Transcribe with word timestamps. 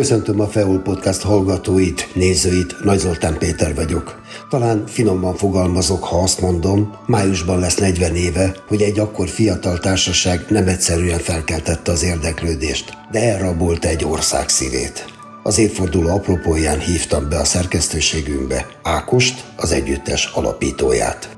Köszöntöm 0.00 0.40
a 0.40 0.46
Feol 0.46 0.78
Podcast 0.78 1.22
hallgatóit, 1.22 2.14
nézőit, 2.14 2.84
Nagy 2.84 2.98
Zoltán 2.98 3.38
Péter 3.38 3.74
vagyok. 3.74 4.20
Talán 4.48 4.86
finoman 4.86 5.34
fogalmazok, 5.34 6.04
ha 6.04 6.22
azt 6.22 6.40
mondom, 6.40 6.96
májusban 7.06 7.58
lesz 7.58 7.76
40 7.76 8.14
éve, 8.14 8.54
hogy 8.68 8.82
egy 8.82 8.98
akkor 8.98 9.28
fiatal 9.28 9.78
társaság 9.78 10.44
nem 10.48 10.68
egyszerűen 10.68 11.18
felkeltette 11.18 11.92
az 11.92 12.02
érdeklődést, 12.02 12.96
de 13.10 13.20
elrabolta 13.20 13.88
egy 13.88 14.04
ország 14.04 14.48
szívét. 14.48 15.04
Az 15.42 15.58
évforduló 15.58 16.08
apropóján 16.08 16.78
hívtam 16.78 17.28
be 17.28 17.38
a 17.38 17.44
szerkesztőségünkbe 17.44 18.66
Ákost, 18.82 19.44
az 19.56 19.72
együttes 19.72 20.30
alapítóját. 20.34 21.36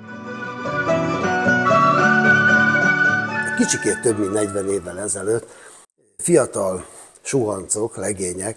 Kicsikét 3.59 4.01
több 4.03 4.19
mint 4.19 4.33
40 4.33 4.69
évvel 4.69 4.99
ezelőtt 4.99 5.47
fiatal 6.17 6.85
suhancok, 7.23 7.97
legények, 7.97 8.57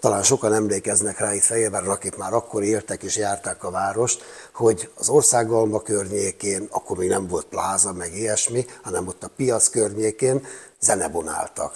talán 0.00 0.22
sokan 0.22 0.52
emlékeznek 0.52 1.18
rá 1.18 1.34
itt 1.34 1.42
Fehérváron, 1.42 1.88
akik 1.88 2.16
már 2.16 2.32
akkor 2.32 2.62
éltek 2.62 3.02
és 3.02 3.16
járták 3.16 3.64
a 3.64 3.70
várost, 3.70 4.22
hogy 4.52 4.90
az 4.94 5.08
országalma 5.08 5.80
környékén, 5.80 6.68
akkor 6.70 6.96
még 6.96 7.08
nem 7.08 7.26
volt 7.26 7.46
pláza, 7.46 7.92
meg 7.92 8.16
ilyesmi, 8.16 8.66
hanem 8.82 9.06
ott 9.06 9.24
a 9.24 9.30
piac 9.36 9.68
környékén 9.68 10.46
zenebonáltak. 10.80 11.72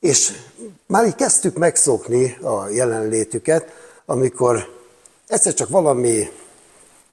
És 0.00 0.32
már 0.86 1.06
így 1.06 1.14
kezdtük 1.14 1.56
megszokni 1.56 2.36
a 2.42 2.68
jelenlétüket, 2.68 3.72
amikor 4.06 4.68
egyszer 5.26 5.54
csak 5.54 5.68
valami 5.68 6.30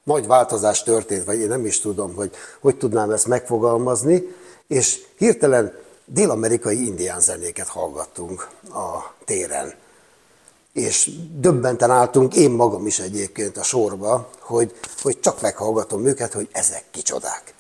nagy 0.04 0.28
változás 0.28 0.84
történt, 0.84 1.26
vagy 1.26 1.40
én 1.40 1.48
nem 1.48 1.66
is 1.66 1.80
tudom, 1.80 2.16
hogy 2.16 2.32
hogy 2.60 2.78
tudnám 2.78 3.12
ezt 3.12 3.28
megfogalmazni, 3.28 4.36
és 4.68 5.00
hirtelen 5.18 5.74
dél-amerikai 6.14 6.86
indián 6.86 7.20
zenéket 7.20 7.68
hallgattunk 7.68 8.50
a 8.70 9.14
téren. 9.26 9.74
És 10.74 11.12
döbbenten 11.36 11.92
álltunk, 11.92 12.36
én 12.36 12.52
magam 12.52 12.88
is 12.88 13.00
egyébként 13.00 13.58
a 13.58 13.64
sorba, 13.64 14.30
hogy, 14.40 14.76
hogy 15.02 15.20
csak 15.20 15.42
meghallgatom 15.42 16.06
őket, 16.06 16.34
hogy 16.34 16.50
ezek 16.52 16.84
kicsodák. 16.92 17.54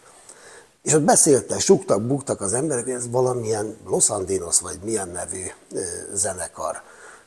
És 0.83 0.93
ott 0.93 1.01
beszéltek, 1.01 1.59
suktak, 1.59 2.01
buktak 2.01 2.41
az 2.41 2.53
emberek, 2.53 2.83
hogy 2.83 2.93
ez 2.93 3.09
valamilyen 3.09 3.77
Los 3.85 4.09
Andinos, 4.09 4.59
vagy 4.59 4.79
milyen 4.83 5.09
nevű 5.09 5.43
zenekar. 6.13 6.81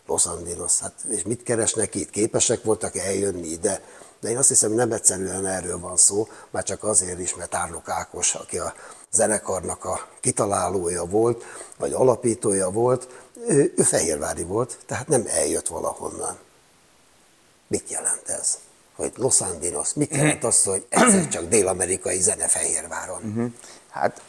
Los 0.06 0.26
Andinos, 0.26 0.78
hát 0.78 0.92
és 1.08 1.22
mit 1.22 1.42
keresnek 1.42 1.94
itt? 1.94 2.10
Képesek 2.10 2.62
voltak 2.62 2.96
eljönni 2.96 3.46
ide? 3.46 3.80
De 4.20 4.30
én 4.30 4.36
azt 4.36 4.48
hiszem, 4.48 4.72
nem 4.72 4.92
egyszerűen 4.92 5.46
erről 5.46 5.78
van 5.78 5.96
szó, 5.96 6.28
már 6.50 6.62
csak 6.62 6.84
azért 6.84 7.20
is, 7.20 7.34
mert 7.34 7.54
Árnok 7.54 7.88
Ákos, 7.88 8.34
aki 8.34 8.58
a 8.58 8.74
zenekarnak 9.14 9.84
a 9.84 10.06
kitalálója 10.20 11.04
volt, 11.04 11.44
vagy 11.78 11.92
alapítója 11.92 12.70
volt, 12.70 13.08
ő, 13.48 13.72
ő 13.76 13.82
fehérvári 13.82 14.42
volt, 14.42 14.78
tehát 14.86 15.08
nem 15.08 15.24
eljött 15.26 15.68
valahonnan. 15.68 16.38
Mit 17.66 17.90
jelent 17.90 18.28
ez? 18.28 18.58
Hogy 18.96 19.12
Los 19.16 19.40
Angeles, 19.40 19.94
mit 19.94 20.14
jelent 20.14 20.44
az, 20.44 20.64
hogy 20.64 20.86
egyszer 20.88 21.28
csak 21.34 21.48
dél-amerikai 21.48 22.20
zene 22.20 22.48
Fehérváron? 22.48 23.22
Uh-huh. 23.24 23.52
Hát 23.90 24.20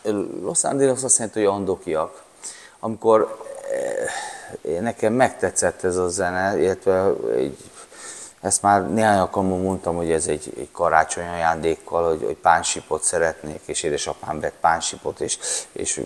Los 0.42 0.64
Angeles 0.64 1.04
azt 1.04 1.18
jelenti, 1.18 1.40
hogy 1.40 1.48
andokiak. 1.48 2.24
Amikor 2.80 3.40
eh, 4.62 4.82
nekem 4.82 5.14
megtetszett 5.14 5.84
ez 5.84 5.96
a 5.96 6.10
zene, 6.10 6.60
illetve 6.60 7.14
egy 7.36 7.58
ezt 8.46 8.62
már 8.62 8.90
néhány 8.90 9.18
alkalommal 9.18 9.58
mondtam, 9.58 9.96
hogy 9.96 10.12
ez 10.12 10.28
egy, 10.28 10.54
egy 10.58 10.72
karácsony 10.72 11.28
ajándékkal, 11.28 12.10
hogy, 12.10 12.24
hogy 12.24 12.36
pánsipot 12.36 13.04
szeretnék, 13.04 13.62
és 13.66 13.84
édesapám 13.84 14.40
vett 14.40 14.56
pánsipot, 14.60 15.20
és, 15.20 15.38
és 15.72 16.02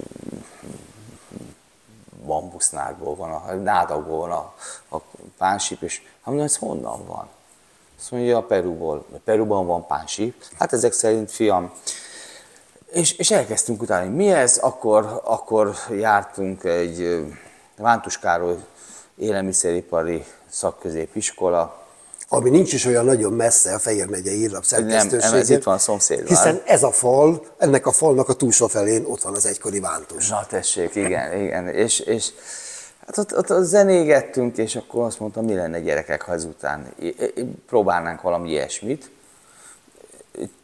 bambusznádból 2.25 3.15
van, 3.15 3.31
a 3.31 3.53
nádakból 3.53 4.17
van 4.17 4.31
a, 4.31 4.53
a 4.95 5.01
pánsip, 5.37 5.81
és 5.81 5.97
hát 5.97 6.25
mondom, 6.25 6.45
ez 6.45 6.57
honnan 6.57 7.05
van? 7.05 7.27
Azt 7.99 8.11
mondja, 8.11 8.37
a 8.37 8.43
Perúból. 8.43 9.05
Perúban 9.23 9.65
van 9.65 9.87
pánsip. 9.87 10.43
Hát 10.59 10.73
ezek 10.73 10.93
szerint 10.93 11.31
fiam, 11.31 11.71
és, 12.91 13.11
és 13.11 13.31
elkezdtünk 13.31 13.81
utána, 13.81 14.09
mi 14.09 14.31
ez, 14.31 14.57
akkor, 14.57 15.21
akkor 15.23 15.75
jártunk 15.91 16.63
egy 16.63 17.25
Vántus 17.77 18.19
Károly 18.19 18.57
élelmiszeripari 19.15 20.25
szakközépiskola, 20.49 21.78
ami 22.31 22.49
nincs 22.49 22.73
is 22.73 22.85
olyan 22.85 23.05
nagyon 23.05 23.33
messze 23.33 23.73
a 23.73 23.79
Fejér 23.79 24.07
megye 24.07 24.31
írlap 24.31 24.63
szerkesztőségén. 24.63 25.29
Nem, 25.29 25.39
ez 25.39 25.49
itt 25.49 25.63
van 25.63 25.73
a 25.73 25.77
szomszéd. 25.77 26.27
Hiszen 26.27 26.61
ez 26.65 26.83
a 26.83 26.91
fal, 26.91 27.45
ennek 27.57 27.85
a 27.85 27.91
falnak 27.91 28.29
a 28.29 28.33
túlsó 28.33 28.67
felén 28.67 29.05
ott 29.05 29.21
van 29.21 29.35
az 29.35 29.45
egykori 29.45 29.79
vántus. 29.79 30.29
Na 30.29 30.45
tessék, 30.49 30.95
igen, 30.95 31.41
igen. 31.41 31.67
És, 31.67 31.99
és 31.99 32.29
hát 33.05 33.17
ott, 33.17 33.37
ott, 33.37 33.51
ott 33.51 33.63
zenégettünk, 33.63 34.57
és 34.57 34.75
akkor 34.75 35.03
azt 35.03 35.19
mondtam, 35.19 35.45
mi 35.45 35.55
lenne 35.55 35.79
gyerekek, 35.79 36.21
ha 36.21 36.33
ezután 36.33 36.93
próbálnánk 37.67 38.21
valami 38.21 38.49
ilyesmit. 38.49 39.09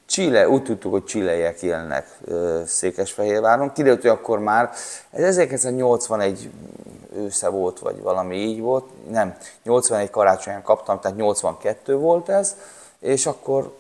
Chile, 0.05 0.49
úgy 0.49 0.63
tudtuk, 0.63 0.91
hogy 0.91 1.03
csileiek 1.03 1.61
élnek 1.61 2.17
Székesfehérváron. 2.65 3.71
Kiderült, 3.73 4.01
hogy 4.01 4.09
akkor 4.09 4.39
már, 4.39 4.69
ez 5.11 5.23
1981 5.23 6.49
ősze 7.15 7.47
volt, 7.47 7.79
vagy 7.79 8.01
valami 8.01 8.35
így 8.35 8.59
volt, 8.59 8.85
nem, 9.09 9.37
81 9.63 10.09
karácsonyan 10.09 10.61
kaptam, 10.61 10.99
tehát 10.99 11.17
82 11.17 11.95
volt 11.95 12.29
ez, 12.29 12.55
és 12.99 13.25
akkor 13.25 13.73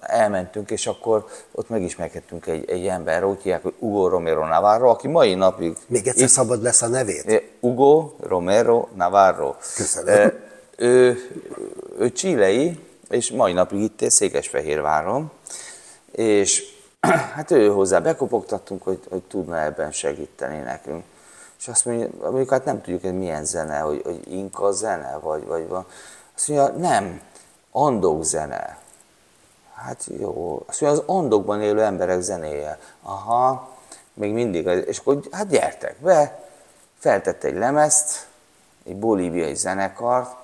elmentünk, 0.00 0.70
és 0.70 0.86
akkor 0.86 1.26
ott 1.52 1.68
megismerkedtünk 1.68 2.46
egy, 2.46 2.70
egy 2.70 2.86
ember, 2.86 3.24
úgy 3.24 3.42
hívják, 3.42 3.62
hogy 3.62 3.74
Hugo 3.78 4.08
Romero 4.08 4.46
Navarro, 4.46 4.88
aki 4.88 5.08
mai 5.08 5.34
napig... 5.34 5.76
Még 5.86 6.06
egyszer 6.06 6.22
itt, 6.22 6.28
szabad 6.28 6.62
lesz 6.62 6.82
a 6.82 6.88
nevét? 6.88 7.42
Hugo 7.60 8.12
Romero 8.20 8.88
Navarro. 8.94 9.54
Köszönöm. 9.76 10.32
Ő, 10.76 11.18
ő 11.98 12.12
csilei, 12.12 12.78
és 13.10 13.30
mai 13.30 13.52
napig 13.52 13.80
itt 13.80 14.10
Székesfehérváron, 14.10 15.30
és 16.12 16.64
hát 17.34 17.50
ő 17.50 17.68
hozzá 17.68 17.98
bekopogtattunk, 17.98 18.82
hogy, 18.82 19.00
hogy 19.08 19.22
tudna 19.22 19.60
ebben 19.60 19.92
segíteni 19.92 20.58
nekünk. 20.58 21.04
És 21.58 21.68
azt 21.68 21.84
mondja, 21.84 22.08
mondjuk 22.20 22.50
hát 22.50 22.64
nem 22.64 22.80
tudjuk, 22.80 23.02
hogy 23.02 23.18
milyen 23.18 23.44
zene, 23.44 23.78
hogy, 23.78 24.02
hogy 24.04 24.32
inka 24.32 24.72
zene, 24.72 25.18
vagy, 25.22 25.46
vagy 25.46 25.68
van. 25.68 25.86
Azt 26.36 26.48
mondja, 26.48 26.76
nem, 26.76 27.20
andok 27.70 28.24
zene. 28.24 28.78
Hát 29.74 30.06
jó, 30.18 30.64
azt 30.66 30.80
mondja, 30.80 31.00
az 31.00 31.06
andokban 31.06 31.62
élő 31.62 31.82
emberek 31.82 32.20
zenéje. 32.20 32.78
Aha, 33.02 33.68
még 34.14 34.32
mindig, 34.32 34.66
és 34.66 34.98
akkor 34.98 35.20
hát 35.30 35.48
gyertek 35.48 35.96
be, 36.00 36.48
feltett 36.98 37.44
egy 37.44 37.54
lemezt, 37.54 38.26
egy 38.84 38.96
bolíviai 38.96 39.54
zenekart, 39.54 40.38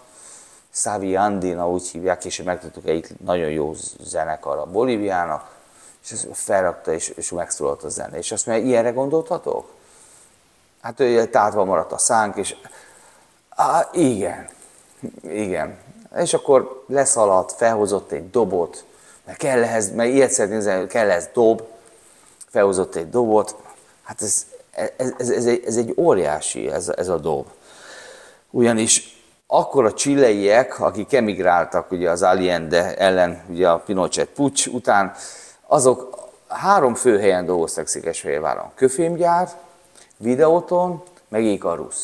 Savi 0.70 1.16
Andina 1.16 1.70
úgy 1.70 1.88
hívják, 1.88 2.24
és 2.24 2.42
megtudtuk 2.42 2.86
egy 2.86 3.08
nagyon 3.24 3.50
jó 3.50 3.74
zenekar 4.00 4.58
a 4.58 4.66
Bolíviának, 4.66 5.55
és 6.06 6.12
ezt 6.12 6.28
felrakta, 6.32 6.92
és, 6.92 7.08
és 7.08 7.30
megszólalt 7.30 7.82
a 7.82 7.88
zene. 7.88 8.18
És 8.18 8.32
azt 8.32 8.46
mondja, 8.46 8.64
ilyenre 8.64 8.90
gondoltatok? 8.90 9.74
Hát 10.80 11.00
ő 11.00 11.26
tátva 11.26 11.64
maradt 11.64 11.92
a 11.92 11.98
szánk, 11.98 12.36
és 12.36 12.56
á, 13.48 13.88
igen, 13.92 14.48
igen. 15.22 15.78
És 16.16 16.34
akkor 16.34 16.84
leszaladt, 16.86 17.52
felhozott 17.52 18.12
egy 18.12 18.30
dobot, 18.30 18.84
mert 19.24 19.38
kell 19.38 19.62
ehhez, 19.62 19.92
mert 19.92 20.10
ilyet 20.10 20.30
szeretném 20.30 20.86
kell 20.86 21.10
ez 21.10 21.28
dob, 21.32 21.62
felhozott 22.48 22.94
egy 22.94 23.10
dobot, 23.10 23.56
hát 24.02 24.22
ez, 24.22 24.46
ez, 24.70 25.12
ez, 25.18 25.30
ez, 25.30 25.46
egy, 25.46 25.62
ez 25.66 25.76
egy 25.76 25.94
óriási, 25.96 26.70
ez, 26.70 26.88
ez 26.88 27.08
a 27.08 27.18
dob. 27.18 27.46
Ugyanis 28.50 29.16
akkor 29.46 29.84
a 29.84 29.92
csilleiek, 29.92 30.80
akik 30.80 31.12
emigráltak 31.12 31.90
ugye 31.90 32.10
az 32.10 32.22
Allende 32.22 32.96
ellen, 32.96 33.42
ugye 33.48 33.68
a 33.68 33.78
Pinochet 33.78 34.28
pucs 34.28 34.66
után, 34.66 35.14
azok 35.66 36.18
három 36.48 36.94
fő 36.94 37.18
helyen 37.18 37.46
dolgoztak 37.46 37.86
Székesfehérváron. 37.86 38.70
Köfémgyár, 38.74 39.48
Videóton, 40.16 41.02
meg 41.28 41.44
Icarus. 41.44 41.96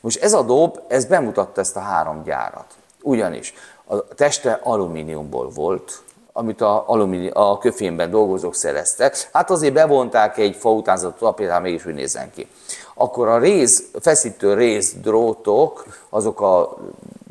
Most 0.00 0.22
ez 0.22 0.32
a 0.32 0.42
dob, 0.42 0.80
ez 0.88 1.04
bemutatta 1.04 1.60
ezt 1.60 1.76
a 1.76 1.80
három 1.80 2.22
gyárat. 2.22 2.74
Ugyanis 3.02 3.54
a 3.84 4.08
teste 4.08 4.60
alumíniumból 4.62 5.48
volt, 5.48 6.02
amit 6.32 6.60
a, 6.60 6.88
alumíni, 6.88 7.30
a 7.32 7.58
köfénben 7.58 8.10
dolgozók 8.10 8.54
szereztek. 8.54 9.28
Hát 9.32 9.50
azért 9.50 9.72
bevonták 9.72 10.38
egy 10.38 10.56
fa 10.56 10.70
utánzatot, 10.70 11.34
például 11.34 11.60
mégis 11.62 11.86
úgy 11.86 11.94
nézzen 11.94 12.30
ki. 12.30 12.48
Akkor 12.94 13.28
a 13.28 13.38
réz, 13.38 13.84
feszítő 14.00 14.54
rész 14.54 14.92
drótok, 14.92 15.86
azok 16.08 16.40
a 16.40 16.76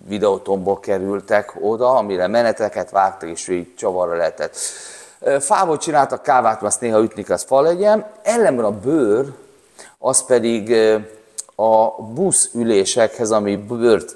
videótomból 0.08 0.80
kerültek 0.80 1.56
oda, 1.62 1.90
amire 1.90 2.28
meneteket 2.28 2.92
vágtak, 2.92 3.30
és 3.30 3.48
így 3.48 3.76
csavarra 3.76 4.16
lehetett 4.16 4.58
Fából 5.40 5.78
csináltak 5.78 6.22
kávát, 6.22 6.64
azt 6.64 6.82
néha 6.82 7.02
ütni, 7.02 7.26
az 7.28 7.44
fa 7.44 7.62
legyen. 7.62 8.06
Ellenben 8.24 8.66
a 8.66 8.72
bőr, 8.72 9.34
az 9.98 10.26
pedig 10.26 10.76
a 11.56 12.02
buszülésekhez, 12.02 13.32
ami 13.32 13.56
bőrt 13.56 14.16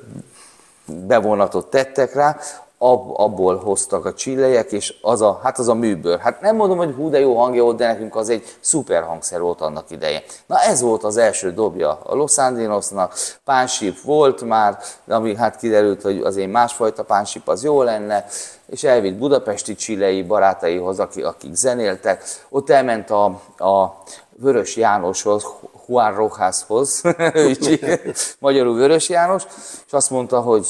bevonatot 0.85 1.69
tettek 1.69 2.13
rá, 2.13 2.37
ab, 2.81 3.19
abból 3.19 3.57
hoztak 3.57 4.05
a 4.05 4.13
csillelyek, 4.13 4.71
és 4.71 4.93
az 5.01 5.21
a, 5.21 5.39
hát 5.43 5.59
az 5.59 5.67
a 5.67 5.73
műbőr. 5.73 6.19
Hát 6.19 6.41
nem 6.41 6.55
mondom, 6.55 6.77
hogy 6.77 6.93
hú, 6.95 7.09
de 7.09 7.19
jó 7.19 7.37
hangja 7.37 7.63
volt, 7.63 7.77
de 7.77 7.87
nekünk 7.87 8.15
az 8.15 8.29
egy 8.29 8.43
szuper 8.59 9.03
hangszer 9.03 9.41
volt 9.41 9.61
annak 9.61 9.91
idején. 9.91 10.21
Na 10.45 10.59
ez 10.59 10.81
volt 10.81 11.03
az 11.03 11.17
első 11.17 11.53
dobja 11.53 11.99
a 12.03 12.15
Los 12.15 12.37
Angelesnak, 12.37 13.13
pánsip 13.43 14.01
volt 14.01 14.41
már, 14.41 14.77
ami 15.07 15.35
hát 15.35 15.57
kiderült, 15.57 16.01
hogy 16.01 16.21
azért 16.21 16.51
másfajta 16.51 17.03
pánsip 17.03 17.47
az 17.47 17.63
jó 17.63 17.81
lenne, 17.81 18.25
és 18.69 18.83
elvitt 18.83 19.15
budapesti 19.15 19.75
csillei 19.75 20.23
barátaihoz, 20.23 20.99
akik, 20.99 21.25
akik 21.25 21.53
zenéltek. 21.53 22.23
Ott 22.49 22.69
elment 22.69 23.09
a, 23.09 23.25
a 23.57 24.03
Vörös 24.35 24.75
Jánoshoz, 24.75 25.45
Juan 25.87 26.31
is 27.33 27.79
magyarul 28.39 28.75
Vörös 28.75 29.09
János, 29.09 29.43
és 29.85 29.93
azt 29.93 30.09
mondta, 30.09 30.41
hogy 30.41 30.67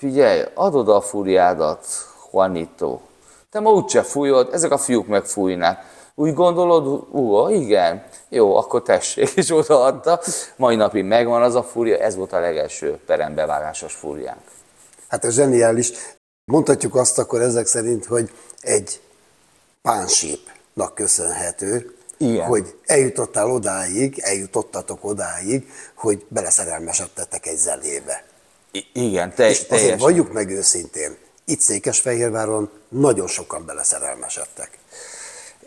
figyelj, 0.00 0.42
adod 0.54 0.88
a 0.88 1.00
furiádat, 1.00 1.86
Juanito. 2.32 3.00
Te 3.50 3.60
ma 3.60 3.70
úgyse 3.70 4.02
fújod, 4.02 4.48
ezek 4.52 4.70
a 4.70 4.78
fiúk 4.78 5.06
megfújnak. 5.06 5.78
Úgy 6.14 6.34
gondolod, 6.34 7.06
ú, 7.10 7.48
igen, 7.48 8.04
jó, 8.28 8.56
akkor 8.56 8.82
tessék, 8.82 9.28
és 9.36 9.50
odaadta. 9.50 10.20
Mai 10.56 10.76
napig 10.76 11.04
megvan 11.04 11.42
az 11.42 11.54
a 11.54 11.62
fúria, 11.62 11.96
ez 11.98 12.16
volt 12.16 12.32
a 12.32 12.40
legelső 12.40 12.98
perembevágásos 13.06 13.94
fúriánk. 13.94 14.40
Hát 15.08 15.24
ez 15.24 15.34
zseniális. 15.34 15.92
Mondhatjuk 16.44 16.94
azt 16.94 17.18
akkor 17.18 17.40
ezek 17.40 17.66
szerint, 17.66 18.04
hogy 18.04 18.30
egy 18.60 19.00
pánsípnak 19.82 20.94
köszönhető, 20.94 21.94
Igen. 22.16 22.46
hogy 22.46 22.74
eljutottál 22.86 23.50
odáig, 23.50 24.18
eljutottatok 24.18 25.04
odáig, 25.04 25.70
hogy 25.94 26.26
beleszerelmesedtetek 26.28 27.46
egy 27.46 27.56
zenébe. 27.56 28.29
I- 28.72 28.86
igen, 28.92 29.34
te, 29.34 29.42
És 29.48 29.50
azért 29.56 29.68
teljesen. 29.68 29.98
valljuk 29.98 30.32
meg 30.32 30.50
őszintén, 30.50 31.16
itt 31.44 31.60
Székesfehérváron 31.60 32.70
nagyon 32.88 33.26
sokan 33.26 33.64
beleszerelmesedtek. 33.66 34.78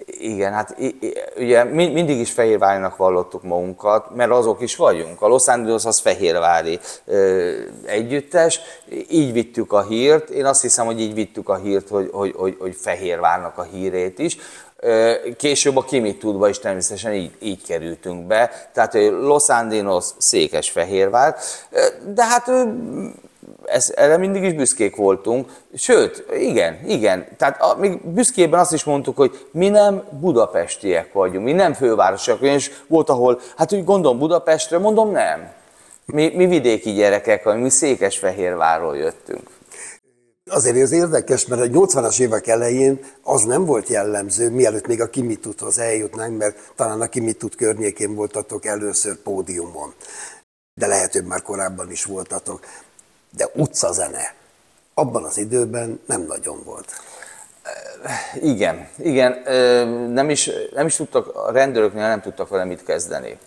Igen, 0.06 0.54
hát 0.54 0.76
i- 0.80 0.98
i- 1.00 1.14
ugye 1.38 1.64
mi- 1.64 1.90
mindig 1.92 2.18
is 2.20 2.32
Fehérvárinak 2.32 2.96
vallottuk 2.98 3.44
magunkat, 3.44 4.16
mert 4.16 4.32
azok 4.32 4.62
is 4.62 4.76
vagyunk. 4.76 5.22
A 5.22 5.28
Los 5.28 5.48
Angeles 5.48 5.86
az 5.86 6.00
Fehérvári 6.00 6.80
ö, 7.06 7.52
együttes, 7.86 8.60
így 9.10 9.34
vittük 9.34 9.74
a 9.74 9.84
hírt. 9.84 10.30
Én 10.30 10.46
azt 10.46 10.62
hiszem, 10.62 10.86
hogy 10.86 11.00
így 11.00 11.14
vittük 11.14 11.50
a 11.50 11.56
hírt, 11.56 11.88
hogy, 11.90 12.10
hogy, 12.14 12.34
hogy, 12.36 12.56
hogy 12.60 12.76
Fehérvárnak 12.82 13.58
a 13.58 13.64
hírét 13.64 14.20
is. 14.20 14.38
Később 15.38 15.78
a 15.78 15.84
Kimi 15.84 16.16
tudba 16.16 16.50
is 16.50 16.60
természetesen 16.60 17.14
így, 17.14 17.32
így 17.40 17.64
kerültünk 17.66 18.28
be. 18.28 18.70
Tehát 18.74 18.94
Los 19.22 19.50
Angeles, 19.50 20.06
Székesfehérvár. 20.18 21.36
De 22.14 22.26
hát 22.26 22.52
ez, 23.66 23.94
erre 23.96 24.18
mindig 24.18 24.44
is 24.44 24.54
büszkék 24.54 24.96
voltunk. 24.96 25.50
Sőt, 25.76 26.26
igen, 26.38 26.80
igen. 26.88 27.28
Tehát 27.38 27.62
a, 27.62 27.76
még 27.78 28.06
büszkében 28.06 28.60
azt 28.60 28.74
is 28.74 28.84
mondtuk, 28.84 29.18
hogy 29.18 29.48
mi 29.52 29.70
nem 29.70 30.04
budapestiek 30.20 31.14
vagyunk, 31.14 31.46
mi 31.46 31.52
nem 31.52 31.74
fővárosiak 31.74 32.40
vagyunk, 32.40 32.60
és 32.60 32.72
volt, 32.88 33.10
ahol, 33.10 33.40
hát 33.56 33.74
úgy 33.74 33.84
gondolom 33.84 34.20
Budapestre, 34.20 34.78
mondom 34.78 35.12
nem. 35.12 35.52
Mi, 36.06 36.32
mi 36.36 36.46
vidéki 36.46 36.92
gyerekek 36.92 37.44
vagyunk, 37.44 37.64
mi 37.64 37.70
Székesfehérvárról 37.70 38.98
jöttünk. 38.98 39.50
Azért 40.52 40.78
ez 40.78 40.92
érdekes, 40.92 41.46
mert 41.46 41.62
a 41.62 41.66
80-as 41.66 42.20
évek 42.20 42.48
elején 42.48 43.06
az 43.22 43.44
nem 43.44 43.66
volt 43.66 43.88
jellemző, 43.88 44.50
mielőtt 44.50 44.88
még 44.88 45.02
a 45.02 45.10
Kimituthoz 45.10 45.78
eljutnánk, 45.78 46.38
mert 46.38 46.58
talán 46.76 47.02
a 47.02 47.08
Kimitut 47.08 47.56
környékén 47.56 48.16
voltatok 48.16 48.66
először 48.66 49.16
pódiumon. 49.16 49.94
De 50.74 50.88
lehet, 50.88 51.12
hogy 51.14 51.26
már 51.26 51.42
korábban 51.42 51.92
is 51.92 52.04
voltatok. 52.04 52.66
De 53.38 53.50
utcazene 53.54 54.36
abban 54.94 55.24
az 55.24 55.38
időben 55.38 56.02
nem 56.06 56.22
nagyon 56.22 56.64
volt. 56.64 56.92
Igen, 58.36 58.88
igen, 58.98 59.42
nem 60.12 60.30
is, 60.30 60.50
nem 60.74 60.86
is 60.86 60.96
tudtak, 60.96 61.36
a 61.36 61.52
rendőröknél 61.52 62.08
nem 62.08 62.22
tudtak 62.22 62.50
vele 62.50 62.64
mit 62.64 62.84
kezdeni. 62.84 63.38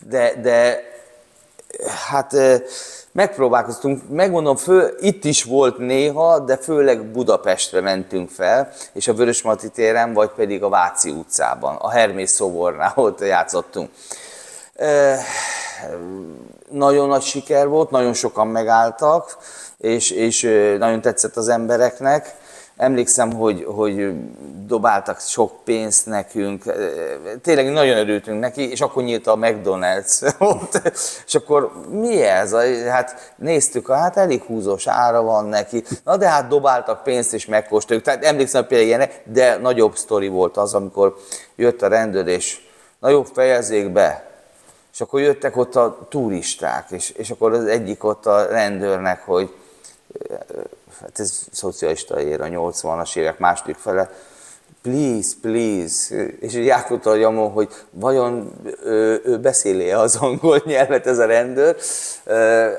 De, 0.00 0.34
de 0.42 0.82
hát 2.08 2.36
megpróbálkoztunk, 3.12 4.08
megmondom, 4.08 4.56
föl, 4.56 4.90
itt 5.00 5.24
is 5.24 5.44
volt 5.44 5.78
néha, 5.78 6.38
de 6.38 6.56
főleg 6.56 7.04
Budapestre 7.04 7.80
mentünk 7.80 8.30
fel, 8.30 8.72
és 8.92 9.08
a 9.08 9.14
Vörösmarty 9.14 9.66
téren, 9.66 10.12
vagy 10.12 10.30
pedig 10.30 10.62
a 10.62 10.68
Váci 10.68 11.10
utcában, 11.10 11.76
a 11.76 11.90
Hermész 11.90 12.32
szobornál 12.32 12.92
ott 12.94 13.20
játszottunk. 13.20 13.90
Nagyon 16.70 17.08
nagy 17.08 17.22
siker 17.22 17.68
volt, 17.68 17.90
nagyon 17.90 18.12
sokan 18.12 18.46
megálltak, 18.46 19.36
és, 19.78 20.10
és 20.10 20.42
nagyon 20.78 21.00
tetszett 21.00 21.36
az 21.36 21.48
embereknek. 21.48 22.36
Emlékszem, 22.80 23.32
hogy, 23.32 23.64
hogy 23.64 24.12
dobáltak 24.66 25.20
sok 25.20 25.64
pénzt 25.64 26.06
nekünk, 26.06 26.64
tényleg 27.42 27.72
nagyon 27.72 27.96
örültünk 27.96 28.40
neki, 28.40 28.70
és 28.70 28.80
akkor 28.80 29.02
nyílt 29.02 29.26
a 29.26 29.36
McDonald's 29.36 30.34
ott, 30.38 30.80
és 31.26 31.34
akkor 31.34 31.72
mi 31.90 32.22
ez? 32.22 32.54
Hát 32.88 33.34
néztük, 33.36 33.90
hát 33.92 34.16
elég 34.16 34.42
húzós 34.42 34.86
ára 34.86 35.22
van 35.22 35.44
neki, 35.44 35.84
na 36.04 36.16
de 36.16 36.28
hát 36.28 36.48
dobáltak 36.48 37.02
pénzt 37.02 37.34
és 37.34 37.46
megkóstoljuk, 37.46 38.04
tehát 38.04 38.24
emlékszem 38.24 38.66
például 38.66 38.88
ilyenek, 38.88 39.22
de 39.24 39.56
nagyobb 39.56 39.96
sztori 39.96 40.28
volt 40.28 40.56
az, 40.56 40.74
amikor 40.74 41.16
jött 41.56 41.82
a 41.82 41.88
rendőr, 41.88 42.26
és 42.26 42.60
na 42.98 43.08
jó, 43.08 43.22
fejezzék 43.22 43.92
be, 43.92 44.30
és 44.92 45.00
akkor 45.00 45.20
jöttek 45.20 45.56
ott 45.56 45.76
a 45.76 45.98
turisták, 46.08 46.86
és, 46.90 47.10
és 47.10 47.30
akkor 47.30 47.52
az 47.52 47.64
egyik 47.64 48.04
ott 48.04 48.26
a 48.26 48.46
rendőrnek, 48.46 49.22
hogy 49.24 49.54
hát 51.00 51.18
ez 51.20 51.40
szocialista 51.50 52.20
ér 52.20 52.40
a 52.40 52.46
80-as 52.46 53.16
évek 53.16 53.38
második 53.38 53.76
fele, 53.76 54.10
please, 54.82 55.32
please, 55.40 56.14
és 56.40 56.54
így 56.54 56.68
átfutta 56.68 57.10
a 57.10 57.48
hogy 57.48 57.68
vajon 57.90 58.52
ő, 58.84 59.20
ő 59.24 59.38
beszéli 59.38 59.90
az 59.90 60.16
angol 60.16 60.62
nyelvet 60.66 61.06
ez 61.06 61.18
a 61.18 61.26
rendőr, 61.26 61.76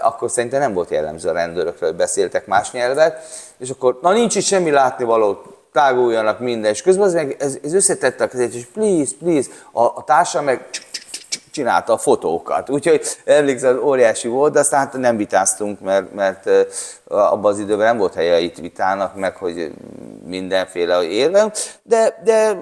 akkor 0.01 0.31
szerintem 0.31 0.59
nem 0.59 0.73
volt 0.73 0.89
jellemző 0.89 1.29
a 1.29 1.33
rendőrökre, 1.33 1.85
hogy 1.85 1.95
beszéltek 1.95 2.47
más 2.47 2.71
nyelvet, 2.71 3.19
és 3.57 3.69
akkor, 3.69 3.99
na 4.01 4.11
nincs 4.11 4.35
itt 4.35 4.43
semmi 4.43 4.71
látnivaló, 4.71 5.41
táguljanak 5.71 6.39
minden, 6.39 6.71
és 6.71 6.81
közben 6.81 7.05
az 7.05 7.13
meg, 7.13 7.35
ez, 7.39 7.57
ez 7.63 7.73
összetette 7.73 8.23
a 8.23 8.27
kezét, 8.27 8.53
és 8.53 8.65
please, 8.65 9.11
please, 9.19 9.49
a, 9.71 9.81
a 9.81 10.03
társa 10.05 10.41
meg 10.41 10.69
csinálta 11.51 11.93
a 11.93 11.97
fotókat. 11.97 12.69
Úgyhogy 12.69 13.01
emlékszem, 13.25 13.83
óriási 13.83 14.27
volt, 14.27 14.53
de 14.53 14.59
aztán 14.59 14.79
hát 14.79 14.97
nem 14.97 15.17
vitáztunk, 15.17 15.79
mert, 15.79 16.13
mert 16.13 16.45
ö, 16.45 16.61
abban 17.07 17.51
az 17.51 17.59
időben 17.59 17.85
nem 17.85 17.97
volt 17.97 18.13
helye 18.13 18.39
itt 18.39 18.57
vitának, 18.57 19.15
meg 19.15 19.35
hogy 19.35 19.71
mindenféle 20.25 21.03
érve, 21.03 21.51
de, 21.83 22.21
de, 22.23 22.59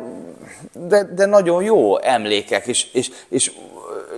de, 0.88 1.04
de 1.04 1.26
nagyon 1.26 1.64
jó 1.64 2.00
emlékek, 2.00 2.68
és, 2.68 2.94
és, 2.94 3.10
és 3.30 3.52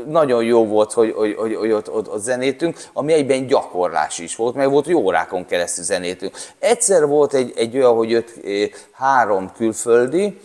nagyon 0.08 0.44
jó 0.44 0.66
volt, 0.66 0.94
hogy, 0.94 1.12
hogy, 1.12 1.36
hogy, 1.36 1.56
hogy 1.56 1.72
ott, 1.72 1.92
ott, 1.92 2.10
ott 2.10 2.22
zenéltünk, 2.22 2.78
ami 2.94 3.13
egyben 3.13 3.48
gyakorlás 3.48 4.20
is 4.20 4.36
volt, 4.36 4.56
meg 4.56 4.70
volt, 4.70 4.86
hogy 4.86 4.94
órákon 4.94 5.46
keresztül 5.46 5.84
zenéltünk. 5.84 6.38
Egyszer 6.60 7.08
volt 7.08 7.34
egy, 7.34 7.54
egy 7.56 7.78
olyan, 7.78 7.96
hogy 7.96 8.10
jött 8.10 8.34
eh, 8.46 8.70
három 8.92 9.51
külföldi, 9.58 10.40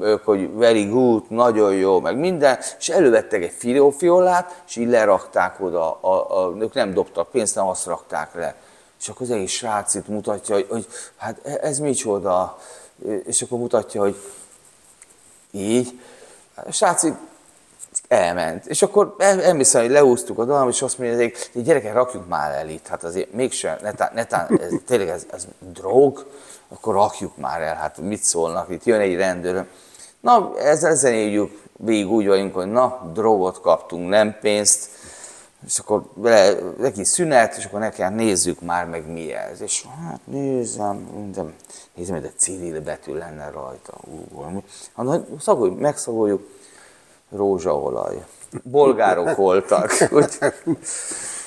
ők, 0.00 0.24
hogy 0.24 0.54
very 0.54 0.84
good, 0.88 1.22
nagyon 1.28 1.74
jó, 1.74 2.00
meg 2.00 2.18
minden, 2.18 2.58
és 2.78 2.88
elővettek 2.88 3.42
egy 3.42 3.54
fiófiolát, 3.58 4.62
és 4.66 4.76
így 4.76 4.88
lerakták 4.88 5.60
oda, 5.60 5.98
a, 6.00 6.44
a, 6.44 6.54
ők 6.58 6.74
nem 6.74 6.94
dobtak 6.94 7.30
pénzt, 7.30 7.54
nem 7.54 7.66
azt 7.66 7.86
rakták 7.86 8.34
le. 8.34 8.54
És 9.00 9.08
akkor 9.08 9.22
az 9.22 9.30
egész 9.30 9.50
srác 9.50 9.94
itt 9.94 10.08
mutatja, 10.08 10.54
hogy, 10.54 10.66
hogy 10.70 10.86
hát 11.16 11.46
ez 11.46 11.78
micsoda, 11.78 12.58
és 13.26 13.42
akkor 13.42 13.58
mutatja, 13.58 14.00
hogy 14.00 14.16
így. 15.50 16.00
A 16.54 16.72
srác 16.72 17.04
elment. 18.08 18.66
És 18.66 18.82
akkor 18.82 19.14
el- 19.18 19.42
elmészem, 19.42 19.82
hogy 19.82 19.90
leúztuk 19.90 20.38
a 20.38 20.44
dalmat, 20.44 20.72
és 20.72 20.82
azt 20.82 20.98
mondja, 20.98 21.30
hogy 21.52 21.62
gyerekek, 21.62 21.92
rakjuk 21.92 22.28
már 22.28 22.52
el 22.52 22.68
itt. 22.68 22.86
Hát 22.86 23.04
azért 23.04 23.32
mégsem, 23.32 23.76
netán, 23.82 24.10
netán 24.14 24.60
ez, 24.60 24.72
tényleg 24.86 25.08
ez, 25.08 25.26
ez 25.30 25.46
drog, 25.58 26.26
akkor 26.68 26.94
rakjuk 26.94 27.36
már 27.36 27.62
el, 27.62 27.74
hát 27.74 27.98
mit 27.98 28.22
szólnak, 28.22 28.70
itt 28.70 28.84
jön 28.84 29.00
egy 29.00 29.16
rendőr. 29.16 29.66
Na, 30.20 30.58
ezzel 30.58 30.94
zenéljük, 30.94 31.62
végig 31.76 32.10
úgy 32.10 32.26
vagyunk, 32.26 32.54
hogy 32.54 32.70
na, 32.70 33.10
drogot 33.12 33.60
kaptunk, 33.60 34.08
nem 34.08 34.36
pénzt, 34.40 34.88
és 35.66 35.78
akkor 35.78 36.02
vele, 36.14 36.58
neki 36.78 37.04
szünet, 37.04 37.56
és 37.56 37.64
akkor 37.64 37.80
nekem 37.80 38.14
nézzük 38.14 38.60
már 38.60 38.86
meg 38.86 39.12
mi 39.12 39.32
ez. 39.32 39.60
És 39.60 39.84
hát 40.04 40.20
nézem, 40.24 40.96
minden, 40.96 41.54
nézem, 41.94 42.14
hogy 42.14 42.24
egy 42.24 42.38
Ciril 42.38 42.80
betű 42.80 43.14
lenne 43.14 43.50
rajta. 43.50 43.92
Ú, 44.04 44.24
valami. 44.32 44.64
Hát, 44.96 45.20
szagolj, 45.40 45.70
megszagoljuk, 45.70 46.48
rózsaolaj. 47.30 48.24
Bolgárok 48.62 49.36
voltak. 49.36 49.92
Úgy, 50.10 50.38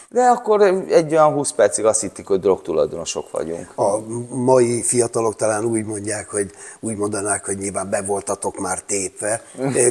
De 0.09 0.21
akkor 0.21 0.61
egy 0.89 1.11
olyan 1.11 1.33
20 1.33 1.51
percig 1.51 1.85
azt 1.85 2.01
hittik, 2.01 2.27
hogy 2.27 2.39
drogtulajdonosok 2.39 3.31
vagyunk. 3.31 3.71
A 3.75 3.97
mai 4.35 4.81
fiatalok 4.81 5.35
talán 5.35 5.65
úgy 5.65 5.85
mondják, 5.85 6.29
hogy 6.29 6.51
úgy 6.79 6.95
mondanák, 6.95 7.45
hogy 7.45 7.57
nyilván 7.57 7.89
be 7.89 8.01
voltatok 8.01 8.59
már 8.59 8.81
tépve, 8.81 9.41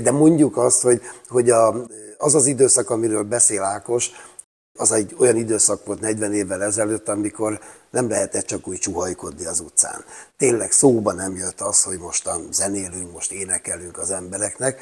de 0.02 0.10
mondjuk 0.10 0.56
azt, 0.56 0.82
hogy, 0.82 1.02
hogy 1.28 1.50
a, 1.50 1.74
az 2.18 2.34
az 2.34 2.46
időszak, 2.46 2.90
amiről 2.90 3.22
beszél 3.22 3.62
Ákos, 3.62 4.10
az 4.78 4.92
egy 4.92 5.16
olyan 5.18 5.36
időszak 5.36 5.84
volt 5.84 6.00
40 6.00 6.34
évvel 6.34 6.62
ezelőtt, 6.62 7.08
amikor 7.08 7.60
nem 7.90 8.08
lehetett 8.08 8.46
csak 8.46 8.68
úgy 8.68 8.78
csuhajkodni 8.78 9.46
az 9.46 9.60
utcán. 9.60 10.04
Tényleg 10.36 10.72
szóba 10.72 11.12
nem 11.12 11.36
jött 11.36 11.60
az, 11.60 11.82
hogy 11.82 11.98
mostan 11.98 12.48
zenélünk, 12.52 13.12
most 13.12 13.32
énekelünk 13.32 13.98
az 13.98 14.10
embereknek, 14.10 14.80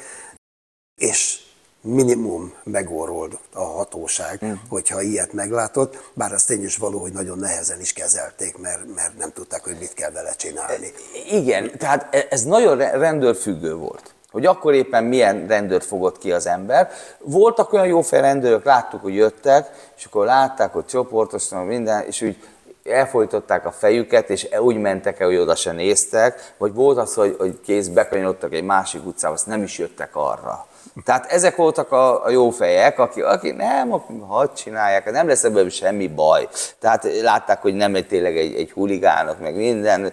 és 0.95 1.44
minimum 1.85 2.53
megorrolt 2.63 3.37
a 3.53 3.63
hatóság, 3.63 4.39
mm. 4.45 4.51
hogyha 4.69 5.01
ilyet 5.01 5.33
meglátott, 5.33 6.11
bár 6.13 6.33
az 6.33 6.43
tény 6.43 6.63
is 6.63 6.77
való, 6.77 6.99
hogy 6.99 7.11
nagyon 7.11 7.37
nehezen 7.37 7.79
is 7.79 7.93
kezelték, 7.93 8.57
mert, 8.57 8.95
mert 8.95 9.17
nem 9.17 9.31
tudták, 9.31 9.63
hogy 9.63 9.75
mit 9.79 9.93
kell 9.93 10.11
vele 10.11 10.31
csinálni. 10.31 10.91
Igen, 11.31 11.71
tehát 11.77 12.15
e- 12.15 12.27
ez 12.29 12.43
nagyon 12.43 12.77
rendőrfüggő 12.77 13.75
volt 13.75 14.13
hogy 14.31 14.45
akkor 14.45 14.73
éppen 14.73 15.03
milyen 15.03 15.47
rendőrt 15.47 15.85
fogott 15.85 16.17
ki 16.17 16.31
az 16.31 16.47
ember. 16.47 16.89
Voltak 17.19 17.73
olyan 17.73 17.87
jó 17.87 18.01
rendőrök, 18.09 18.63
láttuk, 18.63 19.01
hogy 19.01 19.15
jöttek, 19.15 19.91
és 19.97 20.05
akkor 20.05 20.25
látták, 20.25 20.73
hogy 20.73 20.85
csoportosan 20.85 21.65
minden, 21.65 22.05
és 22.05 22.21
úgy 22.21 22.37
elfolytották 22.83 23.65
a 23.65 23.71
fejüket, 23.71 24.29
és 24.29 24.47
úgy 24.59 24.77
mentek 24.77 25.19
el, 25.19 25.27
hogy 25.27 25.37
oda 25.37 25.55
se 25.55 25.71
néztek, 25.71 26.53
vagy 26.57 26.73
volt 26.73 26.97
az, 26.97 27.13
hogy, 27.13 27.35
hogy 27.37 27.59
kész 27.61 27.87
bekanyolodtak 27.87 28.53
egy 28.53 28.63
másik 28.63 29.05
utcába, 29.05 29.33
azt 29.33 29.47
nem 29.47 29.63
is 29.63 29.77
jöttek 29.77 30.15
arra. 30.15 30.67
Tehát 31.03 31.31
ezek 31.31 31.55
voltak 31.55 31.91
a, 31.91 32.23
a 32.23 32.29
jó 32.29 32.49
fejek, 32.49 32.99
akik, 32.99 33.23
akik 33.23 33.55
nem, 33.55 33.89
hadd 34.27 34.53
csinálják, 34.53 35.11
nem 35.11 35.27
lesz 35.27 35.43
ebből 35.43 35.69
semmi 35.69 36.07
baj. 36.07 36.47
Tehát 36.79 37.21
látták, 37.21 37.61
hogy 37.61 37.73
nem 37.73 37.95
egy 37.95 38.07
tényleg 38.07 38.37
egy, 38.37 38.55
egy 38.55 38.71
huligánok, 38.71 39.39
meg 39.39 39.55
minden, 39.55 40.11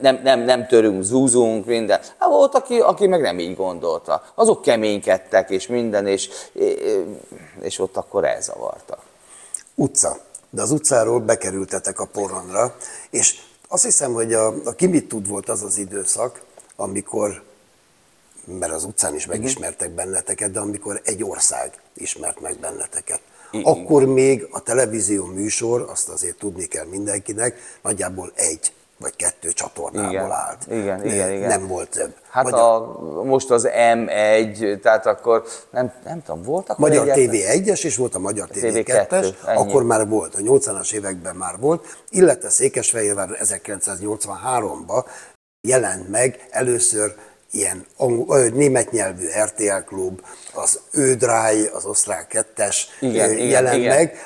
nem, 0.00 0.20
nem, 0.22 0.40
nem 0.40 0.66
törünk, 0.66 1.02
zúzunk, 1.02 1.66
minden. 1.66 2.00
Hát 2.18 2.28
volt, 2.28 2.54
aki, 2.54 2.80
aki 2.80 3.06
meg 3.06 3.20
nem 3.20 3.38
így 3.38 3.56
gondolta. 3.56 4.22
Azok 4.34 4.62
keménykedtek, 4.62 5.50
és 5.50 5.66
minden, 5.66 6.06
és, 6.06 6.28
és 7.60 7.78
ott 7.78 7.96
akkor 7.96 8.24
elzavartak. 8.24 9.00
Utca. 9.74 10.16
De 10.50 10.62
az 10.62 10.70
utcáról 10.70 11.20
bekerültetek 11.20 12.00
a 12.00 12.06
poronra, 12.12 12.74
és 13.10 13.40
azt 13.68 13.84
hiszem, 13.84 14.12
hogy 14.12 14.32
a, 14.32 14.46
a 14.64 14.72
ki 14.76 14.86
mit 14.86 15.08
tud 15.08 15.28
volt 15.28 15.48
az 15.48 15.62
az 15.62 15.76
időszak, 15.76 16.42
amikor 16.76 17.42
mert 18.44 18.72
az 18.72 18.84
utcán 18.84 19.14
is 19.14 19.26
megismertek 19.26 19.90
benneteket, 19.90 20.50
de 20.50 20.60
amikor 20.60 21.00
egy 21.04 21.24
ország 21.24 21.72
ismert 21.94 22.40
meg 22.40 22.56
benneteket. 22.60 23.20
Akkor 23.62 24.04
még 24.04 24.48
a 24.50 24.60
televízió 24.60 25.24
műsor, 25.24 25.86
azt 25.90 26.08
azért 26.08 26.36
tudni 26.36 26.64
kell 26.64 26.86
mindenkinek, 26.86 27.58
nagyjából 27.82 28.32
egy 28.34 28.72
vagy 29.00 29.16
kettő 29.16 29.52
csatornából 29.52 30.10
igen, 30.10 30.30
állt. 30.30 30.66
Igen, 30.68 31.04
igen, 31.04 31.32
igen. 31.32 31.48
Nem 31.48 31.66
volt 31.66 31.88
több. 31.88 32.14
Hát 32.30 32.44
Magyar, 32.44 32.60
a, 32.60 33.22
most 33.22 33.50
az 33.50 33.68
M1, 33.72 34.80
tehát 34.80 35.06
akkor 35.06 35.44
nem, 35.70 35.92
nem 36.04 36.22
tudom, 36.22 36.42
voltak 36.42 36.78
Magyar 36.78 37.06
TV 37.06 37.30
1-es, 37.30 37.84
és 37.84 37.96
volt 37.96 38.14
a 38.14 38.18
Magyar 38.18 38.48
TV, 38.48 38.58
TV 38.58 38.76
2-es, 38.76 39.34
akkor 39.54 39.82
már 39.82 40.08
volt, 40.08 40.34
a 40.34 40.38
80-as 40.38 40.92
években 40.92 41.36
már 41.36 41.58
volt, 41.58 41.86
illetve 42.10 42.48
Székesfehérvár 42.48 43.28
1983-ban 43.42 45.04
jelent 45.60 46.08
meg 46.08 46.46
először 46.50 47.14
ilyen 47.50 47.86
angol, 47.96 48.48
német 48.48 48.90
nyelvű 48.90 49.26
RTL 49.44 49.84
klub, 49.86 50.20
az 50.54 50.80
Ödráj, 50.92 51.66
az 51.66 51.84
osztrák 51.84 52.26
kettes 52.26 52.88
igen, 53.00 53.38
jelent 53.38 53.76
igen, 53.76 53.96
meg, 53.96 54.24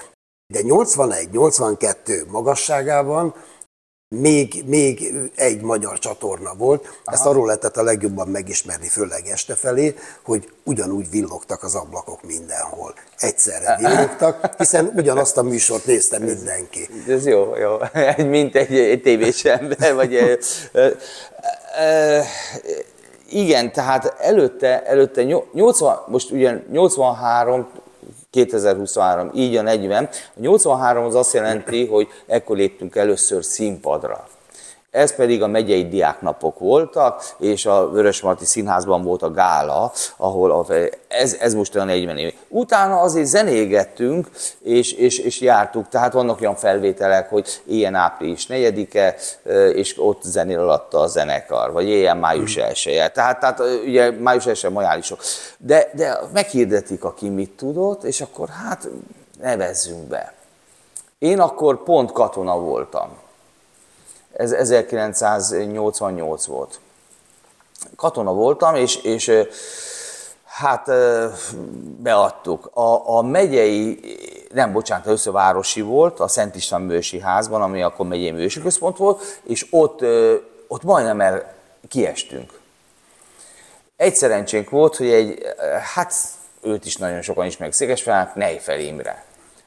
de 0.53 0.61
81-82 0.63 2.27
magasságában 2.27 3.35
még, 4.21 4.65
még 4.67 5.15
egy 5.35 5.61
magyar 5.61 5.99
csatorna 5.99 6.55
volt, 6.55 6.83
Aha. 6.85 7.17
ezt 7.17 7.27
arról 7.27 7.47
lehetett 7.47 7.77
a 7.77 7.83
legjobban 7.83 8.29
megismerni, 8.29 8.89
főleg 8.89 9.27
este 9.27 9.55
felé, 9.55 9.95
hogy 10.23 10.53
ugyanúgy 10.65 11.11
villogtak 11.11 11.63
az 11.63 11.75
ablakok 11.75 12.23
mindenhol. 12.23 12.95
Egyszerre 13.19 13.77
villogtak, 13.81 14.55
hiszen 14.59 14.93
ugyanazt 14.95 15.37
a 15.37 15.43
műsort 15.43 15.87
nézte 15.87 16.19
mindenki. 16.19 16.89
Ez, 17.07 17.13
ez 17.13 17.27
jó, 17.27 17.57
jó. 17.57 17.77
Mint 18.27 18.57
egy, 18.57 18.79
egy 18.79 19.03
tévés 19.03 19.45
ember, 19.45 19.95
vagy 19.95 20.39
igen, 23.35 23.73
tehát 23.73 24.15
előtte, 24.19 24.83
előtte 24.83 25.23
80, 25.53 25.97
most 26.07 26.31
ugye 26.31 26.63
83, 26.71 27.67
2023, 28.31 29.31
így 29.35 29.57
a 29.57 29.63
40. 29.63 30.09
A 30.13 30.41
83 30.41 31.05
az 31.05 31.15
azt 31.15 31.33
jelenti, 31.33 31.87
hogy 31.87 32.09
ekkor 32.27 32.57
léptünk 32.57 32.97
először 32.97 33.45
színpadra. 33.45 34.27
Ez 34.95 35.15
pedig 35.15 35.43
a 35.43 35.47
megyei 35.47 35.89
diáknapok 35.89 36.59
voltak, 36.59 37.35
és 37.39 37.67
a 37.67 37.91
Vörösmarty 37.91 38.45
Színházban 38.45 39.03
volt 39.03 39.23
a 39.23 39.31
gála, 39.31 39.93
ahol 40.17 40.51
a, 40.51 40.67
ez, 41.09 41.37
ez 41.41 41.55
most 41.55 41.75
olyan 41.75 41.87
40 41.87 42.17
év. 42.17 42.35
Utána 42.49 43.01
azért 43.01 43.27
zenégettünk, 43.27 44.31
és, 44.63 44.93
és, 44.93 45.19
és 45.19 45.41
jártuk, 45.41 45.89
tehát 45.89 46.13
vannak 46.13 46.41
olyan 46.41 46.55
felvételek, 46.55 47.31
hogy 47.31 47.63
ilyen 47.65 47.95
április 47.95 48.47
4-e, 48.49 49.15
és 49.73 49.95
ott 49.99 50.23
zenél 50.23 50.59
alatta 50.59 50.99
a 50.99 51.07
zenekar, 51.07 51.73
vagy 51.73 51.89
ilyen 51.89 52.17
május 52.17 52.57
1 52.57 52.87
-e. 52.87 53.09
Tehát, 53.09 53.41
tehát 53.41 53.61
ugye 53.85 54.11
május 54.11 54.47
1 54.47 54.71
majálisok. 54.71 55.21
De, 55.59 55.91
de 55.95 56.19
meghirdetik, 56.33 57.05
aki 57.05 57.29
mit 57.29 57.51
tudott, 57.51 58.03
és 58.03 58.21
akkor 58.21 58.49
hát 58.49 58.89
nevezzünk 59.41 60.03
be. 60.09 60.35
Én 61.19 61.41
akkor 61.41 61.83
pont 61.83 62.13
katona 62.13 62.59
voltam 62.59 63.23
ez 64.37 64.53
1988 64.53 66.47
volt. 66.47 66.81
Katona 67.97 68.33
voltam, 68.33 68.75
és, 68.75 68.97
és 68.97 69.33
hát 70.45 70.91
beadtuk. 72.03 72.71
A, 72.73 73.17
a 73.17 73.23
megyei, 73.23 74.01
nem 74.53 74.73
bocsánat, 74.73 75.07
először 75.07 75.33
városi 75.33 75.81
volt, 75.81 76.21
a 76.21 76.29
Szent 76.29 76.55
István 76.55 76.81
Mősi 76.81 77.21
házban, 77.21 77.63
ami 77.63 77.83
akkor 77.83 78.07
megyei 78.07 78.31
műsi 78.31 78.63
központ 78.63 78.97
volt, 78.97 79.41
és 79.43 79.67
ott, 79.71 80.01
ott 80.69 80.83
majdnem 80.83 81.21
el 81.21 81.55
kiestünk. 81.89 82.61
Egy 83.97 84.15
szerencsénk 84.15 84.71
volt, 84.71 84.97
hogy 84.97 85.11
egy, 85.11 85.43
hát 85.95 86.15
őt 86.61 86.85
is 86.85 86.97
nagyon 86.97 87.23
sokan 87.23 87.47
ismerik 87.47 87.73
Székesfehérvárt, 87.73 88.35
Nejfel 88.35 88.81
Imre 88.81 89.25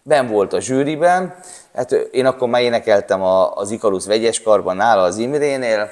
ben 0.08 0.28
volt 0.28 0.54
a 0.54 0.60
zsűriben, 0.60 1.36
hát 1.74 1.92
én 1.92 2.26
akkor 2.26 2.48
már 2.48 2.62
énekeltem 2.62 3.22
az 3.54 3.72
Ikarusz 3.72 4.06
vegyes 4.06 4.42
karban 4.42 4.76
nála 4.76 5.02
az 5.02 5.18
Imrénél, 5.18 5.90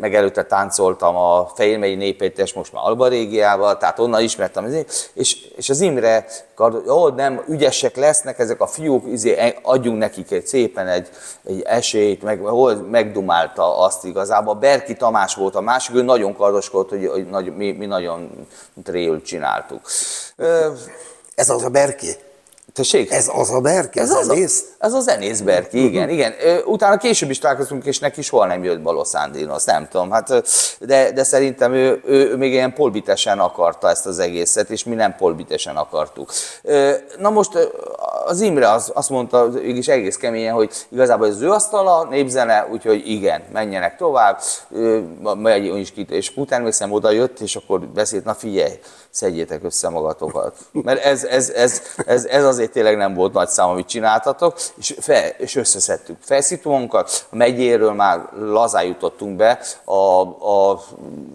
meg 0.00 0.14
előtte 0.14 0.44
táncoltam 0.44 1.16
a 1.16 1.50
Fejérmegyi 1.54 1.94
Népétes, 1.94 2.52
most 2.52 2.72
már 2.72 2.82
Alba 2.84 3.08
Régiával, 3.08 3.76
tehát 3.76 3.98
onnan 3.98 4.22
ismertem, 4.22 4.74
és, 5.12 5.36
és 5.56 5.68
az 5.68 5.80
Imre, 5.80 6.26
jó, 6.86 7.08
nem, 7.08 7.44
ügyesek 7.48 7.96
lesznek 7.96 8.38
ezek 8.38 8.60
a 8.60 8.66
fiúk, 8.66 9.06
izé, 9.06 9.54
adjunk 9.62 9.98
nekik 9.98 10.30
egy 10.30 10.46
szépen 10.46 10.88
egy, 10.88 11.08
egy 11.44 11.62
esélyt, 11.62 12.22
meg, 12.22 12.40
hol 12.40 12.74
megdumálta 12.74 13.78
azt 13.78 14.04
igazából. 14.04 14.54
Berki 14.54 14.94
Tamás 14.94 15.34
volt 15.34 15.54
a 15.54 15.60
másik, 15.60 15.94
ő 15.94 16.02
nagyon 16.02 16.36
kardoskodott, 16.36 16.88
hogy 16.88 17.28
hogy 17.30 17.56
mi, 17.56 17.72
mi 17.72 17.86
nagyon 17.86 18.46
tréül 18.84 19.22
csináltuk. 19.22 19.80
Ez 21.34 21.50
az 21.50 21.64
a 21.64 21.68
Berki? 21.68 22.16
Tessék? 22.72 23.10
Ez 23.10 23.30
az 23.34 23.50
a 23.50 23.60
Berke, 23.60 24.00
ez, 24.00 24.10
ez 24.10 24.16
az? 24.16 24.28
A, 24.78 24.84
ez 24.84 24.92
a 24.92 25.00
zenész 25.00 25.40
Berki, 25.40 25.84
igen, 25.84 26.02
uh-huh. 26.02 26.18
igen. 26.18 26.32
Utána 26.64 26.96
később 26.96 27.30
is 27.30 27.38
találkoztunk, 27.38 27.84
és 27.84 27.98
neki 27.98 28.22
soha 28.22 28.46
nem 28.46 28.64
jött 28.64 28.82
Balos 28.82 29.08
azt 29.48 29.66
nem 29.66 29.88
tudom. 29.90 30.10
Hát, 30.10 30.42
de, 30.80 31.12
de 31.12 31.22
szerintem 31.22 31.72
ő, 31.72 32.00
ő, 32.04 32.30
ő 32.30 32.36
még 32.36 32.52
ilyen 32.52 32.74
polbitesen 32.74 33.38
akarta 33.38 33.88
ezt 33.88 34.06
az 34.06 34.18
egészet, 34.18 34.70
és 34.70 34.84
mi 34.84 34.94
nem 34.94 35.14
polbitesen 35.16 35.76
akartuk. 35.76 36.30
Na 37.18 37.30
most 37.30 37.70
az 38.24 38.40
Imre 38.40 38.70
az, 38.70 38.90
azt 38.94 39.10
mondta, 39.10 39.50
is 39.76 39.88
egész 39.88 40.16
keményen, 40.16 40.54
hogy 40.54 40.70
igazából 40.88 41.26
ez 41.26 41.34
az 41.34 41.40
ő 41.40 41.50
asztala, 41.50 42.04
népzene, 42.10 42.68
úgyhogy 42.72 43.08
igen, 43.08 43.42
menjenek 43.52 43.96
tovább, 43.96 44.40
megy 45.34 45.64
is 45.64 45.92
ki, 45.92 46.06
és 46.10 46.32
utána 46.36 46.64
még 46.64 46.92
oda 46.92 47.10
jött, 47.10 47.40
és 47.40 47.56
akkor 47.56 47.80
beszélt, 47.80 48.24
na 48.24 48.34
figyelj, 48.34 48.72
szedjétek 49.10 49.64
össze 49.64 49.88
magatokat. 49.88 50.56
Mert 50.72 51.04
ez, 51.04 51.24
ez, 51.24 51.50
ez, 51.50 51.82
ez, 52.06 52.24
ez 52.24 52.44
azért 52.44 52.72
tényleg 52.72 52.96
nem 52.96 53.14
volt 53.14 53.32
nagy 53.32 53.48
szám, 53.48 53.68
amit 53.68 53.86
csináltatok, 53.86 54.56
és, 54.78 54.94
fel, 55.00 55.28
és 55.28 55.56
összeszedtük 55.56 56.16
felszítónkat, 56.20 57.26
a 57.30 57.36
megyéről 57.36 57.92
már 57.92 58.28
lazán 58.38 58.84
jutottunk 58.84 59.36
be, 59.36 59.58
a, 59.84 60.20
a, 60.52 60.82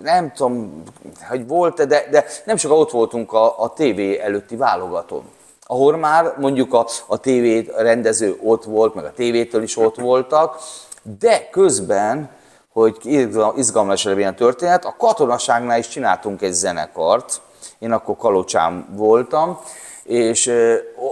nem 0.02 0.32
tudom, 0.36 0.84
hogy 1.30 1.48
volt 1.48 1.88
de, 1.88 2.08
de 2.12 2.26
nem 2.46 2.56
csak 2.56 2.72
ott 2.72 2.92
voltunk 2.92 3.34
a, 3.34 3.60
a 3.60 3.74
tévé 3.74 4.20
előtti 4.20 4.56
válogatón 4.56 5.24
ahol 5.68 5.98
már 5.98 6.34
mondjuk 6.38 6.74
a, 6.74 6.88
a 7.08 7.18
tévé 7.18 7.72
rendező 7.78 8.40
ott 8.44 8.64
volt, 8.64 8.96
meg 8.96 9.06
a 9.06 9.12
tévétől 9.12 9.64
is 9.64 9.78
ott 9.78 9.96
voltak, 9.96 10.58
de 11.20 11.50
közben, 11.52 12.30
hogy 12.74 12.98
izgalmas 13.56 14.04
legyen 14.04 14.34
a 14.34 14.36
történet, 14.36 14.86
a 14.86 14.96
katonaságnál 14.98 15.80
is 15.80 15.88
csináltunk 15.88 16.42
egy 16.42 16.54
zenekart, 16.54 17.42
én 17.80 17.92
akkor 17.92 18.18
Kalocsán 18.18 18.88
voltam, 18.90 19.60
és 20.04 20.52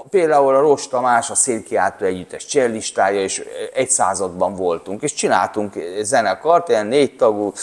például 0.10 0.55
a 0.55 0.60
Rost 0.60 0.89
Tamás, 0.89 1.29
a 1.29 1.36
Szélkiáltó 1.36 2.05
Együttes 2.05 2.46
csellistája, 2.46 3.22
és 3.22 3.43
egy 3.74 3.89
században 3.89 4.55
voltunk, 4.55 5.01
és 5.01 5.13
csináltunk 5.13 5.74
zenekart, 6.01 6.70
ilyen 6.70 6.88
négy 6.88 7.15
tagú, 7.15 7.53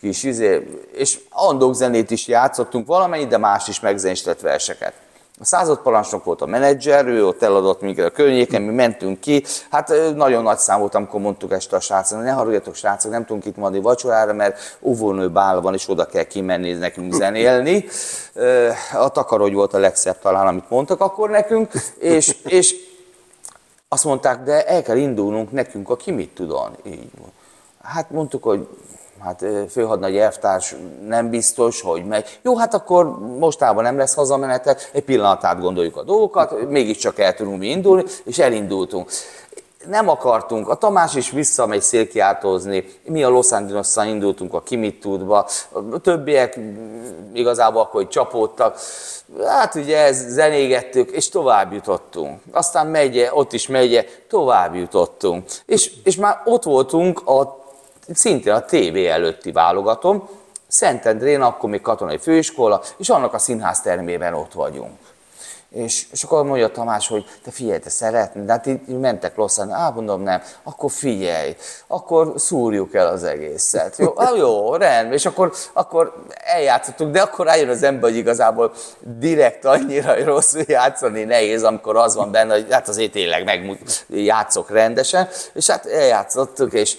kis 0.00 0.22
izé, 0.22 0.80
és 0.92 1.20
andok 1.30 1.74
zenét 1.74 2.10
is 2.10 2.26
játszottunk 2.26 2.86
valamennyit, 2.86 3.28
de 3.28 3.38
más 3.38 3.68
is 3.68 3.80
megzenésített 3.80 4.40
verseket. 4.40 4.94
A 5.42 5.44
századparancsnok 5.44 6.24
volt 6.24 6.40
a 6.40 6.46
menedzser, 6.46 7.06
ő 7.06 7.26
ott 7.26 7.42
eladott 7.42 7.80
minket 7.80 8.06
a 8.06 8.10
környéken, 8.10 8.62
mi 8.62 8.72
mentünk 8.72 9.20
ki. 9.20 9.44
Hát 9.70 9.92
nagyon 10.14 10.42
nagy 10.42 10.58
szám 10.58 10.80
volt, 10.80 10.94
amikor 10.94 11.20
mondtuk 11.20 11.52
este 11.52 11.76
a 11.76 11.80
srácok, 11.80 12.22
ne 12.22 12.30
haragudjatok 12.30 12.74
srácok, 12.74 13.10
nem 13.10 13.24
tudunk 13.24 13.44
itt 13.44 13.56
madni 13.56 13.80
vacsorára, 13.80 14.32
mert 14.32 14.78
óvónő 14.80 15.30
bál 15.30 15.60
van, 15.60 15.74
és 15.74 15.88
oda 15.88 16.06
kell 16.06 16.22
kimenni 16.22 16.72
nekünk 16.72 17.12
zenélni. 17.12 17.84
A 18.92 19.08
takarogy 19.08 19.52
volt 19.52 19.74
a 19.74 19.78
legszebb 19.78 20.18
talán, 20.18 20.46
amit 20.46 20.70
mondtak 20.70 21.00
akkor 21.00 21.30
nekünk, 21.30 21.72
és, 21.98 22.36
és 22.44 22.74
azt 23.88 24.04
mondták, 24.04 24.42
de 24.42 24.66
el 24.66 24.82
kell 24.82 24.96
indulnunk 24.96 25.52
nekünk, 25.52 25.90
aki 25.90 26.10
mit 26.10 26.34
tudon. 26.34 26.76
Így. 26.86 27.10
Hát 27.82 28.10
mondtuk, 28.10 28.42
hogy 28.42 28.68
hát 29.24 29.44
főhadnagy 29.70 30.16
elvtárs 30.16 30.74
nem 31.06 31.30
biztos, 31.30 31.80
hogy 31.80 32.04
megy. 32.04 32.38
Jó, 32.42 32.56
hát 32.56 32.74
akkor 32.74 33.18
mostában 33.38 33.82
nem 33.82 33.96
lesz 33.96 34.14
hazamenetek, 34.14 34.90
egy 34.92 35.04
pillanatát 35.04 35.60
gondoljuk 35.60 35.96
a 35.96 36.02
dolgokat, 36.02 36.68
mégiscsak 36.68 37.18
el 37.18 37.34
tudunk 37.34 37.58
mi 37.58 37.66
indulni, 37.66 38.04
és 38.24 38.38
elindultunk. 38.38 39.10
Nem 39.88 40.08
akartunk, 40.08 40.68
a 40.68 40.74
Tamás 40.74 41.14
is 41.14 41.30
visszamegy 41.30 41.82
szélkiáltózni, 41.82 42.84
mi 43.04 43.22
a 43.22 43.28
Los 43.28 43.52
angeles 43.52 43.96
indultunk 44.06 44.54
a 44.54 44.62
Kimitútba, 44.62 45.48
a 45.90 45.98
többiek 45.98 46.58
igazából 47.32 47.80
akkor 47.80 48.08
csapódtak, 48.08 48.78
hát 49.46 49.74
ugye 49.74 49.98
ez 49.98 50.32
zenégettük, 50.32 51.10
és 51.10 51.28
tovább 51.28 51.72
jutottunk. 51.72 52.40
Aztán 52.52 52.86
megye, 52.86 53.34
ott 53.34 53.52
is 53.52 53.66
megye, 53.66 54.04
tovább 54.28 54.74
jutottunk. 54.74 55.44
És, 55.66 55.92
és 56.04 56.16
már 56.16 56.40
ott 56.44 56.62
voltunk 56.62 57.28
a 57.28 57.61
szintén 58.14 58.52
a 58.52 58.64
TV 58.64 58.96
előtti 58.96 59.52
válogatom, 59.52 60.28
Szentendrén, 60.68 61.40
akkor 61.40 61.70
még 61.70 61.80
katonai 61.80 62.18
főiskola, 62.18 62.82
és 62.96 63.08
annak 63.08 63.34
a 63.34 63.38
színház 63.38 63.80
termében 63.80 64.34
ott 64.34 64.52
vagyunk. 64.52 64.98
És, 65.70 66.06
és 66.12 66.22
akkor 66.22 66.44
mondja 66.44 66.70
Tamás, 66.70 67.08
hogy 67.08 67.24
te 67.44 67.50
figyelj, 67.50 67.78
te 67.78 67.90
szeretnéd, 67.90 68.44
de 68.44 68.52
hát 68.52 68.66
így 68.66 68.98
mentek 68.98 69.36
losszan, 69.36 69.70
á, 69.70 69.90
mondom 69.90 70.22
nem, 70.22 70.42
akkor 70.62 70.90
figyelj, 70.90 71.56
akkor 71.86 72.32
szúrjuk 72.36 72.94
el 72.94 73.06
az 73.06 73.24
egészet. 73.24 73.96
Jó, 73.96 74.12
á, 74.16 74.30
jó 74.36 74.74
rendben, 74.74 75.12
és 75.12 75.26
akkor, 75.26 75.52
akkor 75.72 76.24
eljátszottuk, 76.44 77.10
de 77.10 77.20
akkor 77.20 77.46
rájön 77.46 77.68
az 77.68 77.82
ember, 77.82 78.02
hogy 78.02 78.16
igazából 78.16 78.72
direkt 79.00 79.64
annyira 79.64 80.24
rosszul 80.24 80.62
játszani 80.66 81.24
nehéz, 81.24 81.62
amikor 81.62 81.96
az 81.96 82.14
van 82.14 82.30
benne, 82.30 82.52
hogy 82.52 82.66
hát 82.70 82.88
azért 82.88 83.12
tényleg 83.12 83.44
meg 83.44 83.78
játszok 84.08 84.70
rendesen, 84.70 85.28
és 85.52 85.70
hát 85.70 85.86
eljátszottuk, 85.86 86.72
és 86.72 86.96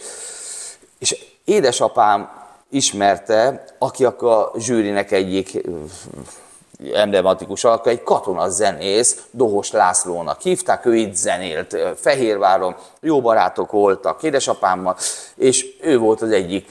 és 1.03 1.25
édesapám 1.43 2.29
ismerte, 2.69 3.63
aki 3.77 4.05
a 4.05 4.51
zsűrinek 4.57 5.11
egyik 5.11 5.61
emblematikus 6.93 7.63
alka, 7.63 7.89
egy 7.89 8.03
katona 8.03 8.49
zenész, 8.49 9.23
Dohos 9.31 9.71
Lászlónak 9.71 10.41
hívták, 10.41 10.85
ő 10.85 10.95
itt 10.95 11.15
zenélt 11.15 11.77
Fehérváron, 11.95 12.75
jó 13.01 13.21
barátok 13.21 13.71
voltak 13.71 14.23
édesapámmal, 14.23 14.97
és 15.35 15.65
ő 15.81 15.97
volt 15.97 16.21
az 16.21 16.31
egyik 16.31 16.67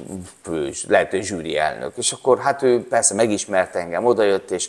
lehet, 0.89 1.11
hogy 1.11 1.23
zsűri 1.23 1.57
elnök. 1.57 1.93
És 1.97 2.13
akkor 2.13 2.39
hát 2.39 2.63
ő 2.63 2.87
persze 2.89 3.15
megismert 3.15 3.75
engem, 3.75 4.05
odajött, 4.05 4.51
és 4.51 4.69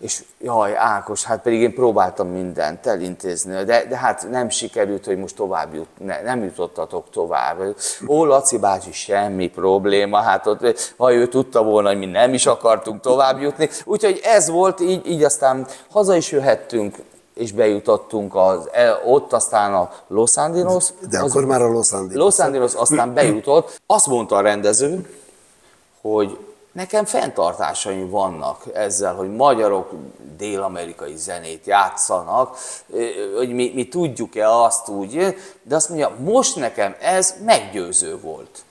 és 0.00 0.24
jaj, 0.40 0.76
Ákos, 0.76 1.24
hát 1.24 1.42
pedig 1.42 1.60
én 1.60 1.74
próbáltam 1.74 2.28
mindent 2.28 2.86
elintézni, 2.86 3.64
de, 3.64 3.84
de 3.88 3.96
hát 3.96 4.26
nem 4.30 4.48
sikerült, 4.48 5.04
hogy 5.04 5.18
most 5.18 5.36
tovább 5.36 5.74
jut, 5.74 5.88
ne, 5.98 6.22
nem 6.22 6.44
jutottatok 6.44 7.10
tovább. 7.10 7.76
Ó, 8.08 8.24
Laci 8.24 8.58
bácsi, 8.58 8.92
semmi 8.92 9.48
probléma, 9.48 10.16
hát 10.16 10.46
ott, 10.46 10.92
ha 10.96 11.12
ő 11.12 11.28
tudta 11.28 11.62
volna, 11.62 11.88
hogy 11.88 11.98
mi 11.98 12.06
nem 12.06 12.34
is 12.34 12.46
akartunk 12.46 13.00
tovább 13.00 13.40
jutni. 13.40 13.68
Úgyhogy 13.84 14.20
ez 14.24 14.50
volt, 14.50 14.80
így, 14.80 15.06
így 15.06 15.22
aztán 15.22 15.66
haza 15.90 16.16
is 16.16 16.30
jöhettünk, 16.30 16.96
és 17.34 17.52
bejutottunk 17.52 18.34
az, 18.34 18.68
ott 19.04 19.32
aztán 19.32 19.74
a 19.74 19.90
Los 20.06 20.36
Angeles. 20.36 20.92
De 21.10 21.18
akkor 21.18 21.42
az, 21.42 21.48
már 21.48 21.62
a 21.62 21.68
Los 21.68 21.92
Angeles. 21.92 22.16
Los 22.16 22.38
Angeles 22.38 22.74
aztán 22.74 23.14
bejutott. 23.14 23.80
Azt 23.86 24.06
mondta 24.06 24.36
a 24.36 24.40
rendező, 24.40 25.14
hogy 26.00 26.38
Nekem 26.78 27.04
fenntartásaim 27.04 28.10
vannak 28.10 28.62
ezzel, 28.74 29.14
hogy 29.14 29.36
magyarok 29.36 29.90
dél-amerikai 30.36 31.16
zenét 31.16 31.66
játszanak, 31.66 32.56
hogy 33.36 33.54
mi, 33.54 33.72
mi 33.74 33.88
tudjuk-e 33.88 34.50
azt 34.50 34.88
úgy, 34.88 35.36
de 35.62 35.74
azt 35.74 35.88
mondja, 35.88 36.16
most 36.24 36.56
nekem 36.56 36.94
ez 37.00 37.34
meggyőző 37.44 38.20
volt. 38.20 38.62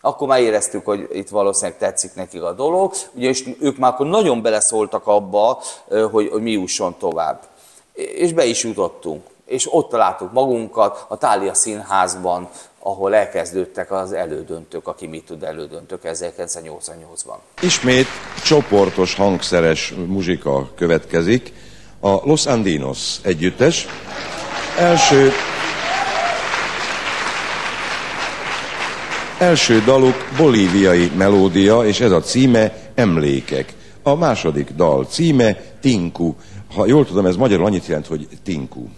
Akkor 0.00 0.28
már 0.28 0.40
éreztük, 0.40 0.84
hogy 0.84 1.08
itt 1.12 1.28
valószínűleg 1.28 1.78
tetszik 1.78 2.14
nekik 2.14 2.42
a 2.42 2.52
dolog, 2.52 2.92
ugyanis 3.12 3.44
ők 3.60 3.78
már 3.78 3.92
akkor 3.92 4.06
nagyon 4.06 4.42
beleszóltak 4.42 5.06
abba, 5.06 5.60
hogy, 6.10 6.28
hogy 6.28 6.42
mi 6.42 6.50
jusson 6.50 6.94
tovább. 6.98 7.42
És 7.92 8.32
be 8.32 8.44
is 8.44 8.64
jutottunk. 8.64 9.26
És 9.44 9.74
ott 9.74 9.88
találtuk 9.88 10.32
magunkat 10.32 11.04
a 11.08 11.16
Tália 11.16 11.54
Színházban, 11.54 12.48
ahol 12.78 13.14
elkezdődtek 13.14 13.92
az 13.92 14.12
elődöntők, 14.12 14.86
aki 14.88 15.06
mit 15.06 15.24
tud 15.24 15.42
elődöntők 15.42 16.00
1988-ban. 16.04 17.36
Ismét 17.60 18.06
csoportos 18.44 19.14
hangszeres 19.14 19.94
muzsika 20.06 20.70
következik. 20.74 21.52
A 22.00 22.10
Los 22.10 22.46
Andinos 22.46 23.16
együttes. 23.22 23.86
Első, 24.78 25.30
első 29.38 29.82
daluk 29.84 30.14
bolíviai 30.36 31.10
melódia, 31.16 31.86
és 31.86 32.00
ez 32.00 32.10
a 32.10 32.20
címe 32.20 32.92
Emlékek. 32.94 33.74
A 34.02 34.14
második 34.14 34.70
dal 34.70 35.04
címe 35.04 35.56
Tinku. 35.80 36.34
Ha 36.74 36.86
jól 36.86 37.06
tudom, 37.06 37.26
ez 37.26 37.36
magyarul 37.36 37.66
annyit 37.66 37.86
jelent, 37.86 38.06
hogy 38.06 38.28
Tinku. 38.44 38.88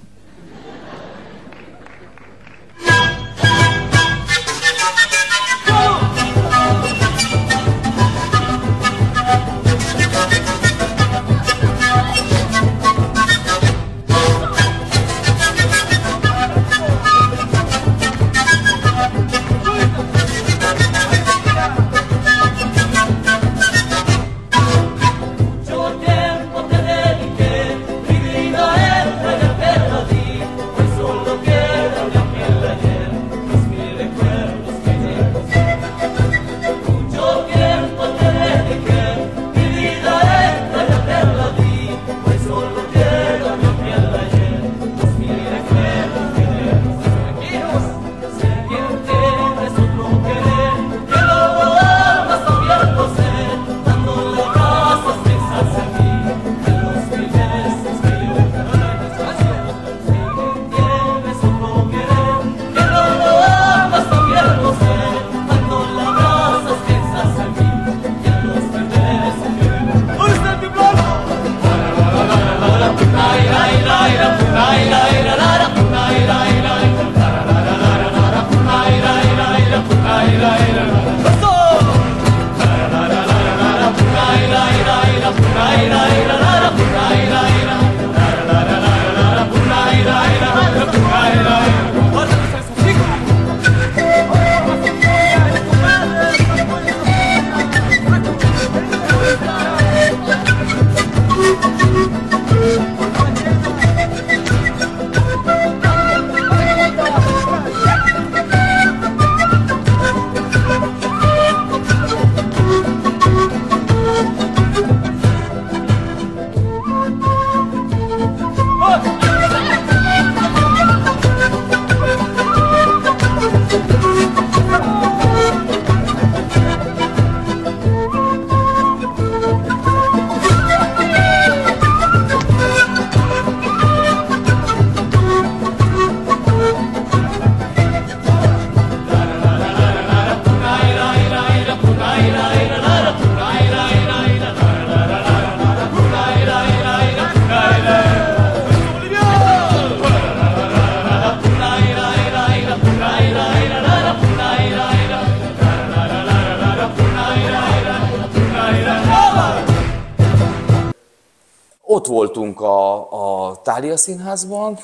Voltunk 162.58 162.60
a, 162.60 163.48
a 163.48 163.62
Tália 163.62 163.96
Színházban, 163.96 164.78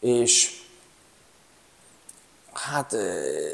és 0.00 0.60
hát 2.52 2.96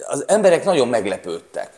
az 0.09 0.25
emberek 0.27 0.65
nagyon 0.65 0.89
meglepődtek, 0.89 1.73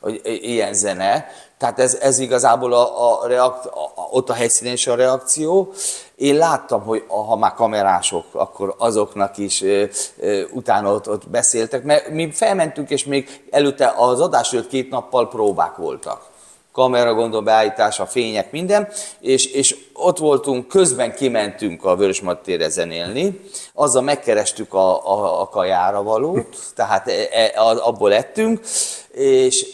hogy 0.00 0.20
ilyen 0.24 0.74
zene. 0.74 1.26
Tehát 1.58 1.78
ez, 1.78 1.94
ez 1.94 2.18
igazából 2.18 2.72
a, 2.72 3.22
a, 3.22 3.26
reakt, 3.26 3.66
a, 3.66 3.84
a, 3.84 4.08
ott 4.10 4.30
a 4.30 4.32
helyszínen 4.32 4.72
is 4.72 4.86
a 4.86 4.94
reakció. 4.94 5.72
Én 6.14 6.36
láttam, 6.36 6.82
hogy 6.82 7.04
ha 7.08 7.36
már 7.36 7.54
kamerások, 7.54 8.24
akkor 8.32 8.74
azoknak 8.78 9.38
is 9.38 9.62
ö, 9.62 9.84
ö, 10.18 10.42
utána 10.50 10.92
ott, 10.92 11.08
ott 11.08 11.28
beszéltek, 11.28 11.82
mert 11.82 12.08
mi 12.08 12.30
felmentünk, 12.30 12.90
és 12.90 13.04
még 13.04 13.44
előtte 13.50 13.94
az 13.96 14.20
adás 14.20 14.52
előtt 14.52 14.68
két 14.68 14.90
nappal 14.90 15.28
próbák 15.28 15.76
voltak 15.76 16.31
kamera 16.72 17.14
gondol 17.14 17.40
beállítása, 17.40 18.06
fények, 18.06 18.50
minden, 18.50 18.88
és, 19.20 19.46
és 19.46 19.76
ott 19.92 20.18
voltunk, 20.18 20.68
közben 20.68 21.14
kimentünk 21.14 21.84
a 21.84 21.96
Vörösmarty 21.96 22.68
zenélni, 22.68 23.40
azzal 23.74 24.02
megkerestük 24.02 24.74
a, 24.74 25.10
a, 25.12 25.40
a 25.40 25.48
kajára 25.48 26.02
valót, 26.02 26.56
tehát 26.74 27.08
e, 27.08 27.28
e, 27.32 27.52
abból 27.60 28.12
ettünk, 28.12 28.60
és, 29.12 29.66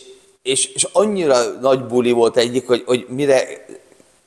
és, 0.43 0.67
és 0.67 0.89
annyira 0.93 1.43
nagy 1.61 1.85
buli 1.85 2.13
volt 2.13 2.37
egyik, 2.37 2.67
hogy, 2.67 2.83
hogy 2.87 3.07
mire, 3.09 3.43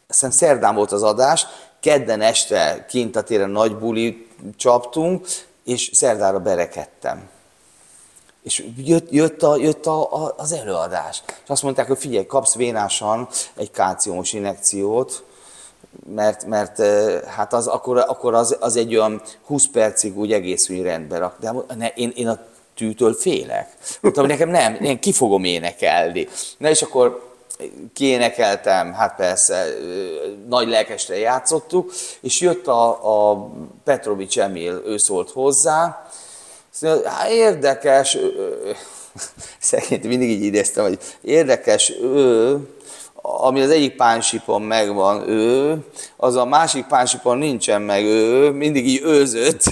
aztán 0.07 0.31
szerdán 0.31 0.75
volt 0.75 0.91
az 0.91 1.03
adás, 1.03 1.45
kedden 1.79 2.21
este 2.21 2.85
kint 2.89 3.15
a 3.15 3.21
téren 3.21 3.49
nagy 3.49 3.75
buli 3.75 4.27
csaptunk, 4.57 5.27
és 5.65 5.89
szerdára 5.93 6.39
berekedtem. 6.39 7.29
És 8.43 8.65
jött, 8.77 9.11
jött, 9.11 9.43
a, 9.43 9.55
jött 9.57 9.85
a, 9.85 10.13
a, 10.13 10.33
az 10.37 10.51
előadás. 10.51 11.23
És 11.27 11.49
azt 11.49 11.63
mondták, 11.63 11.87
hogy 11.87 11.97
figyelj, 11.97 12.25
kapsz 12.25 12.55
vénásan 12.55 13.27
egy 13.55 13.71
kálciumos 13.71 14.33
injekciót, 14.33 15.23
mert, 16.13 16.45
mert 16.45 16.81
hát 17.25 17.53
az, 17.53 17.67
akkor, 17.67 17.97
akkor 17.97 18.33
az, 18.33 18.57
az 18.59 18.75
egy 18.75 18.95
olyan 18.95 19.21
20 19.45 19.67
percig 19.67 20.17
úgy 20.17 20.31
egész 20.31 20.69
úgy 20.69 20.81
rendbe 20.81 21.17
rak. 21.17 21.35
De 21.39 21.53
ne, 21.77 21.87
én, 21.87 22.11
én 22.15 22.27
a 22.27 22.39
tűtől 22.75 23.13
félek. 23.13 23.77
Mondtam, 24.01 24.25
nekem 24.25 24.49
nem, 24.49 24.73
én 24.73 24.99
ki 24.99 25.11
fogom 25.11 25.43
énekelni. 25.43 26.27
Na 26.57 26.69
és 26.69 26.81
akkor 26.81 27.29
kiénekeltem, 27.93 28.93
hát 28.93 29.15
persze, 29.15 29.65
nagy 30.47 30.67
lelkesre 30.67 31.17
játszottuk, 31.17 31.91
és 32.21 32.41
jött 32.41 32.67
a, 32.67 33.31
a 33.31 33.49
Petrovics 33.83 34.39
Emil, 34.39 34.81
ő 34.85 34.97
szólt 34.97 35.29
hozzá, 35.29 36.09
azt 36.71 36.81
mondja, 36.81 37.09
hát 37.09 37.29
érdekes, 37.29 38.17
szerint 39.59 40.03
mindig 40.03 40.29
így 40.29 40.43
idéztem, 40.43 40.83
hogy 40.83 40.99
érdekes 41.21 41.89
ő, 42.01 42.57
ami 43.21 43.61
az 43.61 43.69
egyik 43.69 43.95
pánsipon 43.95 44.61
megvan 44.61 45.29
ő, 45.29 45.77
az 46.17 46.35
a 46.35 46.45
másik 46.45 46.85
pánsipon 46.85 47.37
nincsen 47.37 47.81
meg 47.81 48.03
ő, 48.03 48.49
mindig 48.49 48.87
így 48.87 49.01
őzött, 49.03 49.63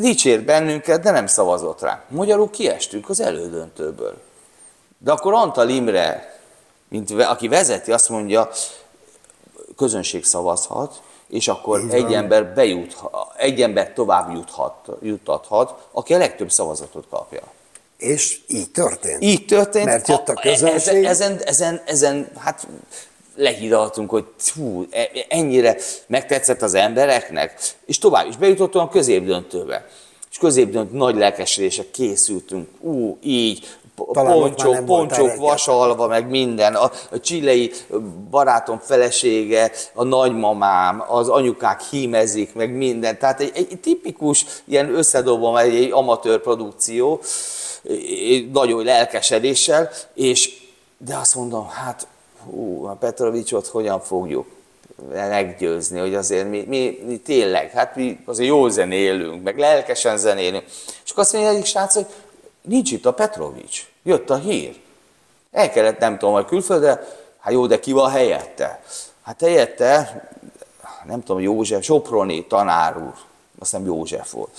dicsér 0.00 0.42
bennünket, 0.42 1.02
de 1.02 1.10
nem 1.10 1.26
szavazott 1.26 1.80
rá. 1.80 2.04
Magyarul 2.08 2.50
kiestünk 2.50 3.08
az 3.08 3.20
elődöntőből. 3.20 4.16
De 4.98 5.12
akkor 5.12 5.32
Antal 5.32 5.68
Imre, 5.68 6.38
mint 6.88 7.10
aki 7.10 7.48
vezeti, 7.48 7.92
azt 7.92 8.08
mondja, 8.08 8.50
közönség 9.76 10.24
szavazhat, 10.24 11.00
és 11.28 11.48
akkor 11.48 11.80
Igen. 11.80 12.04
egy 12.04 12.12
ember 12.12 12.54
bejut, 12.54 12.96
egy 13.36 13.62
ember 13.62 13.92
tovább 13.92 14.32
juthat, 14.34 14.88
jutathat, 15.02 15.88
aki 15.92 16.14
a 16.14 16.18
legtöbb 16.18 16.50
szavazatot 16.50 17.06
kapja. 17.10 17.42
És 17.96 18.40
így 18.46 18.70
történt. 18.70 19.22
Így 19.22 19.44
történt. 19.44 19.84
Mert 19.84 20.08
jött 20.08 20.28
a 20.28 20.34
közönség. 20.34 21.04
Ezen, 21.04 21.04
ezen, 21.04 21.40
ezen, 21.44 21.82
ezen 21.86 22.30
hát 22.36 22.66
lehidaltunk, 23.36 24.10
hogy 24.10 24.24
hú, 24.54 24.86
e, 24.90 25.10
ennyire 25.28 25.76
megtetszett 26.06 26.62
az 26.62 26.74
embereknek, 26.74 27.60
és 27.86 27.98
tovább 27.98 28.28
is 28.28 28.36
bejutottunk 28.36 28.88
a 28.88 28.92
középdöntőbe. 28.92 29.86
És 30.38 30.44
középdöntő 30.44 30.96
nagy 30.96 31.16
lelkesedések 31.16 31.90
készültünk, 31.90 32.68
ú, 32.80 33.18
így, 33.22 33.66
poncsok, 33.94 34.84
poncsok 34.84 35.36
vasalva, 35.36 36.06
meg 36.06 36.28
minden. 36.28 36.74
A, 36.74 36.90
a 37.10 37.20
csilei 37.20 37.72
barátom 38.30 38.78
felesége, 38.78 39.70
a 39.94 40.04
nagymamám, 40.04 41.04
az 41.08 41.28
anyukák 41.28 41.80
hímezik, 41.80 42.54
meg 42.54 42.72
minden. 42.72 43.18
Tehát 43.18 43.40
egy, 43.40 43.52
egy 43.54 43.78
tipikus 43.80 44.44
ilyen 44.64 44.94
összedobom 44.94 45.56
egy, 45.56 45.74
egy 45.74 45.90
amatőr 45.92 46.40
produkció, 46.40 47.20
nagyon 48.52 48.84
lelkesedéssel, 48.84 49.90
és 50.14 50.52
de 50.98 51.16
azt 51.16 51.34
mondom, 51.34 51.68
hát 51.68 52.06
hú, 52.44 52.84
a 52.84 52.92
Petrovicsot 52.92 53.66
hogyan 53.66 54.00
fogjuk 54.00 54.46
meggyőzni, 55.06 55.98
hogy 55.98 56.14
azért 56.14 56.48
mi, 56.48 56.64
mi, 56.66 57.02
mi 57.06 57.16
tényleg, 57.18 57.70
hát 57.70 57.96
mi 57.96 58.20
azért 58.24 58.48
jó 58.48 58.68
zenélünk, 58.68 59.42
meg 59.42 59.58
lelkesen 59.58 60.16
zenélünk. 60.16 60.64
És 61.04 61.10
akkor 61.10 61.22
azt 61.22 61.32
mondja 61.32 61.50
egyik 61.50 61.64
srác, 61.64 61.94
hogy 61.94 62.06
nincs 62.62 62.92
itt 62.92 63.06
a 63.06 63.12
Petrovics. 63.12 63.86
Jött 64.02 64.30
a 64.30 64.36
hír. 64.36 64.76
El 65.52 65.70
kellett, 65.70 65.98
nem 65.98 66.18
tudom, 66.18 66.34
hogy 66.34 66.44
külföldre, 66.44 67.06
hát 67.38 67.52
jó, 67.52 67.66
de 67.66 67.80
ki 67.80 67.92
van 67.92 68.10
helyette? 68.10 68.82
Hát 69.22 69.40
helyette, 69.40 70.22
nem 71.06 71.22
tudom, 71.22 71.42
József, 71.42 71.84
Soproni 71.84 72.46
tanár 72.46 72.96
úr, 72.96 73.14
azt 73.58 73.72
nem 73.72 73.84
József 73.84 74.32
volt. 74.32 74.50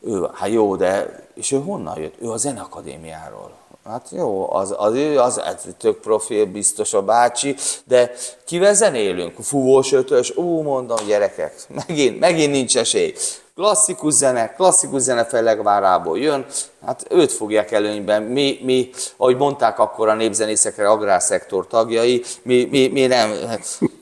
Ő, 0.00 0.28
hát 0.34 0.48
jó, 0.48 0.76
de, 0.76 1.22
és 1.34 1.52
ő 1.52 1.60
honnan 1.60 2.00
jött? 2.00 2.14
Ő 2.20 2.30
a 2.30 2.36
Zenakadémiáról. 2.36 3.52
Hát 3.84 4.08
jó, 4.10 4.52
az, 4.52 4.74
az 4.78 4.94
ő, 4.94 5.18
az, 5.20 5.42
az 5.44 5.66
tök 5.78 6.00
profil, 6.00 6.46
biztos 6.46 6.94
a 6.94 7.02
bácsi, 7.02 7.56
de 7.84 8.12
kivel 8.44 8.74
zenélünk? 8.74 9.34
Fúvós 9.40 9.92
ötös, 9.92 10.36
ú, 10.36 10.60
mondom, 10.62 11.06
gyerekek, 11.06 11.54
megint, 11.86 12.18
megint 12.18 12.52
nincs 12.52 12.76
esély 12.76 13.14
klasszikus 13.54 14.12
zene, 14.12 14.52
klasszikus 14.52 15.00
zene 15.02 15.24
Fellegvárából 15.24 16.18
jön, 16.18 16.46
hát 16.86 17.06
őt 17.10 17.32
fogják 17.32 17.72
előnyben. 17.72 18.22
Mi, 18.22 18.58
mi 18.62 18.90
ahogy 19.16 19.36
mondták 19.36 19.78
akkor 19.78 20.08
a 20.08 20.14
népzenészekre, 20.14 20.90
agrárszektor 20.90 21.66
tagjai, 21.66 22.22
mi, 22.42 22.68
mi, 22.70 22.88
mi 22.88 23.06
nem. 23.06 23.32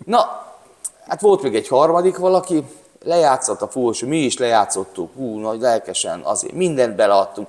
Na, 0.05 0.47
hát 1.07 1.21
volt 1.21 1.43
még 1.43 1.55
egy 1.55 1.69
harmadik 1.69 2.17
valaki, 2.17 2.65
lejátszott 3.05 3.63
a 3.63 3.69
fúvós, 3.69 4.01
mi 4.05 4.19
is 4.19 4.39
lejátszottuk, 4.39 5.11
hú, 5.17 5.39
nagy 5.39 5.61
lelkesen, 5.61 6.21
azért 6.21 6.55
mindent 6.55 6.97
beleadtunk, 6.97 7.49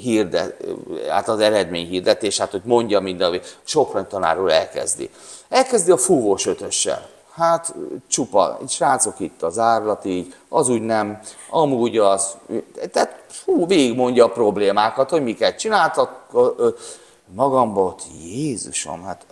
hirdet, 0.00 0.64
hát 1.08 1.28
az 1.28 1.40
eredmény 1.40 1.86
hirdetés, 1.86 2.38
hát 2.38 2.50
hogy 2.50 2.62
mondja 2.64 3.00
minden, 3.00 3.40
Sopron 3.64 4.08
tanárról 4.08 4.52
elkezdi. 4.52 5.10
Elkezdi 5.48 5.90
a 5.90 5.96
fúvós 5.96 6.46
ötössel 6.46 7.14
hát 7.36 7.74
csupa, 8.06 8.58
egy 8.60 8.70
srácok 8.70 9.20
itt 9.20 9.42
az 9.42 9.58
árlat 9.58 10.04
így, 10.04 10.34
az 10.48 10.68
úgy 10.68 10.82
nem, 10.82 11.20
amúgy 11.50 11.98
az, 11.98 12.36
tehát 12.92 13.24
hú, 13.44 13.66
végigmondja 13.66 14.24
a 14.24 14.30
problémákat, 14.30 15.10
hogy 15.10 15.22
miket 15.22 15.58
csináltak, 15.58 16.26
magamban 17.34 17.94
Jézusom, 18.22 19.04
hát 19.04 19.26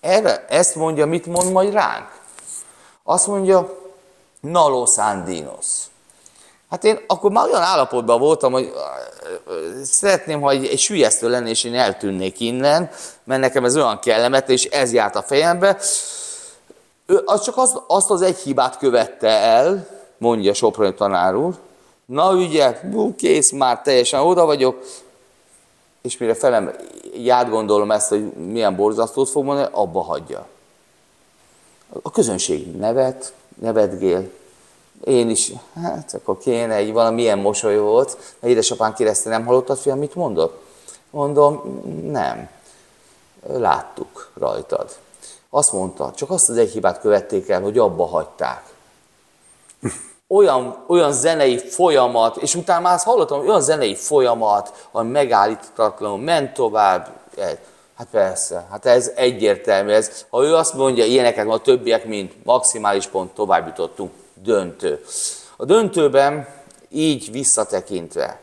erre, 0.00 0.46
ezt 0.48 0.74
mondja, 0.74 1.06
mit 1.06 1.26
mond 1.26 1.52
majd 1.52 1.72
ránk? 1.72 2.22
Azt 3.02 3.26
mondja, 3.26 3.78
Nalo 4.40 4.86
Sandinos. 4.86 5.66
Hát 6.74 6.84
én 6.84 7.00
akkor 7.06 7.30
már 7.30 7.48
olyan 7.48 7.62
állapotban 7.62 8.18
voltam, 8.18 8.52
hogy 8.52 8.72
szeretném, 9.82 10.40
ha 10.40 10.50
egy, 10.50 10.66
egy 10.66 10.78
sülyeztő 10.78 11.28
lenne, 11.28 11.48
és 11.48 11.64
én 11.64 11.74
eltűnnék 11.74 12.40
innen, 12.40 12.90
mert 13.24 13.40
nekem 13.40 13.64
ez 13.64 13.76
olyan 13.76 13.98
kellemet, 13.98 14.48
és 14.48 14.64
ez 14.64 14.92
járt 14.92 15.16
a 15.16 15.22
fejembe. 15.22 15.78
Ő 17.06 17.22
az 17.24 17.42
csak 17.42 17.56
azt, 17.56 17.80
azt 17.86 18.10
az 18.10 18.22
egy 18.22 18.36
hibát 18.36 18.78
követte 18.78 19.28
el, 19.28 19.88
mondja 20.18 20.54
Soproni 20.54 20.94
tanár 20.94 21.34
úr. 21.34 21.54
Na 22.06 22.34
ugye, 22.34 22.80
bú, 22.90 23.14
kész, 23.14 23.50
már 23.50 23.82
teljesen 23.82 24.20
oda 24.20 24.44
vagyok, 24.44 24.84
és 26.02 26.18
mire 26.18 26.34
felem, 26.34 26.72
ját 27.16 27.50
gondolom 27.50 27.90
ezt, 27.90 28.08
hogy 28.08 28.32
milyen 28.32 28.76
borzasztót 28.76 29.28
fog 29.28 29.44
mondani, 29.44 29.68
abba 29.72 30.02
hagyja. 30.02 30.46
A 32.02 32.10
közönség 32.10 32.76
nevet, 32.76 33.32
nevetgél, 33.60 34.30
én 35.04 35.30
is, 35.30 35.52
hát 35.82 36.14
akkor 36.14 36.38
kéne 36.38 36.74
egy 36.74 36.92
valamilyen 36.92 37.38
mosoly 37.38 37.78
volt, 37.78 38.16
mert 38.40 38.52
édesapám 38.52 38.94
kérdezte, 38.94 39.30
nem 39.30 39.46
hallottad, 39.46 39.78
fiam, 39.78 39.98
mit 39.98 40.14
mondott? 40.14 40.62
Mondom, 41.10 41.80
nem. 42.10 42.48
Láttuk 43.46 44.30
rajtad. 44.38 44.90
Azt 45.50 45.72
mondta, 45.72 46.12
csak 46.16 46.30
azt 46.30 46.48
az 46.48 46.56
egy 46.56 46.70
hibát 46.70 47.00
követték 47.00 47.48
el, 47.48 47.60
hogy 47.60 47.78
abba 47.78 48.06
hagyták. 48.06 48.62
Olyan, 50.28 50.84
olyan 50.86 51.12
zenei 51.12 51.58
folyamat, 51.58 52.36
és 52.36 52.54
utána 52.54 52.80
már 52.80 52.94
azt 52.94 53.04
hallottam, 53.04 53.48
olyan 53.48 53.60
zenei 53.60 53.94
folyamat, 53.94 54.88
ami 54.92 55.10
megállítatlanul 55.10 56.18
ment 56.18 56.54
tovább. 56.54 57.08
Hát 57.96 58.06
persze, 58.10 58.66
hát 58.70 58.86
ez 58.86 59.12
egyértelmű. 59.14 59.90
Ez, 59.90 60.24
ha 60.30 60.44
ő 60.44 60.54
azt 60.54 60.74
mondja, 60.74 61.04
ilyeneket 61.04 61.48
a 61.48 61.58
többiek, 61.58 62.04
mint 62.04 62.44
maximális 62.44 63.06
pont, 63.06 63.34
tovább 63.34 63.66
jutottunk, 63.66 64.12
döntő. 64.34 65.04
A 65.56 65.64
döntőben 65.64 66.48
így 66.88 67.30
visszatekintve, 67.30 68.40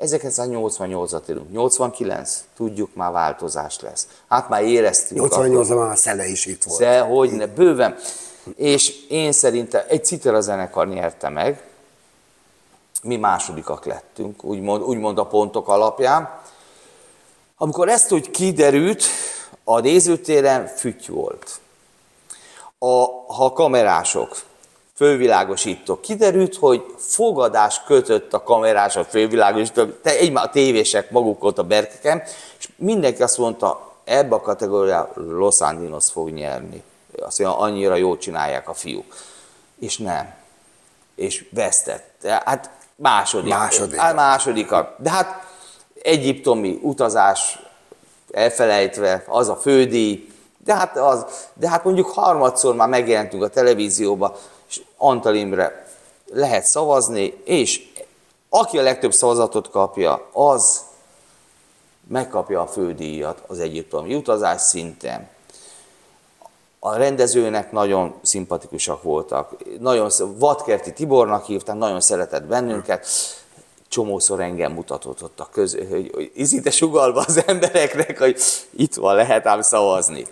1988-at 0.00 1.30
írunk, 1.30 1.52
89, 1.52 2.44
tudjuk 2.56 2.94
már 2.94 3.12
változás 3.12 3.80
lesz. 3.80 4.08
Hát 4.28 4.48
már 4.48 4.62
éreztük. 4.62 5.18
88-ban 5.20 5.78
már 5.78 5.90
a 5.90 5.96
Szele 5.96 6.26
is 6.26 6.46
itt 6.46 6.62
volt. 6.62 6.80
De 6.80 7.00
hogy 7.00 7.30
ne, 7.30 7.46
bőven. 7.46 7.96
És 8.56 9.06
én 9.08 9.32
szerintem 9.32 9.82
egy 9.88 10.04
citera 10.04 10.40
zenekar 10.40 10.88
nyerte 10.88 11.28
meg, 11.28 11.62
mi 13.02 13.16
másodikak 13.16 13.84
lettünk, 13.84 14.44
úgymond, 14.44 14.82
úgymond 14.82 15.18
a 15.18 15.26
pontok 15.26 15.68
alapján. 15.68 16.40
Amikor 17.56 17.88
ezt 17.88 18.12
úgy 18.12 18.30
kiderült, 18.30 19.04
a 19.64 19.80
nézőtéren 19.80 20.66
füty 20.66 21.12
volt. 21.12 21.60
A, 22.78 23.04
ha 23.32 23.44
a 23.44 23.52
kamerások, 23.52 24.36
fővilágosítók, 24.94 26.00
kiderült, 26.00 26.56
hogy 26.56 26.84
fogadás 26.96 27.82
kötött 27.86 28.32
a 28.32 28.42
kamerás, 28.42 28.96
a 28.96 29.04
fővilágosítók, 29.04 30.00
te 30.02 30.10
egy 30.10 30.32
a 30.34 30.50
tévések 30.50 31.10
maguk 31.10 31.44
ott 31.44 31.58
a 31.58 31.62
berkeken, 31.62 32.22
és 32.58 32.68
mindenki 32.76 33.22
azt 33.22 33.38
mondta, 33.38 33.92
ebbe 34.04 34.34
a 34.34 34.40
kategóriába 34.40 35.12
Los 35.14 35.60
Angeles 35.60 36.10
fog 36.10 36.30
nyerni. 36.30 36.82
Azt 37.22 37.38
mondja, 37.38 37.58
annyira 37.58 37.94
jól 37.94 38.18
csinálják 38.18 38.68
a 38.68 38.74
fiúk. 38.74 39.14
És 39.78 39.98
nem. 39.98 40.34
És 41.14 41.44
vesztett. 41.50 42.26
Hát 42.44 42.70
második. 42.96 43.52
Második. 43.52 43.98
Hát 43.98 44.14
másodikat. 44.14 44.94
De 44.98 45.10
hát 45.10 45.46
egyiptomi 46.02 46.78
utazás 46.82 47.58
elfelejtve, 48.30 49.24
az 49.26 49.48
a 49.48 49.56
fődíj, 49.56 50.28
de 50.64 50.74
hát, 50.74 50.96
az, 50.96 51.26
de 51.54 51.68
hát 51.68 51.84
mondjuk 51.84 52.10
harmadszor 52.10 52.74
már 52.74 52.88
megjelentünk 52.88 53.42
a 53.42 53.48
televízióba, 53.48 54.36
Antal 55.04 55.34
Imre 55.34 55.86
lehet 56.32 56.64
szavazni, 56.64 57.40
és 57.44 57.92
aki 58.48 58.78
a 58.78 58.82
legtöbb 58.82 59.12
szavazatot 59.12 59.70
kapja, 59.70 60.28
az 60.32 60.84
megkapja 62.08 62.60
a 62.60 62.66
fődíjat 62.66 63.42
az 63.46 63.58
egyiptomi 63.58 64.14
utazás 64.14 64.60
szinten. 64.60 65.28
A 66.78 66.96
rendezőnek 66.96 67.72
nagyon 67.72 68.14
szimpatikusak 68.22 69.02
voltak. 69.02 69.56
Nagyon, 69.80 70.10
Vadkerti 70.38 70.92
Tibornak 70.92 71.44
hívták, 71.44 71.76
nagyon 71.76 72.00
szeretett 72.00 72.44
bennünket. 72.44 73.06
Csomószor 73.88 74.40
engem 74.40 74.72
mutatott 74.72 75.22
ott 75.22 75.40
a 75.40 75.48
köz, 75.52 75.76
hogy, 75.90 76.10
hogy 76.14 76.30
izite 76.34 76.70
sugalva 76.70 77.20
az 77.26 77.42
embereknek, 77.46 78.18
hogy 78.18 78.40
itt 78.70 78.94
van, 78.94 79.14
lehet 79.14 79.46
ám 79.46 79.62
szavazni. 79.62 80.26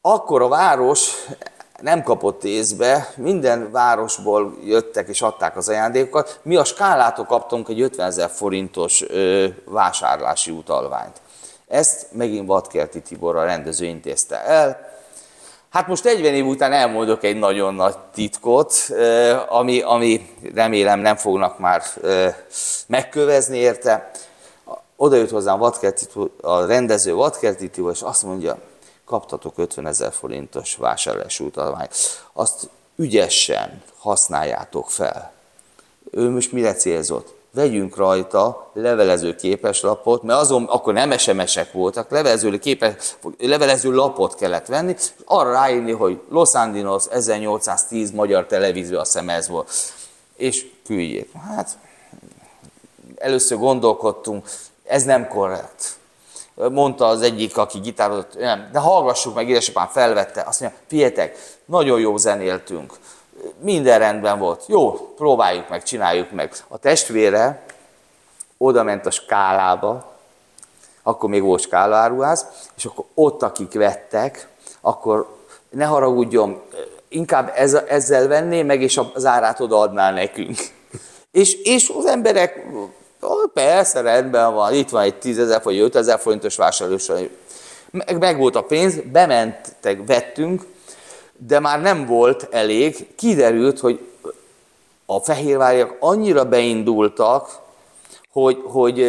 Akkor 0.00 0.42
a 0.42 0.48
város 0.48 1.10
nem 1.82 2.02
kapott 2.02 2.44
észbe, 2.44 3.12
minden 3.16 3.70
városból 3.70 4.56
jöttek 4.64 5.08
és 5.08 5.22
adták 5.22 5.56
az 5.56 5.68
ajándékokat. 5.68 6.40
Mi 6.42 6.56
a 6.56 6.64
skálától 6.64 7.24
kaptunk 7.24 7.68
egy 7.68 7.80
50 7.80 8.06
ezer 8.06 8.30
forintos 8.30 9.02
ö, 9.08 9.46
vásárlási 9.64 10.50
utalványt. 10.50 11.20
Ezt 11.68 12.06
megint 12.12 12.46
Vadkerti 12.46 13.00
Tibor 13.00 13.36
a 13.36 13.44
rendező 13.44 13.84
intézte 13.84 14.44
el. 14.44 14.90
Hát 15.70 15.86
most 15.86 16.04
40 16.04 16.34
év 16.34 16.46
után 16.46 16.72
elmondok 16.72 17.24
egy 17.24 17.38
nagyon 17.38 17.74
nagy 17.74 17.94
titkot, 18.14 18.74
ami, 19.48 19.80
ami 19.80 20.34
remélem 20.54 21.00
nem 21.00 21.16
fognak 21.16 21.58
már 21.58 21.82
megkövezni 22.86 23.56
érte. 23.56 24.10
Oda 24.96 25.16
jött 25.16 25.30
hozzám 25.30 25.58
Vadkerti, 25.58 26.04
a 26.40 26.64
rendező 26.64 27.14
Vadkerti 27.14 27.70
Tibor, 27.70 27.92
és 27.92 28.02
azt 28.02 28.22
mondja, 28.22 28.58
kaptatok 29.12 29.58
50 29.58 29.86
ezer 29.86 30.12
forintos 30.12 30.76
vásárlási 30.76 31.44
utalványt. 31.44 31.94
Azt 32.32 32.68
ügyesen 32.96 33.82
használjátok 33.98 34.90
fel. 34.90 35.32
Ő 36.10 36.30
most 36.30 36.52
mire 36.52 36.72
célzott? 36.74 37.34
Vegyünk 37.50 37.96
rajta 37.96 38.70
levelező 38.72 39.34
képeslapot, 39.34 40.22
mert 40.22 40.40
azon 40.40 40.64
akkor 40.64 40.92
nem 40.92 41.18
SMS-ek 41.18 41.72
voltak, 41.72 42.10
levelező, 42.10 42.58
képes, 42.58 43.16
levelező 43.38 43.90
lapot 43.94 44.34
kellett 44.34 44.66
venni, 44.66 44.94
és 44.96 45.08
arra 45.24 45.52
ráírni, 45.52 45.92
hogy 45.92 46.20
Los 46.30 46.54
Angeles 46.54 47.04
1810 47.10 48.10
magyar 48.10 48.46
televízió, 48.46 48.98
a 48.98 49.04
szem 49.04 49.28
ez 49.28 49.48
volt. 49.48 49.70
És 50.36 50.66
küldjék. 50.86 51.32
Hát 51.32 51.78
először 53.16 53.58
gondolkodtunk, 53.58 54.48
ez 54.84 55.04
nem 55.04 55.28
korrekt 55.28 56.00
mondta 56.70 57.06
az 57.06 57.22
egyik, 57.22 57.56
aki 57.56 57.78
gitározott, 57.78 58.38
nem, 58.38 58.68
de 58.72 58.78
hallgassuk 58.78 59.34
meg, 59.34 59.48
édesapám 59.48 59.88
felvette, 59.88 60.42
azt 60.46 60.60
mondja, 60.60 60.78
figyeljetek, 60.86 61.38
nagyon 61.64 62.00
jó 62.00 62.16
zenéltünk, 62.16 62.92
minden 63.60 63.98
rendben 63.98 64.38
volt, 64.38 64.64
jó, 64.66 64.92
próbáljuk 64.92 65.68
meg, 65.68 65.82
csináljuk 65.82 66.30
meg. 66.30 66.52
A 66.68 66.78
testvére 66.78 67.62
oda 68.56 68.82
ment 68.82 69.06
a 69.06 69.10
skálába, 69.10 70.12
akkor 71.02 71.28
még 71.28 71.42
volt 71.42 71.60
skálaáruház, 71.60 72.46
és 72.76 72.84
akkor 72.84 73.04
ott, 73.14 73.42
akik 73.42 73.72
vettek, 73.72 74.48
akkor 74.80 75.36
ne 75.70 75.84
haragudjon, 75.84 76.62
inkább 77.08 77.52
ez, 77.54 77.74
ezzel 77.74 78.28
venné 78.28 78.62
meg, 78.62 78.82
és 78.82 79.00
az 79.14 79.24
árát 79.24 79.60
odaadná 79.60 80.10
nekünk. 80.10 80.58
És, 81.30 81.54
és 81.62 81.92
az 81.96 82.06
emberek 82.06 82.66
Oh, 83.24 83.52
persze, 83.52 84.00
rendben 84.00 84.54
van, 84.54 84.74
itt 84.74 84.88
van 84.88 85.02
egy 85.02 85.14
10 85.14 85.38
ezer 85.38 85.62
vagy 85.62 85.78
5 85.78 85.96
ezer 85.96 86.18
forintos 86.18 86.56
vásárlós, 86.56 87.06
meg, 87.90 88.18
meg 88.18 88.38
volt 88.38 88.56
a 88.56 88.62
pénz, 88.62 88.94
bementek, 89.12 90.06
vettünk, 90.06 90.62
de 91.36 91.58
már 91.58 91.80
nem 91.80 92.06
volt 92.06 92.48
elég, 92.50 93.06
kiderült, 93.16 93.80
hogy 93.80 94.00
a 95.06 95.18
fehérváriak 95.18 95.96
annyira 96.00 96.44
beindultak, 96.44 97.58
hogy, 98.32 98.62
hogy 98.64 99.06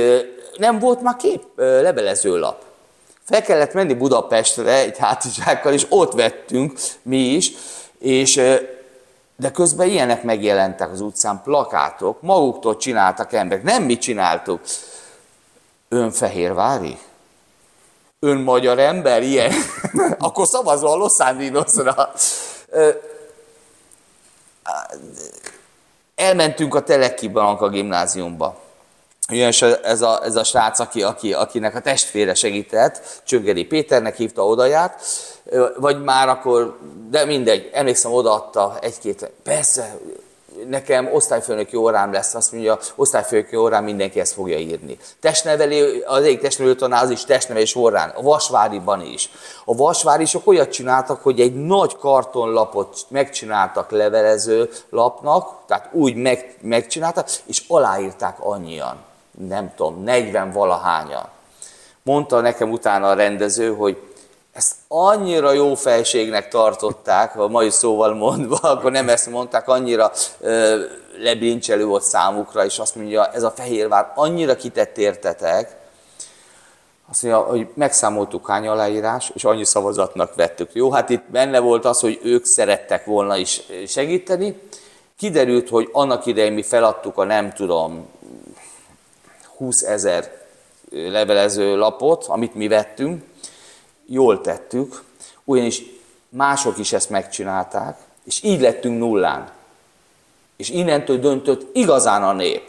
nem 0.57 0.79
volt 0.79 1.01
már 1.01 1.15
kép 1.15 1.43
levelezőlap. 1.55 2.63
Fel 3.23 3.41
kellett 3.41 3.73
menni 3.73 3.93
Budapestre 3.93 4.73
egy 4.73 4.97
hátizsákkal, 4.97 5.73
és 5.73 5.85
ott 5.89 6.13
vettünk 6.13 6.79
mi 7.01 7.17
is, 7.17 7.51
és 7.99 8.41
de 9.43 9.51
közben 9.51 9.87
ilyenek 9.87 10.23
megjelentek 10.23 10.91
az 10.91 11.01
utcán, 11.01 11.41
plakátok, 11.43 12.21
maguktól 12.21 12.77
csináltak 12.77 13.33
emberek, 13.33 13.63
nem 13.63 13.83
mi 13.83 13.97
csináltuk. 13.97 14.61
Ön 15.89 16.11
fehérvári? 16.11 16.97
Ön 18.19 18.37
magyar 18.37 18.79
ember? 18.79 19.23
Ilyen? 19.23 19.51
Akkor 20.19 20.47
szavazol 20.47 20.91
a 20.91 20.95
Los 20.95 21.19
Angelesra. 21.19 22.11
Elmentünk 26.15 26.75
a 26.75 26.83
Teleki 26.83 27.27
Banka 27.27 27.69
gimnáziumba. 27.69 28.62
Jön 29.29 29.53
ez 29.83 30.01
a, 30.01 30.23
ez 30.23 30.35
a 30.35 30.43
srác, 30.43 30.79
aki, 30.79 31.03
aki, 31.03 31.33
akinek 31.33 31.75
a 31.75 31.81
testvére 31.81 32.33
segített, 32.33 33.21
Csöngeri 33.25 33.65
Péternek 33.65 34.15
hívta, 34.15 34.45
odaját, 34.45 35.01
vagy 35.77 36.03
már 36.03 36.29
akkor, 36.29 36.77
de 37.09 37.25
mindegy, 37.25 37.69
emlékszem, 37.73 38.13
odaadta 38.13 38.77
egy-két, 38.81 39.31
persze, 39.43 39.97
nekem 40.67 41.13
osztályfőnöki 41.13 41.75
órám 41.75 42.13
lesz, 42.13 42.33
azt 42.33 42.51
mondja, 42.51 42.79
osztályfőnöki 42.95 43.55
órán 43.55 43.83
mindenki 43.83 44.19
ezt 44.19 44.33
fogja 44.33 44.57
írni. 44.57 44.97
Testnevelő, 45.19 46.03
az 46.07 46.23
egyik 46.23 46.41
testnevelő 46.41 46.75
tanár 46.75 47.03
az 47.03 47.09
is 47.09 47.25
testnevelés 47.25 47.75
órán, 47.75 48.09
a 48.09 48.21
Vasváriban 48.21 49.01
is. 49.01 49.29
A 49.65 49.75
Vasvárisok 49.75 50.47
olyat 50.47 50.71
csináltak, 50.71 51.23
hogy 51.23 51.39
egy 51.39 51.65
nagy 51.65 51.97
kartonlapot 51.97 52.97
megcsináltak 53.07 53.91
levelező 53.91 54.69
lapnak, 54.89 55.65
tehát 55.67 55.89
úgy 55.91 56.15
meg, 56.15 56.55
megcsináltak, 56.61 57.29
és 57.45 57.63
aláírták 57.67 58.37
annyian. 58.39 59.11
Nem 59.37 59.71
tudom, 59.75 60.03
40 60.03 60.51
valahányan. 60.51 61.27
Mondta 62.03 62.41
nekem 62.41 62.71
utána 62.71 63.09
a 63.09 63.13
rendező, 63.13 63.75
hogy 63.75 63.97
ezt 64.53 64.75
annyira 64.87 65.51
jó 65.51 65.75
fejségnek 65.75 66.47
tartották, 66.47 67.35
a 67.35 67.47
mai 67.47 67.69
szóval 67.69 68.13
mondva, 68.13 68.57
akkor 68.71 68.91
nem 68.91 69.09
ezt 69.09 69.29
mondták, 69.29 69.67
annyira 69.67 70.11
ö, 70.39 70.83
leblincselő 71.19 71.85
volt 71.85 72.03
számukra, 72.03 72.65
és 72.65 72.79
azt 72.79 72.95
mondja, 72.95 73.25
ez 73.25 73.43
a 73.43 73.51
Fehérvár 73.51 74.11
annyira 74.15 74.55
kitett 74.55 74.97
értetek, 74.97 75.81
azt 77.09 77.23
mondja, 77.23 77.41
hogy 77.41 77.67
megszámoltuk 77.73 78.47
hány 78.47 78.67
aláírás, 78.67 79.31
és 79.35 79.43
annyi 79.43 79.63
szavazatnak 79.65 80.35
vettük. 80.35 80.69
Jó, 80.73 80.91
hát 80.91 81.09
itt 81.09 81.23
benne 81.31 81.59
volt 81.59 81.85
az, 81.85 81.99
hogy 81.99 82.19
ők 82.23 82.45
szerettek 82.45 83.05
volna 83.05 83.37
is 83.37 83.61
segíteni. 83.87 84.61
Kiderült, 85.17 85.69
hogy 85.69 85.89
annak 85.91 86.25
idején 86.25 86.53
mi 86.53 86.63
feladtuk 86.63 87.17
a 87.17 87.23
nem 87.23 87.53
tudom 87.53 88.07
20 89.57 89.81
ezer 89.81 90.41
levelező 90.91 91.75
lapot, 91.77 92.25
amit 92.25 92.55
mi 92.55 92.67
vettünk, 92.67 93.23
jól 94.05 94.41
tettük, 94.41 95.03
ugyanis 95.43 95.83
mások 96.29 96.77
is 96.77 96.93
ezt 96.93 97.09
megcsinálták, 97.09 97.97
és 98.25 98.43
így 98.43 98.61
lettünk 98.61 98.99
nullán. 98.99 99.51
És 100.55 100.69
innentől 100.69 101.19
döntött 101.19 101.75
igazán 101.75 102.23
a 102.23 102.33
nép. 102.33 102.61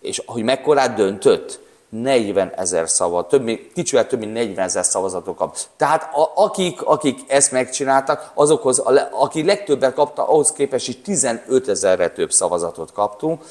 És 0.00 0.22
hogy 0.26 0.42
mekkorát 0.42 0.94
döntött? 0.94 1.60
40 1.88 2.52
ezer 2.56 2.88
szavazat, 2.88 3.28
több, 3.28 3.42
mint- 3.42 3.72
kicsivel 3.72 4.06
több 4.06 4.18
mint 4.18 4.32
40 4.32 4.64
ezer 4.64 4.84
szavazatot 4.84 5.36
kap. 5.36 5.56
Tehát 5.76 6.14
a, 6.14 6.32
akik, 6.34 6.82
akik 6.82 7.18
ezt 7.26 7.52
megcsináltak, 7.52 8.30
azokhoz, 8.34 8.78
a, 8.78 9.08
aki 9.12 9.44
legtöbbet 9.44 9.94
kapta, 9.94 10.28
ahhoz 10.28 10.52
képest 10.52 10.88
is 10.88 11.00
15 11.00 11.68
ezerre 11.68 12.10
több 12.10 12.32
szavazatot 12.32 12.92
kaptunk. 12.92 13.42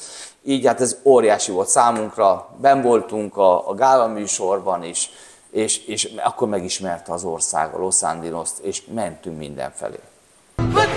Így 0.44 0.66
hát 0.66 0.82
ez 0.82 0.98
óriási 1.04 1.52
volt 1.52 1.68
számunkra, 1.68 2.50
ben 2.58 2.82
voltunk 2.82 3.38
a, 3.38 3.70
a 3.70 3.74
gála 3.74 4.08
műsorban 4.08 4.84
is, 4.84 5.10
és, 5.52 5.86
és 5.86 6.14
akkor 6.24 6.48
megismerte 6.48 7.14
az 7.14 7.24
ország 7.24 7.74
a 7.74 7.78
Los 7.78 8.02
Angeles-t, 8.02 8.60
és 8.60 8.84
mentünk 8.94 9.38
mindenfelé. 9.38 10.00
Úgy 10.58 10.90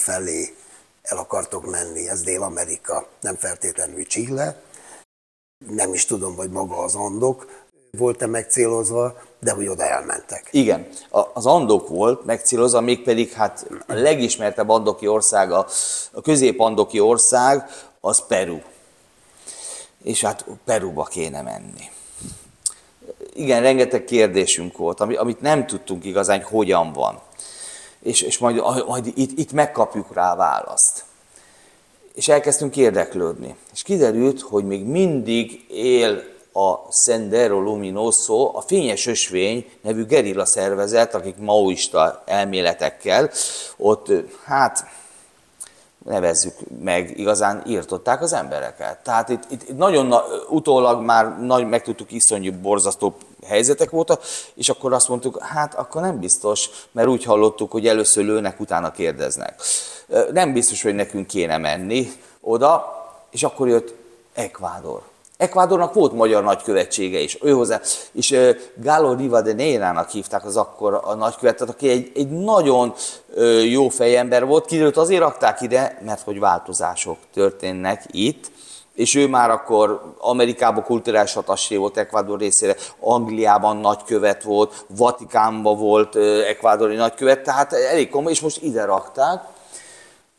felé 0.00 0.54
el 1.02 1.18
akartok 1.18 1.70
menni. 1.70 2.08
Ez 2.08 2.22
Dél-Amerika, 2.22 3.08
nem 3.20 3.36
feltétlenül 3.36 4.06
Chile. 4.06 4.62
Nem 5.68 5.94
is 5.94 6.04
tudom, 6.04 6.36
hogy 6.36 6.50
maga 6.50 6.76
az 6.76 6.94
Andok 6.94 7.46
volt-e 7.90 8.26
megcélozva, 8.26 9.14
de 9.38 9.52
hogy 9.52 9.68
oda 9.68 9.84
elmentek. 9.84 10.48
Igen, 10.50 10.88
az 11.32 11.46
Andok 11.46 11.88
volt 11.88 12.24
megcélozva, 12.24 12.80
mégpedig 12.80 13.32
hát 13.32 13.66
a 13.86 13.92
legismertebb 13.92 14.68
andoki 14.68 15.06
ország, 15.06 15.52
a, 15.52 15.66
közép-andoki 16.22 17.00
ország, 17.00 17.70
az 18.00 18.26
Peru. 18.26 18.58
És 20.02 20.20
hát 20.20 20.44
Peruba 20.64 21.04
kéne 21.04 21.42
menni. 21.42 21.90
Igen, 23.34 23.62
rengeteg 23.62 24.04
kérdésünk 24.04 24.76
volt, 24.76 25.00
ami, 25.00 25.16
amit 25.16 25.40
nem 25.40 25.66
tudtunk 25.66 26.04
igazán, 26.04 26.36
hogy 26.36 26.50
hogyan 26.50 26.92
van. 26.92 27.20
És, 28.02 28.22
és 28.22 28.38
majd, 28.38 28.62
majd 28.86 29.06
itt, 29.14 29.38
itt 29.38 29.52
megkapjuk 29.52 30.14
rá 30.14 30.34
választ. 30.34 31.04
És 32.14 32.28
elkezdtünk 32.28 32.76
érdeklődni. 32.76 33.56
És 33.72 33.82
kiderült, 33.82 34.40
hogy 34.40 34.64
még 34.64 34.84
mindig 34.84 35.64
él 35.70 36.22
a 36.52 36.92
Sendero 36.92 37.60
Luminoso, 37.60 38.50
a 38.54 38.60
Fényes 38.60 39.06
Ösvény 39.06 39.70
nevű 39.80 40.04
gerilla 40.04 40.44
szervezet, 40.44 41.14
akik 41.14 41.36
maoista 41.36 42.22
elméletekkel 42.26 43.30
ott, 43.76 44.12
hát 44.44 44.86
nevezzük 46.04 46.54
meg, 46.82 47.18
igazán 47.18 47.62
írtották 47.66 48.22
az 48.22 48.32
embereket. 48.32 48.98
Tehát 49.02 49.28
itt, 49.28 49.42
itt, 49.48 49.76
nagyon 49.76 50.06
na, 50.06 50.22
utólag 50.48 51.02
már 51.02 51.40
nagy, 51.40 51.68
megtudtuk 51.68 52.12
iszonyú 52.12 52.52
borzasztó 52.52 53.16
helyzetek 53.46 53.90
voltak, 53.90 54.22
és 54.54 54.68
akkor 54.68 54.92
azt 54.92 55.08
mondtuk, 55.08 55.42
hát 55.42 55.74
akkor 55.74 56.02
nem 56.02 56.18
biztos, 56.18 56.68
mert 56.92 57.08
úgy 57.08 57.24
hallottuk, 57.24 57.70
hogy 57.70 57.86
először 57.86 58.24
lőnek, 58.24 58.60
utána 58.60 58.90
kérdeznek. 58.90 59.62
Nem 60.32 60.52
biztos, 60.52 60.82
hogy 60.82 60.94
nekünk 60.94 61.26
kéne 61.26 61.58
menni 61.58 62.12
oda, 62.40 62.98
és 63.30 63.42
akkor 63.42 63.68
jött 63.68 63.94
Ekvádor. 64.34 65.09
Ekvádornak 65.40 65.94
volt 65.94 66.12
magyar 66.12 66.42
nagykövetsége 66.42 67.18
is, 67.18 67.38
ő 67.42 67.52
hozzá, 67.52 67.80
és 68.12 68.36
Galo 68.76 69.14
Rivadeneira-nak 69.14 70.10
hívták 70.10 70.44
az 70.44 70.56
akkor 70.56 71.00
a 71.04 71.14
nagykövetet, 71.14 71.68
aki 71.68 71.88
egy, 71.88 72.12
egy 72.14 72.28
nagyon 72.28 72.94
jó 73.70 73.88
fejember 73.88 74.46
volt, 74.46 74.64
kiderült 74.64 74.96
azért 74.96 75.20
rakták 75.20 75.60
ide, 75.60 76.00
mert 76.04 76.22
hogy 76.22 76.38
változások 76.38 77.16
történnek 77.32 78.04
itt, 78.10 78.50
és 78.94 79.14
ő 79.14 79.28
már 79.28 79.50
akkor 79.50 80.14
Amerikában 80.18 80.84
kulturális 80.84 81.32
hatasé 81.32 81.76
volt 81.76 81.96
Ekvádor 81.96 82.38
részére, 82.38 82.76
Angliában 83.00 83.76
nagykövet 83.76 84.42
volt, 84.42 84.84
Vatikánban 84.96 85.78
volt 85.78 86.16
ekvádori 86.46 86.94
nagykövet, 86.94 87.42
tehát 87.42 87.72
elég 87.72 88.10
komoly, 88.10 88.32
és 88.32 88.40
most 88.40 88.62
ide 88.62 88.84
rakták, 88.84 89.42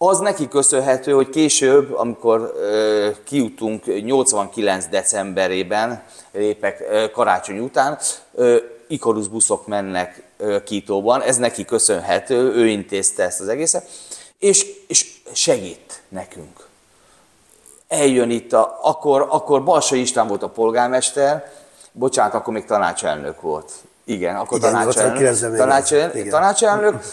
az 0.04 0.20
neki 0.20 0.48
köszönhető, 0.48 1.12
hogy 1.12 1.30
később, 1.30 1.96
amikor 1.96 2.54
ö, 2.56 3.10
kijutunk 3.24 4.04
89. 4.04 4.88
decemberében, 4.88 6.04
lépek 6.32 6.84
karácsony 7.12 7.60
után, 7.60 7.98
ö, 8.34 8.58
Icarus 8.88 9.28
buszok 9.28 9.68
mennek 9.68 10.24
ö, 10.38 10.64
Kítóban, 10.64 11.22
ez 11.22 11.38
neki 11.38 11.66
köszönhető, 11.66 12.54
ő 12.54 12.68
intézte 12.68 13.24
ezt 13.24 13.40
az 13.40 13.48
egészet, 13.48 13.90
és, 14.40 14.66
és 14.88 15.22
segít 15.32 16.02
nekünk. 16.10 16.68
Eljön 17.88 18.30
itt, 18.30 18.54
a, 18.54 18.80
akkor, 18.84 19.28
akkor 19.30 19.64
Balsa 19.64 19.96
István 19.96 20.28
volt 20.28 20.44
a 20.44 20.50
polgármester, 20.50 21.52
bocsánat, 21.92 22.34
akkor 22.34 22.54
még 22.54 22.66
tanácselnök 22.66 23.42
volt. 23.42 23.72
Igen, 24.06 24.36
akkor 24.36 24.58
Igen, 24.58 24.72
tanácselnök, 24.72 25.18
89-ben 25.18 25.50
még 25.50 25.60
tanácselnök, 25.60 26.16
igen. 26.16 26.30
tanácselnök 26.30 27.04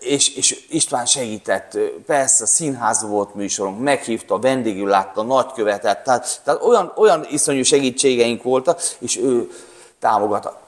és, 0.00 0.36
és 0.36 0.64
István 0.68 1.06
segített, 1.06 1.78
persze 2.06 2.46
színház 2.46 3.02
volt 3.02 3.34
műsorunk, 3.34 3.80
meghívta, 3.80 4.38
vendégül 4.38 4.88
látta, 4.88 5.22
nagykövetet, 5.22 6.04
tehát, 6.04 6.40
tehát 6.44 6.62
olyan, 6.62 6.92
olyan 6.96 7.26
iszonyú 7.30 7.62
segítségeink 7.62 8.42
voltak, 8.42 8.80
és 8.98 9.18
ő 9.18 9.50
támogatta. 9.98 10.60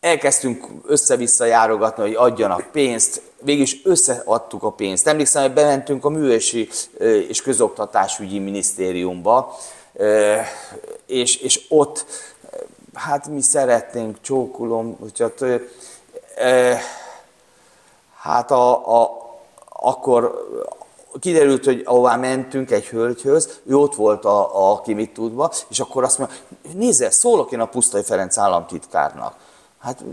Elkezdtünk 0.00 0.66
össze-vissza 0.86 1.44
járogatni, 1.44 2.02
hogy 2.02 2.14
adjanak 2.14 2.68
pénzt, 2.72 3.22
végülis 3.42 3.80
összeadtuk 3.84 4.62
a 4.62 4.70
pénzt. 4.70 5.06
Emlékszem, 5.06 5.42
hogy 5.42 5.52
bementünk 5.52 6.04
a 6.04 6.08
Művési 6.08 6.68
és 7.28 7.42
Közoktatásügyi 7.42 8.38
Minisztériumba, 8.38 9.56
és, 11.06 11.36
és 11.36 11.60
ott 11.68 12.04
hát 13.00 13.28
mi 13.28 13.40
szeretnénk, 13.40 14.20
csókolom, 14.20 14.96
hogyha 15.00 15.34
tő, 15.34 15.70
e, 16.36 16.80
hát 18.16 18.50
a, 18.50 19.00
a, 19.00 19.10
akkor 19.68 20.48
kiderült, 21.20 21.64
hogy 21.64 21.82
ahová 21.84 22.16
mentünk 22.16 22.70
egy 22.70 22.86
hölgyhöz, 22.86 23.60
ő 23.64 23.76
ott 23.76 23.94
volt 23.94 24.24
a, 24.24 24.70
a 24.72 24.80
ki 24.80 24.94
mit 24.94 25.12
tudva, 25.12 25.52
és 25.68 25.80
akkor 25.80 26.04
azt 26.04 26.18
mondja, 26.18 26.36
nézze, 26.74 27.10
szólok 27.10 27.52
én 27.52 27.60
a 27.60 27.66
Pusztai 27.66 28.02
Ferenc 28.02 28.38
államtitkárnak. 28.38 29.34
Hát 29.78 30.04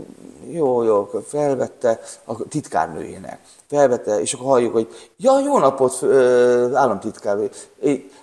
jó, 0.50 0.82
jó, 0.82 1.10
felvette 1.28 2.00
a 2.24 2.48
titkárnőjének. 2.48 3.38
Felvette, 3.68 4.20
és 4.20 4.32
akkor 4.32 4.46
halljuk, 4.46 4.72
hogy 4.72 5.10
ja, 5.16 5.40
jó 5.40 5.58
napot, 5.58 6.02
államtitkár. 6.74 7.38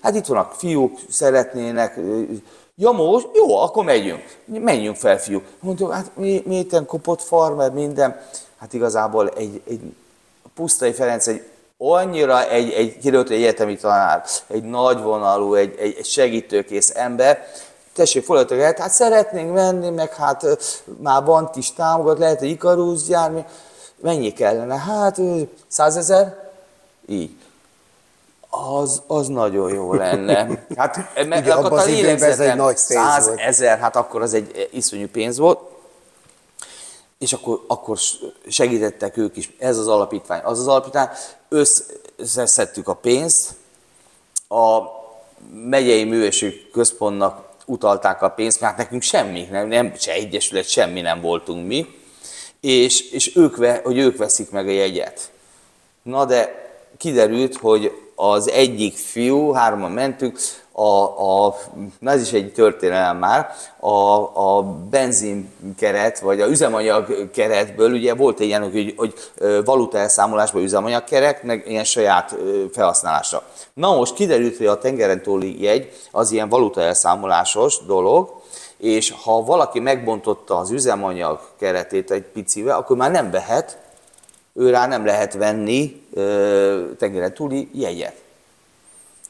Hát 0.01 0.15
itt 0.15 0.25
vannak 0.25 0.51
fiúk, 0.51 0.99
szeretnének, 1.09 1.99
ö, 2.77 2.81
Ja, 2.81 2.91
most? 2.91 3.27
Jó, 3.33 3.57
akkor 3.57 3.83
megyünk. 3.83 4.37
Menjünk 4.45 4.95
fel, 4.95 5.19
fiúk. 5.19 5.43
Mondjuk, 5.59 5.91
hát 5.91 6.11
mi, 6.15 6.43
mi 6.45 6.57
itten 6.57 6.85
kopott 6.85 7.21
farmer, 7.21 7.71
minden. 7.71 8.21
Hát 8.57 8.73
igazából 8.73 9.29
egy, 9.29 9.61
egy 9.67 9.81
Pusztai 10.55 10.91
Ferenc 10.91 11.27
egy 11.27 11.43
annyira 11.77 12.49
egy, 12.49 12.71
egy 12.71 12.97
egy 13.07 13.31
egyetemi 13.31 13.75
tanár, 13.75 14.23
egy 14.47 14.63
nagyvonalú, 14.63 15.53
egy, 15.53 15.75
egy, 15.79 15.95
egy 15.97 16.05
segítőkész 16.05 16.91
ember, 16.95 17.45
tessék, 17.93 18.23
folytatok 18.23 18.59
el, 18.59 18.75
hát 18.77 18.91
szeretnénk 18.91 19.53
menni, 19.53 19.89
meg 19.89 20.13
hát 20.13 20.45
már 21.01 21.23
van 21.23 21.49
kis 21.49 21.73
támogat, 21.73 22.19
lehet 22.19 22.41
egy 22.41 22.49
Ikarusz 22.49 23.07
járni, 23.07 23.45
mennyi 24.01 24.33
kellene? 24.33 24.77
Hát 24.77 25.21
százezer? 25.67 26.51
Így 27.07 27.31
az, 28.55 29.01
az 29.07 29.27
nagyon 29.27 29.73
jó 29.73 29.93
lenne. 29.93 30.47
Hát, 30.75 31.13
mert 31.15 31.45
Igen, 31.45 31.57
akkor 31.57 31.65
abban 31.65 31.79
az 31.79 31.87
időben 31.87 32.29
ez 32.29 32.39
egy 32.39 32.55
nagy 32.55 32.65
pénz 32.65 32.79
100 32.81 33.25
volt. 33.25 33.39
ezer, 33.39 33.79
hát 33.79 33.95
akkor 33.95 34.21
az 34.21 34.33
egy 34.33 34.69
iszonyú 34.71 35.07
pénz 35.07 35.37
volt. 35.37 35.59
És 37.17 37.33
akkor, 37.33 37.63
akkor 37.67 37.97
segítettek 38.47 39.17
ők 39.17 39.37
is, 39.37 39.55
ez 39.59 39.77
az 39.77 39.87
alapítvány, 39.87 40.41
az 40.43 40.59
az 40.59 40.67
alapítvány, 40.67 41.09
összeszedtük 42.17 42.87
a 42.87 42.93
pénzt, 42.93 43.55
a 44.47 44.79
megyei 45.53 46.03
művési 46.03 46.69
központnak 46.71 47.43
utalták 47.65 48.21
a 48.21 48.29
pénzt, 48.29 48.59
mert 48.59 48.73
hát 48.73 48.83
nekünk 48.83 49.01
semmi, 49.01 49.47
nem, 49.51 49.67
nem 49.67 49.93
se 49.97 50.11
egyesület, 50.11 50.67
semmi 50.67 51.01
nem 51.01 51.21
voltunk 51.21 51.67
mi, 51.67 51.87
és, 52.59 53.11
és 53.11 53.35
ők, 53.35 53.55
ve, 53.55 53.81
hogy 53.83 53.97
ők 53.97 54.17
veszik 54.17 54.51
meg 54.51 54.67
a 54.67 54.71
jegyet. 54.71 55.31
Na 56.03 56.25
de 56.25 56.69
kiderült, 56.97 57.55
hogy 57.55 58.04
az 58.15 58.49
egyik 58.49 58.97
fiú, 58.97 59.51
hárman 59.51 59.91
mentünk, 59.91 60.37
a, 60.77 61.45
a, 61.45 61.55
na 61.99 62.11
ez 62.11 62.21
is 62.21 62.31
egy 62.31 62.53
történelem 62.53 63.17
már, 63.17 63.49
a, 63.79 64.19
a 64.57 64.63
benzinkeret, 64.89 66.19
vagy 66.19 66.41
a 66.41 66.47
üzemanyag 66.47 67.31
keretből, 67.31 67.91
ugye 67.91 68.13
volt 68.13 68.39
egy 68.39 68.45
ilyen, 68.45 68.71
hogy, 68.71 68.93
hogy 68.97 69.13
valuta 69.65 69.97
elszámolásban 69.97 70.61
üzemanyagkerek, 70.61 71.43
meg 71.43 71.63
ilyen 71.67 71.83
saját 71.83 72.31
ö, 72.31 72.63
felhasználásra. 72.73 73.43
Na 73.73 73.95
most 73.95 74.13
kiderült, 74.13 74.57
hogy 74.57 74.65
a 74.65 74.77
tengeren 74.77 75.21
túli 75.21 75.63
jegy 75.63 75.91
az 76.11 76.31
ilyen 76.31 76.49
valuta 76.49 76.81
elszámolásos 76.81 77.85
dolog, 77.85 78.33
és 78.77 79.13
ha 79.23 79.43
valaki 79.43 79.79
megbontotta 79.79 80.57
az 80.57 80.71
üzemanyag 80.71 81.39
keretét 81.59 82.11
egy 82.11 82.23
picivel, 82.23 82.77
akkor 82.77 82.97
már 82.97 83.11
nem 83.11 83.31
vehet, 83.31 83.77
ő 84.55 84.69
rá 84.69 84.87
nem 84.87 85.05
lehet 85.05 85.33
venni 85.33 86.01
ö, 86.13 86.89
tengeren 86.97 87.33
túli 87.33 87.69
jegyet. 87.73 88.23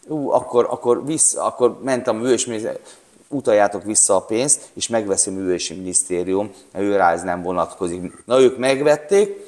Ú, 0.07 0.32
akkor, 0.32 0.67
akkor, 0.69 1.05
vissza, 1.05 1.43
akkor 1.43 1.80
mentem 1.84 2.15
a 2.15 2.19
minisztérium, 2.19 2.80
utaljátok 3.28 3.84
vissza 3.84 4.15
a 4.15 4.21
pénzt, 4.21 4.69
és 4.73 4.88
megveszi 4.88 5.30
a 5.30 5.34
művési 5.34 5.73
minisztérium, 5.73 6.53
mert 6.71 6.86
ő 6.86 6.95
rá 6.95 7.11
ez 7.11 7.23
nem 7.23 7.41
vonatkozik. 7.41 8.23
Na, 8.26 8.39
ők 8.39 8.57
megvették, 8.57 9.39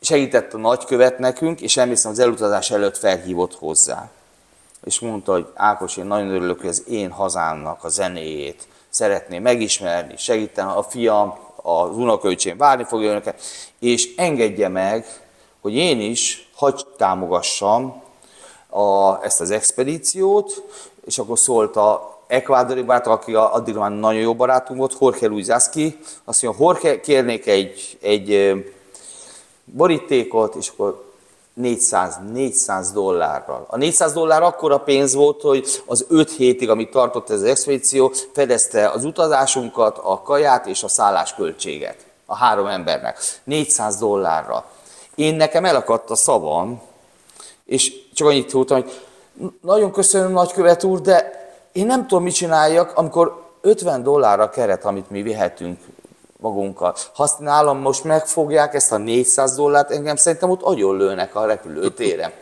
segített 0.00 0.54
a 0.54 0.58
nagykövet 0.58 1.18
nekünk, 1.18 1.60
és 1.60 1.76
emlékszem, 1.76 2.10
az 2.10 2.18
elutazás 2.18 2.70
előtt 2.70 2.96
felhívott 2.96 3.54
hozzá. 3.54 4.10
És 4.84 5.00
mondta, 5.00 5.32
hogy 5.32 5.46
Ákos, 5.54 5.96
én 5.96 6.04
nagyon 6.04 6.30
örülök, 6.30 6.60
hogy 6.60 6.68
az 6.68 6.84
én 6.88 7.10
hazámnak 7.10 7.84
a 7.84 7.88
zenéjét 7.88 8.66
szeretném 8.88 9.42
megismerni, 9.42 10.14
segíteni 10.16 10.70
a 10.74 10.82
fiam, 10.82 11.38
az 11.62 11.96
unokaöcsém 11.96 12.56
várni 12.56 12.84
fogja 12.84 13.10
önöket, 13.10 13.40
és 13.78 14.14
engedje 14.16 14.68
meg, 14.68 15.06
hogy 15.60 15.74
én 15.74 16.00
is 16.00 16.50
hagy 16.54 16.86
támogassam 16.96 18.02
a, 18.68 19.24
ezt 19.24 19.40
az 19.40 19.50
expedíciót, 19.50 20.62
és 21.06 21.18
akkor 21.18 21.38
szólt 21.38 21.76
a 21.76 22.18
ekvádori 22.26 22.82
barát, 22.82 23.06
aki 23.06 23.34
addig 23.34 23.74
már 23.74 23.90
nagyon 23.90 24.20
jó 24.20 24.34
barátunk 24.34 24.78
volt, 24.78 24.96
Jorge 25.00 25.26
Luizászki, 25.26 25.98
azt 26.24 26.42
mondja, 26.42 26.64
Jorge, 26.64 27.00
kérnék 27.00 27.46
egy, 27.46 27.98
egy 28.00 28.52
borítékot, 29.64 30.54
és 30.54 30.68
akkor 30.68 31.09
400, 31.60 32.18
400 32.32 32.92
dollárral. 32.92 33.64
A 33.68 33.76
400 33.76 34.12
dollár 34.12 34.42
akkora 34.42 34.78
pénz 34.78 35.14
volt, 35.14 35.40
hogy 35.42 35.82
az 35.86 36.06
5 36.08 36.30
hétig, 36.30 36.70
amit 36.70 36.90
tartott 36.90 37.30
ez 37.30 37.40
az 37.40 37.48
expedíció, 37.48 38.12
fedezte 38.32 38.88
az 38.88 39.04
utazásunkat, 39.04 39.98
a 40.02 40.22
kaját 40.22 40.66
és 40.66 40.82
a 40.82 40.88
szállásköltséget 40.88 41.96
a 42.26 42.36
három 42.36 42.66
embernek. 42.66 43.18
400 43.44 43.96
dollárra. 43.96 44.64
Én 45.14 45.34
nekem 45.34 45.64
elakadt 45.64 46.10
a 46.10 46.14
szavam, 46.14 46.80
és 47.64 47.92
csak 48.14 48.28
annyit 48.28 48.48
tudtam, 48.48 48.82
hogy 48.82 48.92
nagyon 49.60 49.92
köszönöm, 49.92 50.32
nagykövet 50.32 50.84
úr, 50.84 51.00
de 51.00 51.38
én 51.72 51.86
nem 51.86 52.06
tudom, 52.06 52.22
mit 52.22 52.34
csináljak, 52.34 52.96
amikor 52.96 53.42
50 53.60 54.02
dollár 54.02 54.40
a 54.40 54.48
keret, 54.48 54.84
amit 54.84 55.10
mi 55.10 55.22
vihetünk 55.22 55.78
magunkkal. 56.40 56.94
Ha 57.14 57.22
azt 57.22 57.38
nálam 57.38 57.78
most 57.78 58.04
megfogják 58.04 58.74
ezt 58.74 58.92
a 58.92 58.96
400 58.96 59.54
dollárt, 59.54 59.90
engem 59.90 60.16
szerintem 60.16 60.50
ott 60.50 60.62
agyon 60.62 60.96
lőnek 60.96 61.34
a 61.34 61.46
repülőtéren. 61.46 62.32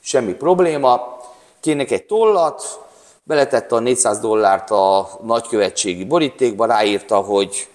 Semmi 0.00 0.32
probléma, 0.32 1.20
kének 1.60 1.90
egy 1.90 2.04
tollat, 2.04 2.80
beletette 3.22 3.74
a 3.74 3.78
400 3.78 4.18
dollárt 4.18 4.70
a 4.70 5.08
nagykövetségi 5.22 6.04
borítékba, 6.04 6.66
ráírta, 6.66 7.16
hogy 7.16 7.68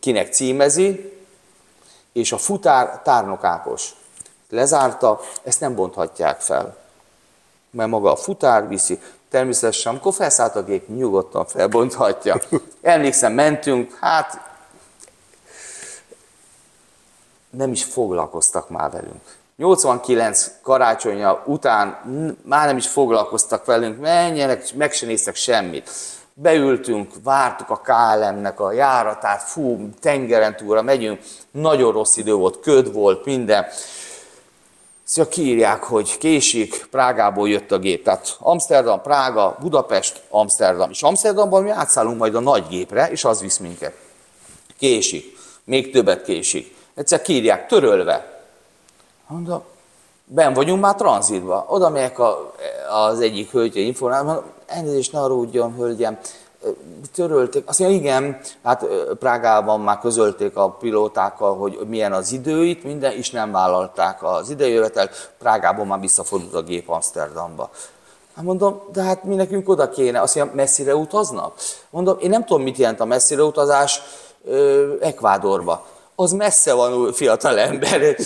kinek 0.00 0.32
címezi, 0.32 1.12
és 2.12 2.32
a 2.32 2.38
futár 2.38 3.00
Tárnok 3.04 3.44
Ákos 3.44 3.94
lezárta, 4.50 5.20
ezt 5.42 5.60
nem 5.60 5.74
bonthatják 5.74 6.40
fel. 6.40 6.76
Mert 7.70 7.90
maga 7.90 8.12
a 8.12 8.16
futár 8.16 8.68
viszi, 8.68 8.98
természetesen, 9.30 9.92
amikor 9.92 10.14
felszállt 10.14 10.56
a 10.56 10.62
gép, 10.62 10.88
nyugodtan 10.88 11.46
felbonthatja. 11.46 12.40
Emlékszem, 12.82 13.32
mentünk, 13.32 13.98
hát 14.00 14.51
nem 17.56 17.72
is 17.72 17.84
foglalkoztak 17.84 18.68
már 18.68 18.90
velünk. 18.90 19.20
89 19.56 20.50
karácsonya 20.62 21.42
után 21.46 22.00
már 22.44 22.66
nem 22.66 22.76
is 22.76 22.88
foglalkoztak 22.88 23.64
velünk, 23.64 24.00
menjenek, 24.00 24.74
meg 24.74 24.92
se 24.92 25.06
néztek 25.06 25.34
semmit. 25.34 25.90
Beültünk, 26.34 27.12
vártuk 27.22 27.70
a 27.70 27.80
KLM-nek 27.84 28.60
a 28.60 28.72
járatát, 28.72 29.42
fú, 29.42 29.88
tengeren 30.00 30.56
túlra 30.56 30.82
megyünk, 30.82 31.20
nagyon 31.50 31.92
rossz 31.92 32.16
idő 32.16 32.34
volt, 32.34 32.60
köd 32.60 32.92
volt, 32.92 33.24
minden. 33.24 33.66
Szóval 35.04 35.30
kiírják, 35.30 35.82
hogy 35.82 36.18
késik, 36.18 36.86
Prágából 36.90 37.48
jött 37.48 37.72
a 37.72 37.78
gép. 37.78 38.04
Tehát 38.04 38.36
Amsterdam, 38.38 39.02
Prága, 39.02 39.56
Budapest, 39.60 40.22
Amsterdam. 40.28 40.90
És 40.90 41.02
Amsterdamban 41.02 41.62
mi 41.62 41.70
átszállunk 41.70 42.18
majd 42.18 42.34
a 42.34 42.40
nagy 42.40 42.66
gépre, 42.68 43.10
és 43.10 43.24
az 43.24 43.40
visz 43.40 43.58
minket. 43.58 43.94
Késik, 44.78 45.36
még 45.64 45.92
többet 45.92 46.24
késik. 46.24 46.76
Egyszer 46.94 47.22
kiírják, 47.22 47.66
törölve. 47.66 48.42
Mondom, 49.26 49.62
ben 50.24 50.52
vagyunk 50.52 50.80
már 50.80 50.94
tranzitban. 50.94 51.64
Oda 51.66 51.88
megyek 51.88 52.18
a, 52.18 52.52
az 52.90 53.20
egyik 53.20 53.50
hölgy 53.50 53.76
informálni, 53.76 54.26
mondom, 54.26 54.44
elnézést 54.66 55.12
ne 55.12 55.18
haragudjon, 55.18 55.74
hölgyem, 55.74 56.18
törölték. 57.14 57.68
Azt 57.68 57.78
mondja, 57.78 57.98
igen, 57.98 58.40
hát 58.62 58.86
Prágában 59.18 59.80
már 59.80 59.98
közölték 59.98 60.56
a 60.56 60.70
pilótákkal, 60.70 61.56
hogy 61.56 61.78
milyen 61.86 62.12
az 62.12 62.32
időit, 62.32 62.84
minden, 62.84 63.12
és 63.12 63.30
nem 63.30 63.52
vállalták 63.52 64.22
az 64.22 64.50
idejövetel. 64.50 65.10
Prágában 65.38 65.86
már 65.86 66.00
visszafordult 66.00 66.54
a 66.54 66.62
gép 66.62 66.88
Amsterdamba. 66.88 67.70
Hát 68.34 68.44
mondom, 68.44 68.82
de 68.92 69.02
hát 69.02 69.24
mi 69.24 69.34
nekünk 69.34 69.68
oda 69.68 69.88
kéne, 69.88 70.20
azt 70.20 70.34
mondja, 70.34 70.54
messzire 70.54 70.96
utaznak? 70.96 71.54
Mondom, 71.90 72.16
én 72.20 72.30
nem 72.30 72.44
tudom, 72.44 72.62
mit 72.62 72.76
jelent 72.76 73.00
a 73.00 73.04
messzire 73.04 73.42
utazás, 73.42 74.00
ö, 74.44 74.92
Ekvádorba. 75.00 75.86
Az 76.14 76.32
messze 76.32 76.72
van, 76.72 77.12
fiatal 77.12 77.58
ember. 77.58 78.16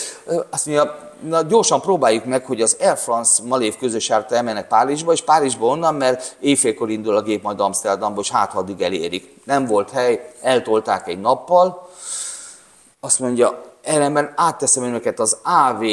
Azt 0.51 0.67
mondja, 0.67 0.99
na 1.21 1.43
gyorsan 1.43 1.81
próbáljuk 1.81 2.25
meg, 2.25 2.45
hogy 2.45 2.61
az 2.61 2.77
Air 2.81 2.97
France 2.97 3.43
Malév 3.43 3.77
közös 3.79 4.09
járata 4.09 4.35
elmennek 4.35 4.69
Párizsba, 4.69 5.13
és 5.13 5.23
Párizsba 5.23 5.67
onnan, 5.67 5.95
mert 5.95 6.37
éjfélkor 6.41 6.91
indul 6.91 7.17
a 7.17 7.23
gép 7.23 7.43
majd 7.43 7.61
Amsterdamba, 7.61 8.21
és 8.21 8.31
hát 8.31 8.55
addig 8.55 8.81
elérik. 8.81 9.37
Nem 9.45 9.67
volt 9.67 9.91
hely, 9.91 10.33
eltolták 10.41 11.09
egy 11.09 11.21
nappal, 11.21 11.89
azt 13.01 13.19
mondja, 13.19 13.63
ellenben 13.83 14.33
átteszem 14.37 14.83
önöket 14.83 15.21
az 15.21 15.37
AV, 15.43 15.85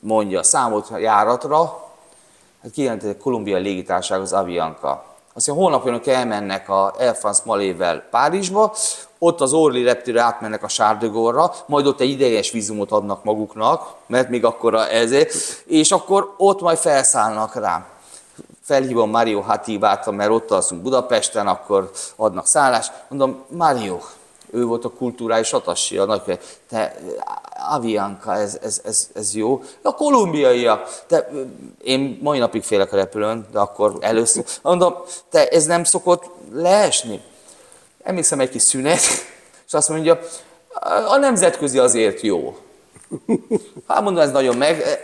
mondja, 0.00 0.42
számot 0.42 0.88
járatra, 0.98 1.90
hát 2.62 2.70
kijelentett 2.72 3.18
a 3.18 3.22
Kolumbia 3.22 3.58
légitárság, 3.58 4.20
az 4.20 4.32
Avianca. 4.32 5.04
Azt 5.36 5.46
mondja, 5.46 5.64
holnap 5.64 5.86
önök 5.86 6.06
elmennek 6.06 6.68
a 6.68 6.94
Air 6.98 7.16
France 7.16 7.42
Malével 7.44 8.02
Párizsba, 8.10 8.74
ott 9.18 9.40
az 9.40 9.52
Orly 9.52 9.82
reptére 9.82 10.22
átmennek 10.22 10.62
a 10.62 10.68
Sárdögorra, 10.68 11.54
majd 11.66 11.86
ott 11.86 12.00
egy 12.00 12.10
ideges 12.10 12.50
vízumot 12.50 12.90
adnak 12.90 13.24
maguknak, 13.24 13.94
mert 14.06 14.28
még 14.28 14.44
akkor 14.44 14.74
ezért, 14.74 15.34
és 15.66 15.92
akkor 15.92 16.34
ott 16.36 16.60
majd 16.60 16.78
felszállnak 16.78 17.54
rám. 17.54 17.86
Felhívom 18.62 19.10
Mario 19.10 19.40
Hatibát, 19.40 20.10
mert 20.10 20.30
ott 20.30 20.50
alszunk 20.50 20.82
Budapesten, 20.82 21.46
akkor 21.46 21.90
adnak 22.16 22.46
szállást. 22.46 22.92
Mondom, 23.08 23.44
Mario, 23.48 23.98
ő 24.50 24.64
volt 24.64 24.84
a 24.84 24.90
kulturális 24.90 25.52
atassi, 25.52 25.98
a 25.98 26.04
nagy, 26.04 26.38
te 26.68 26.96
Avianca, 27.68 28.34
ez, 28.34 28.58
ez, 28.62 28.80
ez, 28.84 29.08
ez 29.14 29.34
jó. 29.34 29.62
A 29.82 29.94
kolumbiaiak, 29.94 31.04
te, 31.06 31.30
én 31.82 32.18
mai 32.22 32.38
napig 32.38 32.62
félek 32.62 32.92
a 32.92 32.96
repülőn, 32.96 33.46
de 33.52 33.58
akkor 33.58 33.96
először, 34.00 34.44
mondom, 34.62 34.94
te 35.30 35.48
ez 35.48 35.66
nem 35.66 35.84
szokott 35.84 36.24
leesni? 36.52 37.20
Emlékszem 38.02 38.40
egy 38.40 38.50
kis 38.50 38.62
szünet, 38.62 39.00
és 39.66 39.72
azt 39.72 39.88
mondja, 39.88 40.18
a 41.08 41.16
nemzetközi 41.16 41.78
azért 41.78 42.20
jó. 42.20 42.56
Hát 43.88 44.02
mondom, 44.02 44.22
ez 44.22 44.30
nagyon 44.30 44.56
meg. 44.56 45.00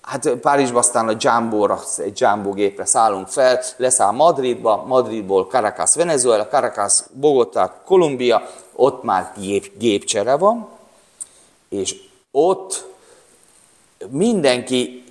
Hát 0.00 0.28
Párizsba 0.30 0.78
aztán 0.78 1.08
a 1.08 1.16
Jumbo-ra, 1.18 1.80
egy 1.96 2.20
Jumbo 2.20 2.52
gépre 2.52 2.84
szállunk 2.84 3.28
fel, 3.28 3.60
leszáll 3.76 4.10
Madridba, 4.10 4.84
Madridból 4.86 5.46
Caracas, 5.46 5.94
Venezuela, 5.94 6.46
Caracas, 6.46 7.02
Bogotá, 7.12 7.74
Kolumbia, 7.84 8.42
ott 8.72 9.02
már 9.02 9.32
gép, 9.38 9.78
gépcsere 9.78 10.36
van, 10.36 10.68
és 11.72 11.96
ott 12.30 12.84
mindenki 14.08 15.04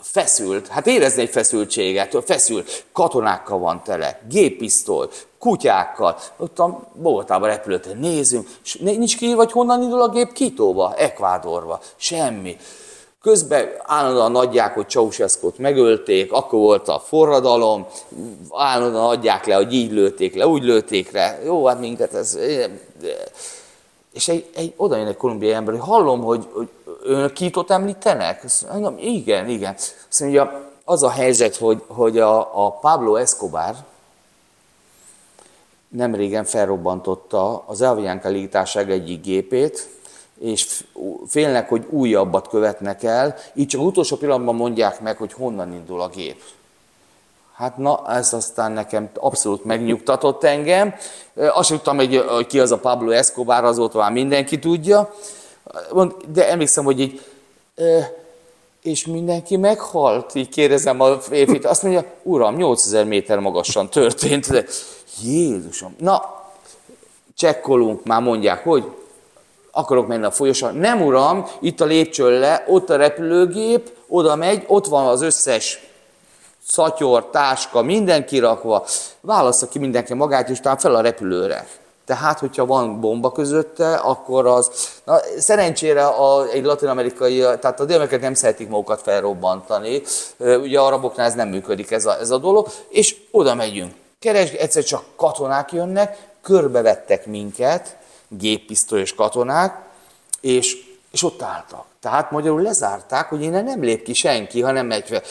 feszült, 0.00 0.66
hát 0.66 0.86
érezni 0.86 1.22
egy 1.22 1.30
feszültséget, 1.30 2.16
feszül, 2.24 2.64
katonákkal 2.92 3.58
van 3.58 3.82
tele, 3.84 4.20
géppisztoly, 4.28 5.06
kutyákkal, 5.38 6.18
ott 6.36 6.58
a 6.58 6.88
Bogotában 6.92 7.48
repülőt 7.48 7.98
nézünk, 8.00 8.48
és 8.64 8.74
nincs 8.74 9.16
ki, 9.16 9.34
vagy 9.34 9.52
honnan 9.52 9.82
indul 9.82 10.00
a 10.00 10.08
gép? 10.08 10.32
Kitóba, 10.32 10.94
Ekvádorba, 10.96 11.80
semmi. 11.96 12.56
Közben 13.22 13.68
állandóan 13.82 14.36
adják, 14.36 14.74
hogy 14.74 14.88
Ceausescu-t 14.88 15.58
megölték, 15.58 16.32
akkor 16.32 16.58
volt 16.58 16.88
a 16.88 17.02
forradalom, 17.06 17.86
állandóan 18.50 19.08
adják 19.08 19.46
le, 19.46 19.54
hogy 19.54 19.72
így 19.72 19.92
lőtték 19.92 20.34
le, 20.34 20.46
úgy 20.46 20.62
lőtték 20.62 21.10
le. 21.10 21.40
Jó, 21.44 21.66
hát 21.66 21.80
minket 21.80 22.14
ez... 22.14 22.38
És 24.18 24.28
egy, 24.28 24.50
egy, 24.54 24.72
oda 24.76 24.96
jön 24.96 25.06
egy 25.06 25.16
kolumbiai 25.16 25.52
ember, 25.52 25.74
hogy 25.74 25.88
hallom, 25.88 26.20
hogy, 26.20 26.46
hogy 26.52 26.68
önök 27.02 27.32
Kitót 27.32 27.70
említenek? 27.70 28.44
Azt 28.44 28.72
mondom, 28.72 28.96
igen, 28.98 29.48
igen. 29.48 29.74
Azt 30.08 30.20
mondja, 30.20 30.70
az 30.84 31.02
a 31.02 31.10
helyzet, 31.10 31.56
hogy, 31.56 31.82
hogy 31.86 32.18
a, 32.18 32.64
a 32.66 32.70
Pablo 32.70 33.14
Escobar 33.14 33.74
nem 35.88 36.14
régen 36.14 36.44
felrobbantotta 36.44 37.62
az 37.66 37.82
Avianca 37.82 38.28
légitárság 38.28 38.90
egyik 38.90 39.22
gépét, 39.22 39.88
és 40.38 40.84
félnek, 41.26 41.68
hogy 41.68 41.86
újabbat 41.90 42.48
követnek 42.48 43.02
el, 43.02 43.36
így 43.54 43.66
csak 43.66 43.80
utolsó 43.80 44.16
pillanatban 44.16 44.54
mondják 44.54 45.00
meg, 45.00 45.16
hogy 45.16 45.32
honnan 45.32 45.72
indul 45.72 46.00
a 46.00 46.08
gép. 46.08 46.42
Hát 47.58 47.76
na, 47.76 48.02
ez 48.08 48.32
aztán 48.32 48.72
nekem 48.72 49.10
abszolút 49.14 49.64
megnyugtatott 49.64 50.44
engem. 50.44 50.94
Azt 51.34 51.68
tudtam, 51.68 51.96
hogy 51.96 52.24
ki 52.46 52.60
az 52.60 52.72
a 52.72 52.78
Pablo 52.78 53.10
Escobar, 53.10 53.64
azóta 53.64 53.98
már 53.98 54.12
mindenki 54.12 54.58
tudja. 54.58 55.14
De 56.32 56.50
emlékszem, 56.50 56.84
hogy 56.84 57.00
így, 57.00 57.20
és 58.82 59.06
mindenki 59.06 59.56
meghalt, 59.56 60.34
így 60.34 60.48
kérdezem 60.48 61.00
a 61.00 61.20
férfit. 61.20 61.64
Azt 61.64 61.82
mondja, 61.82 62.04
uram, 62.22 62.56
8000 62.56 63.04
méter 63.04 63.38
magasan 63.38 63.88
történt. 63.88 64.50
De, 64.50 64.64
Jézusom, 65.22 65.94
na, 65.98 66.42
csekkolunk, 67.36 68.04
már 68.04 68.22
mondják, 68.22 68.64
hogy 68.64 68.84
akarok 69.70 70.06
menni 70.06 70.24
a 70.24 70.30
folyosón. 70.30 70.74
Nem 70.74 71.02
uram, 71.02 71.46
itt 71.60 71.80
a 71.80 71.84
lépcsőn 71.84 72.38
le, 72.38 72.64
ott 72.68 72.90
a 72.90 72.96
repülőgép, 72.96 73.90
oda 74.08 74.36
megy, 74.36 74.64
ott 74.66 74.86
van 74.86 75.06
az 75.06 75.22
összes 75.22 75.87
szatyor, 76.68 77.26
táska, 77.30 77.82
minden 77.82 78.26
kirakva. 78.26 78.86
Válassza 79.20 79.68
ki 79.68 79.78
mindenki 79.78 80.14
magát, 80.14 80.48
és 80.48 80.58
utána 80.58 80.78
fel 80.78 80.94
a 80.94 81.00
repülőre. 81.00 81.66
Tehát, 82.04 82.38
hogyha 82.38 82.66
van 82.66 83.00
bomba 83.00 83.32
közötte, 83.32 83.94
akkor 83.94 84.46
az... 84.46 84.70
Na, 85.04 85.18
szerencsére 85.38 86.06
a, 86.06 86.48
egy 86.48 86.64
latin-amerikai, 86.64 87.38
tehát 87.38 87.80
a 87.80 87.84
dél 87.84 88.08
nem 88.20 88.34
szeretik 88.34 88.68
magukat 88.68 89.02
felrobbantani. 89.02 90.02
Ugye 90.38 90.80
a 90.80 90.86
araboknál 90.86 91.26
ez 91.26 91.34
nem 91.34 91.48
működik 91.48 91.90
ez 91.90 92.06
a, 92.06 92.18
ez 92.18 92.30
a 92.30 92.38
dolog, 92.38 92.66
és 92.88 93.16
oda 93.30 93.54
megyünk. 93.54 93.94
Keres, 94.18 94.50
egyszer 94.50 94.84
csak 94.84 95.02
katonák 95.16 95.72
jönnek, 95.72 96.18
körbevettek 96.42 97.26
minket, 97.26 97.96
géppisztolyos 98.28 99.14
katonák, 99.14 99.82
és, 100.40 100.76
és 101.10 101.22
ott 101.22 101.42
álltak. 101.42 101.84
Tehát 102.00 102.30
magyarul 102.30 102.62
lezárták, 102.62 103.28
hogy 103.28 103.42
innen 103.42 103.64
nem 103.64 103.82
lép 103.82 104.02
ki 104.02 104.14
senki, 104.14 104.60
hanem 104.60 104.86
megy 104.86 105.04
fel. 105.06 105.22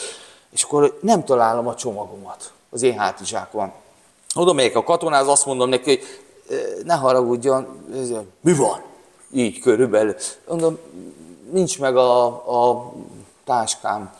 És 0.50 0.62
akkor 0.62 0.98
nem 1.02 1.24
találom 1.24 1.66
a 1.66 1.74
csomagomat 1.74 2.52
az 2.70 2.82
én 2.82 2.98
hátizsákon. 2.98 3.72
Oda 4.34 4.52
megyek 4.52 4.76
a 4.76 4.84
katonáz, 4.84 5.28
azt 5.28 5.46
mondom 5.46 5.68
neki, 5.68 5.96
hogy 5.96 6.04
ne 6.84 6.94
haragudjon, 6.94 7.86
mi 8.40 8.52
van? 8.52 8.82
Így 9.32 9.60
körülbelül. 9.60 10.14
Mondom, 10.48 10.78
nincs 11.50 11.78
meg 11.78 11.96
a, 11.96 12.24
a 12.26 12.92
táskám. 13.44 14.14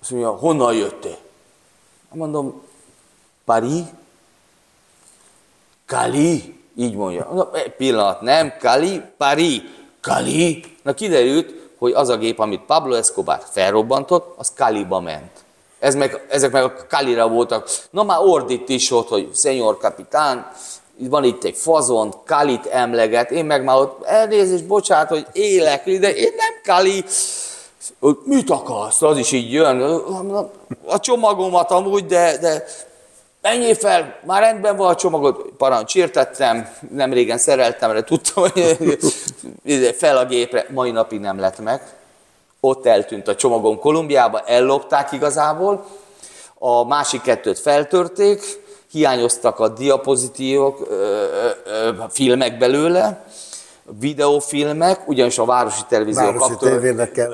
Azt 0.00 0.10
mondja, 0.10 0.30
honnan 0.30 0.74
jöttél? 0.74 1.18
Mondom, 2.12 2.62
Paris, 3.44 3.82
Kali, 5.86 6.60
így 6.76 6.94
mondja. 6.94 7.28
Na, 7.32 7.50
egy 7.52 7.74
pillanat, 7.74 8.20
nem, 8.20 8.52
Kali, 8.58 9.02
Paris, 9.16 9.62
Kali. 10.00 10.64
Na 10.82 10.94
kiderült, 10.94 11.59
hogy 11.80 11.92
az 11.92 12.08
a 12.08 12.16
gép, 12.16 12.38
amit 12.38 12.60
Pablo 12.66 12.94
Escobar 12.94 13.40
felrobbantott, 13.50 14.34
az 14.36 14.52
Kaliba 14.56 15.00
ment. 15.00 15.30
Ez 15.78 15.94
meg, 15.94 16.26
ezek 16.28 16.50
meg 16.50 16.64
a 16.64 16.74
Kalira 16.88 17.28
voltak. 17.28 17.68
Na 17.90 18.02
már 18.02 18.18
ordít 18.20 18.68
is 18.68 18.90
ott, 18.90 19.08
hogy 19.08 19.28
szenyor 19.32 19.78
kapitán, 19.78 20.52
van 20.98 21.24
itt 21.24 21.44
egy 21.44 21.56
fazon, 21.56 22.14
Kalit 22.26 22.66
emleget, 22.66 23.30
én 23.30 23.44
meg 23.44 23.64
már 23.64 23.76
ott 23.76 24.04
elnézést, 24.04 24.66
bocsánat, 24.66 25.08
hogy 25.08 25.26
élek, 25.32 25.84
de 25.84 26.14
én 26.14 26.32
nem 26.36 26.76
Kali. 26.76 27.04
Mit 28.24 28.50
akarsz? 28.50 29.02
Az 29.02 29.18
is 29.18 29.32
így 29.32 29.52
jön. 29.52 29.80
A 30.86 31.00
csomagomat 31.00 31.70
amúgy, 31.70 32.06
de, 32.06 32.38
de 32.38 32.64
Menjél 33.42 33.74
fel, 33.74 34.18
már 34.26 34.42
rendben 34.42 34.76
van 34.76 34.88
a 34.88 34.94
csomagot, 34.94 35.52
parancs, 35.56 35.94
értettem, 35.94 36.68
nem 36.90 37.12
régen 37.12 37.38
szereltem, 37.38 37.92
de 37.92 38.02
tudtam, 38.04 38.42
hogy 38.42 38.76
fel 39.98 40.16
a 40.16 40.24
gépre, 40.24 40.66
mai 40.70 40.90
napig 40.90 41.20
nem 41.20 41.38
lett 41.38 41.58
meg. 41.58 41.82
Ott 42.60 42.86
eltűnt 42.86 43.28
a 43.28 43.34
csomagom 43.34 43.78
Kolumbiába, 43.78 44.40
ellopták 44.40 45.12
igazából, 45.12 45.86
a 46.58 46.84
másik 46.84 47.22
kettőt 47.22 47.58
feltörték, 47.58 48.42
hiányoztak 48.90 49.58
a 49.58 49.68
diapozitívok, 49.68 50.86
ö, 50.88 50.94
ö, 50.94 51.48
ö, 51.64 51.90
filmek 52.08 52.58
belőle, 52.58 53.24
videófilmek, 53.98 55.08
ugyanis 55.08 55.38
a 55.38 55.44
Városi 55.44 55.82
Televízió 55.88 56.24
Városi 56.24 56.38
kaptunk, 56.38 56.72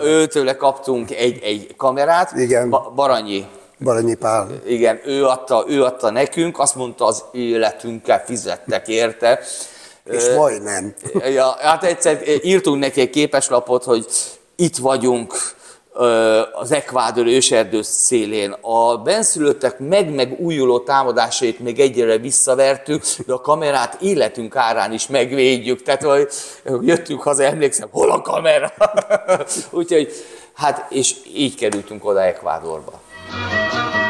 őtőle 0.03 0.57
kaptunk 0.57 1.11
egy, 1.11 1.43
egy 1.43 1.77
kamerát, 1.77 2.33
Igen. 2.33 2.71
Ba- 2.71 2.95
Baranyi 2.95 3.47
Baranyi 3.79 4.15
Pál. 4.15 4.49
igen, 4.67 5.01
ő 5.05 5.25
adta, 5.25 5.65
ő 5.69 5.83
adta 5.83 6.11
nekünk, 6.11 6.59
azt 6.59 6.75
mondta, 6.75 7.05
az 7.05 7.25
életünkkel 7.33 8.25
fizettek 8.25 8.89
érte. 8.89 9.41
És 10.05 10.25
majdnem. 10.37 10.95
Ja, 11.35 11.57
hát 11.59 11.85
egyszer 11.85 12.21
írtunk 12.43 12.79
neki 12.79 13.01
egy 13.01 13.11
képeslapot, 13.11 13.85
hogy 13.85 14.07
itt 14.57 14.77
vagyunk 14.77 15.35
az 16.53 16.73
Ekvádor 16.73 17.27
őserdő 17.27 17.83
szélén. 17.83 18.57
A 18.61 18.97
benszülöttek 18.99 19.79
meg-meg 19.79 20.41
újuló 20.41 20.79
támadásait 20.79 21.59
még 21.59 21.81
egyre 21.81 22.19
visszavertük, 22.19 23.05
de 23.27 23.33
a 23.33 23.41
kamerát 23.41 24.01
életünk 24.01 24.57
árán 24.57 24.93
is 24.93 25.07
megvédjük. 25.07 25.83
Tehát, 25.83 26.03
hogy 26.03 26.29
jöttünk 26.81 27.23
haza, 27.23 27.43
emlékszem, 27.43 27.89
hol 27.91 28.11
a 28.11 28.23
kamera? 28.23 28.73
Úgyhogy, 29.71 30.13
hát, 30.55 30.87
és 30.91 31.17
így 31.35 31.55
kerültünk 31.55 32.05
oda 32.05 32.23
Ekvádorba. 32.23 33.01
Thank 33.29 33.97
you. 33.97 34.06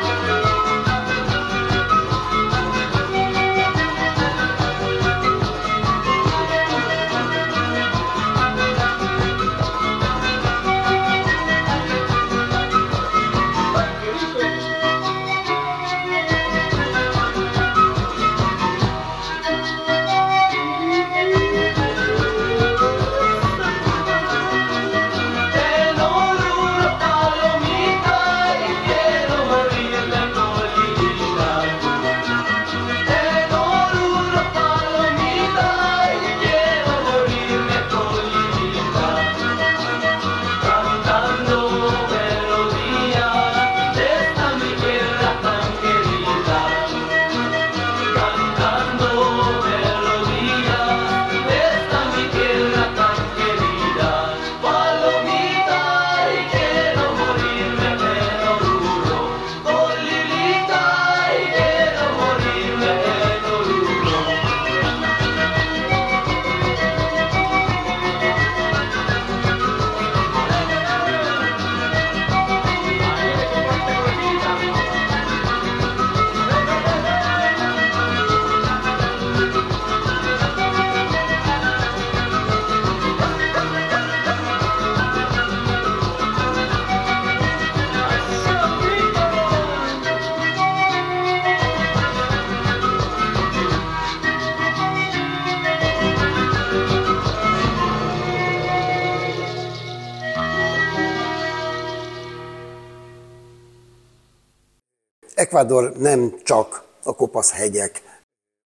Ecuador 105.57 105.93
nem 105.93 106.35
csak 106.43 106.83
a 107.05 107.15
kopasz 107.15 107.53
hegyek 107.53 108.03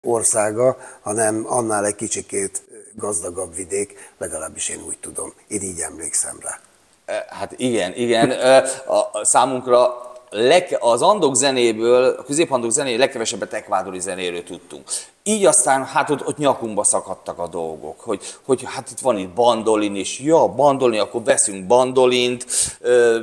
országa, 0.06 0.76
hanem 1.00 1.44
annál 1.48 1.84
egy 1.84 1.94
kicsikét 1.94 2.62
gazdagabb 2.94 3.54
vidék, 3.54 4.12
legalábbis 4.18 4.68
én 4.68 4.82
úgy 4.86 4.98
tudom. 5.00 5.32
Én 5.48 5.62
így 5.62 5.80
emlékszem 5.80 6.38
rá. 6.42 6.60
Hát 7.28 7.54
igen, 7.56 7.94
igen. 7.94 8.30
A, 8.86 9.24
számunkra 9.24 10.08
az 10.78 11.02
andok 11.02 11.34
zenéből, 11.34 12.04
a 12.18 12.22
középhandok 12.22 12.70
zenéből 12.70 12.98
legkevesebbet 12.98 13.52
ekvádori 13.52 14.00
zenéről 14.00 14.42
tudtunk. 14.42 14.88
Így 15.22 15.46
aztán 15.46 15.84
hát 15.84 16.10
ott, 16.10 16.26
ott 16.26 16.36
nyakunkba 16.36 16.84
szakadtak 16.84 17.38
a 17.38 17.48
dolgok, 17.48 18.00
hogy, 18.00 18.20
hogy 18.42 18.62
hát 18.64 18.90
itt 18.90 18.98
van 18.98 19.18
itt 19.18 19.30
bandolin 19.30 19.94
is, 19.94 20.20
ja, 20.20 20.48
bandolin, 20.48 21.00
akkor 21.00 21.22
veszünk 21.22 21.66
bandolint, 21.66 22.46
ö, 22.80 23.18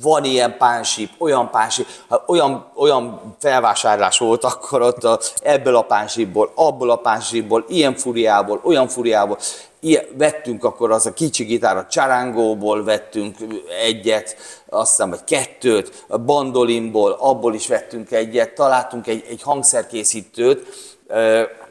van 0.00 0.24
ilyen 0.24 0.56
pánsip, 0.56 1.10
olyan 1.18 1.50
pánsip, 1.50 1.86
olyan, 2.26 2.66
olyan 2.74 3.34
felvásárlás 3.38 4.18
volt 4.18 4.44
akkor 4.52 4.82
ott 4.82 5.04
a, 5.04 5.20
ebből 5.42 5.76
a 5.76 5.82
pánsipból, 5.82 6.52
abból 6.54 6.90
a 6.90 6.96
pánsipból, 6.96 7.64
ilyen 7.68 7.94
furiából, 7.94 8.60
olyan 8.64 8.88
furiából. 8.88 9.38
Ilyen, 9.80 10.04
vettünk 10.16 10.64
akkor 10.64 10.90
az 10.90 11.06
a 11.06 11.12
kicsi 11.12 11.44
gitár, 11.44 11.76
a 11.76 11.86
csarángóból 11.86 12.84
vettünk 12.84 13.36
egyet, 13.82 14.36
aztán 14.72 15.10
vagy 15.10 15.24
kettőt, 15.24 16.04
a 16.08 16.18
bandolinból, 16.18 17.16
abból 17.18 17.54
is 17.54 17.66
vettünk 17.66 18.10
egyet, 18.10 18.54
találtunk 18.54 19.06
egy, 19.06 19.24
egy 19.28 19.42
hangszerkészítőt, 19.42 20.66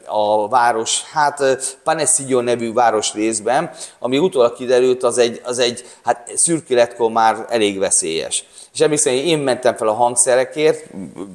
a 0.06 0.48
város, 0.48 1.02
hát 1.12 1.42
Panesillo 1.84 2.40
nevű 2.40 2.72
városrészben, 2.72 3.70
ami 3.98 4.18
utólag 4.18 4.52
kiderült, 4.54 5.02
az 5.02 5.18
egy, 5.18 5.40
az 5.44 5.58
egy 5.58 5.84
hát 6.04 6.30
szürkületkor 6.34 7.10
már 7.10 7.46
elég 7.48 7.78
veszélyes. 7.78 8.44
És 8.72 8.80
emlékszem, 8.80 9.12
én 9.12 9.38
mentem 9.38 9.76
fel 9.76 9.88
a 9.88 9.92
hangszerekért, 9.92 10.86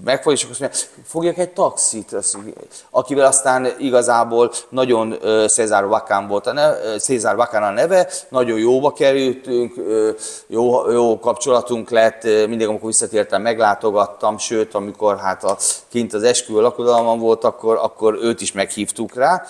megfog, 0.04 0.34
és 0.34 0.48
azt 0.50 0.60
mondja, 0.60 0.80
fogjak 1.06 1.38
egy 1.38 1.50
taxit, 1.50 2.16
akivel 2.90 3.26
aztán 3.26 3.68
igazából 3.80 4.52
nagyon 4.70 5.16
César 5.48 5.88
Vakán 5.88 6.28
volt 6.28 6.48
a 6.48 6.54
neve, 6.54 6.98
César 6.98 7.36
Vakán 7.36 7.64
a 7.64 7.72
neve, 7.72 8.10
nagyon 8.30 8.60
jóba 8.60 8.94
kerültünk, 8.94 9.74
jó, 10.48 10.92
jó 10.92 11.20
kapcsolatunk 11.58 11.90
lett, 11.90 12.24
mindig 12.48 12.68
amikor 12.68 12.88
visszatértem, 12.88 13.42
meglátogattam, 13.42 14.38
sőt, 14.38 14.74
amikor 14.74 15.18
hát 15.18 15.44
a, 15.44 15.58
kint 15.90 16.14
az 16.14 16.24
esküvő 16.24 16.62
lakodalmam 16.62 17.20
volt, 17.20 17.44
akkor, 17.44 17.76
akkor 17.82 18.18
őt 18.22 18.42
is 18.42 18.52
meghívtuk 18.52 19.16
rá. 19.16 19.46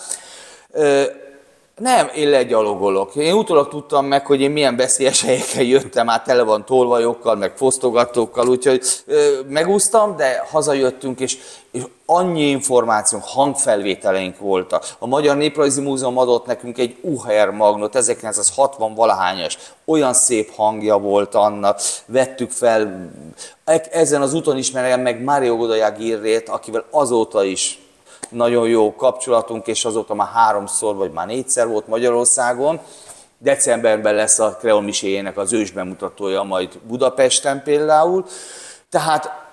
Nem, 1.78 2.10
én 2.14 2.28
legyalogolok. 2.28 3.14
Én 3.14 3.32
utólag 3.32 3.68
tudtam 3.68 4.06
meg, 4.06 4.26
hogy 4.26 4.40
én 4.40 4.50
milyen 4.50 4.76
veszélyes 4.76 5.22
helyekkel 5.22 5.62
jöttem, 5.62 6.08
át 6.08 6.24
tele 6.24 6.42
van 6.42 6.64
tolvajokkal, 6.64 7.36
meg 7.36 7.56
fosztogatókkal, 7.56 8.48
úgyhogy 8.48 8.82
ö, 9.06 9.38
megúsztam, 9.48 10.16
de 10.16 10.46
hazajöttünk, 10.50 11.20
és, 11.20 11.38
és 11.70 11.82
annyi 12.06 12.48
információ, 12.48 13.18
hangfelvételeink 13.22 14.38
voltak. 14.38 14.84
A 14.98 15.06
Magyar 15.06 15.36
Néprajzi 15.36 15.80
Múzeum 15.80 16.18
adott 16.18 16.46
nekünk 16.46 16.78
egy 16.78 16.96
UHR 17.00 17.50
magnot, 17.50 17.96
1960 17.96 18.94
valahányas, 18.94 19.58
olyan 19.84 20.14
szép 20.14 20.54
hangja 20.54 20.98
volt 20.98 21.34
annak, 21.34 21.80
vettük 22.06 22.50
fel, 22.50 23.10
ezen 23.90 24.22
az 24.22 24.34
úton 24.34 24.56
ismerem 24.56 25.00
meg 25.00 25.22
Mário 25.22 25.56
Godajag 25.56 25.96
akivel 26.46 26.84
azóta 26.90 27.44
is 27.44 27.78
nagyon 28.28 28.68
jó 28.68 28.94
kapcsolatunk, 28.94 29.66
és 29.66 29.84
azóta 29.84 30.14
már 30.14 30.28
háromszor, 30.28 30.96
vagy 30.96 31.10
már 31.10 31.26
négyszer 31.26 31.68
volt 31.68 31.86
Magyarországon. 31.86 32.80
Decemberben 33.38 34.14
lesz 34.14 34.38
a 34.38 34.56
Kreol 34.60 34.82
Miséjének 34.82 35.36
az 35.36 35.52
ősbemutatója 35.52 36.42
majd 36.42 36.78
Budapesten 36.86 37.62
például. 37.62 38.24
Tehát 38.90 39.46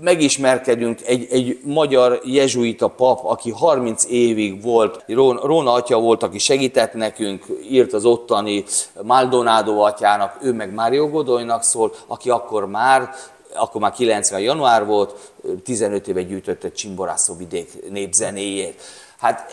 megismerkedünk 0.00 1.00
egy, 1.06 1.26
egy 1.30 1.58
magyar 1.64 2.20
jezsuita 2.24 2.88
pap, 2.88 3.24
aki 3.24 3.50
30 3.50 4.04
évig 4.08 4.62
volt, 4.62 5.04
Róna 5.42 5.72
atya 5.72 5.98
volt, 5.98 6.22
aki 6.22 6.38
segített 6.38 6.92
nekünk, 6.92 7.44
írt 7.70 7.92
az 7.92 8.04
ottani 8.04 8.64
Maldonado 9.02 9.78
atyának, 9.78 10.38
ő 10.42 10.52
meg 10.52 10.74
Mário 10.74 11.08
Godoynak 11.08 11.62
szól, 11.62 11.92
aki 12.06 12.30
akkor 12.30 12.66
már 12.66 13.10
akkor 13.56 13.80
már 13.80 13.92
90 13.92 14.40
január 14.40 14.86
volt, 14.86 15.32
15 15.64 16.08
éve 16.08 16.22
gyűjtött 16.22 16.64
egy 16.64 16.74
Csimborászó 16.74 17.36
vidék 17.36 17.90
népzenéjét. 17.90 18.82
Hát 19.18 19.52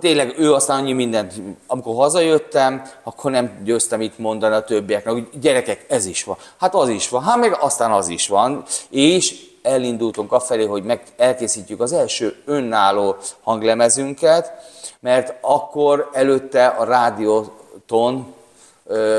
tényleg 0.00 0.34
ő 0.38 0.52
aztán 0.52 0.78
annyi 0.78 0.92
mindent, 0.92 1.32
amikor 1.66 1.94
hazajöttem, 1.94 2.82
akkor 3.02 3.30
nem 3.30 3.60
győztem 3.64 4.00
itt 4.00 4.18
mondani 4.18 4.54
a 4.54 4.64
többieknek, 4.64 5.12
hogy 5.12 5.28
gyerekek, 5.40 5.84
ez 5.88 6.06
is 6.06 6.24
van. 6.24 6.36
Hát 6.58 6.74
az 6.74 6.88
is 6.88 7.08
van, 7.08 7.22
hát 7.22 7.36
meg 7.36 7.56
aztán 7.60 7.92
az 7.92 8.08
is 8.08 8.28
van. 8.28 8.64
És 8.90 9.46
elindultunk 9.62 10.32
afelé, 10.32 10.64
hogy 10.64 10.82
meg 10.82 11.02
elkészítjük 11.16 11.80
az 11.80 11.92
első 11.92 12.36
önálló 12.44 13.16
hanglemezünket, 13.42 14.52
mert 15.00 15.34
akkor 15.40 16.10
előtte 16.12 16.66
a 16.66 16.84
rádióton 16.84 18.34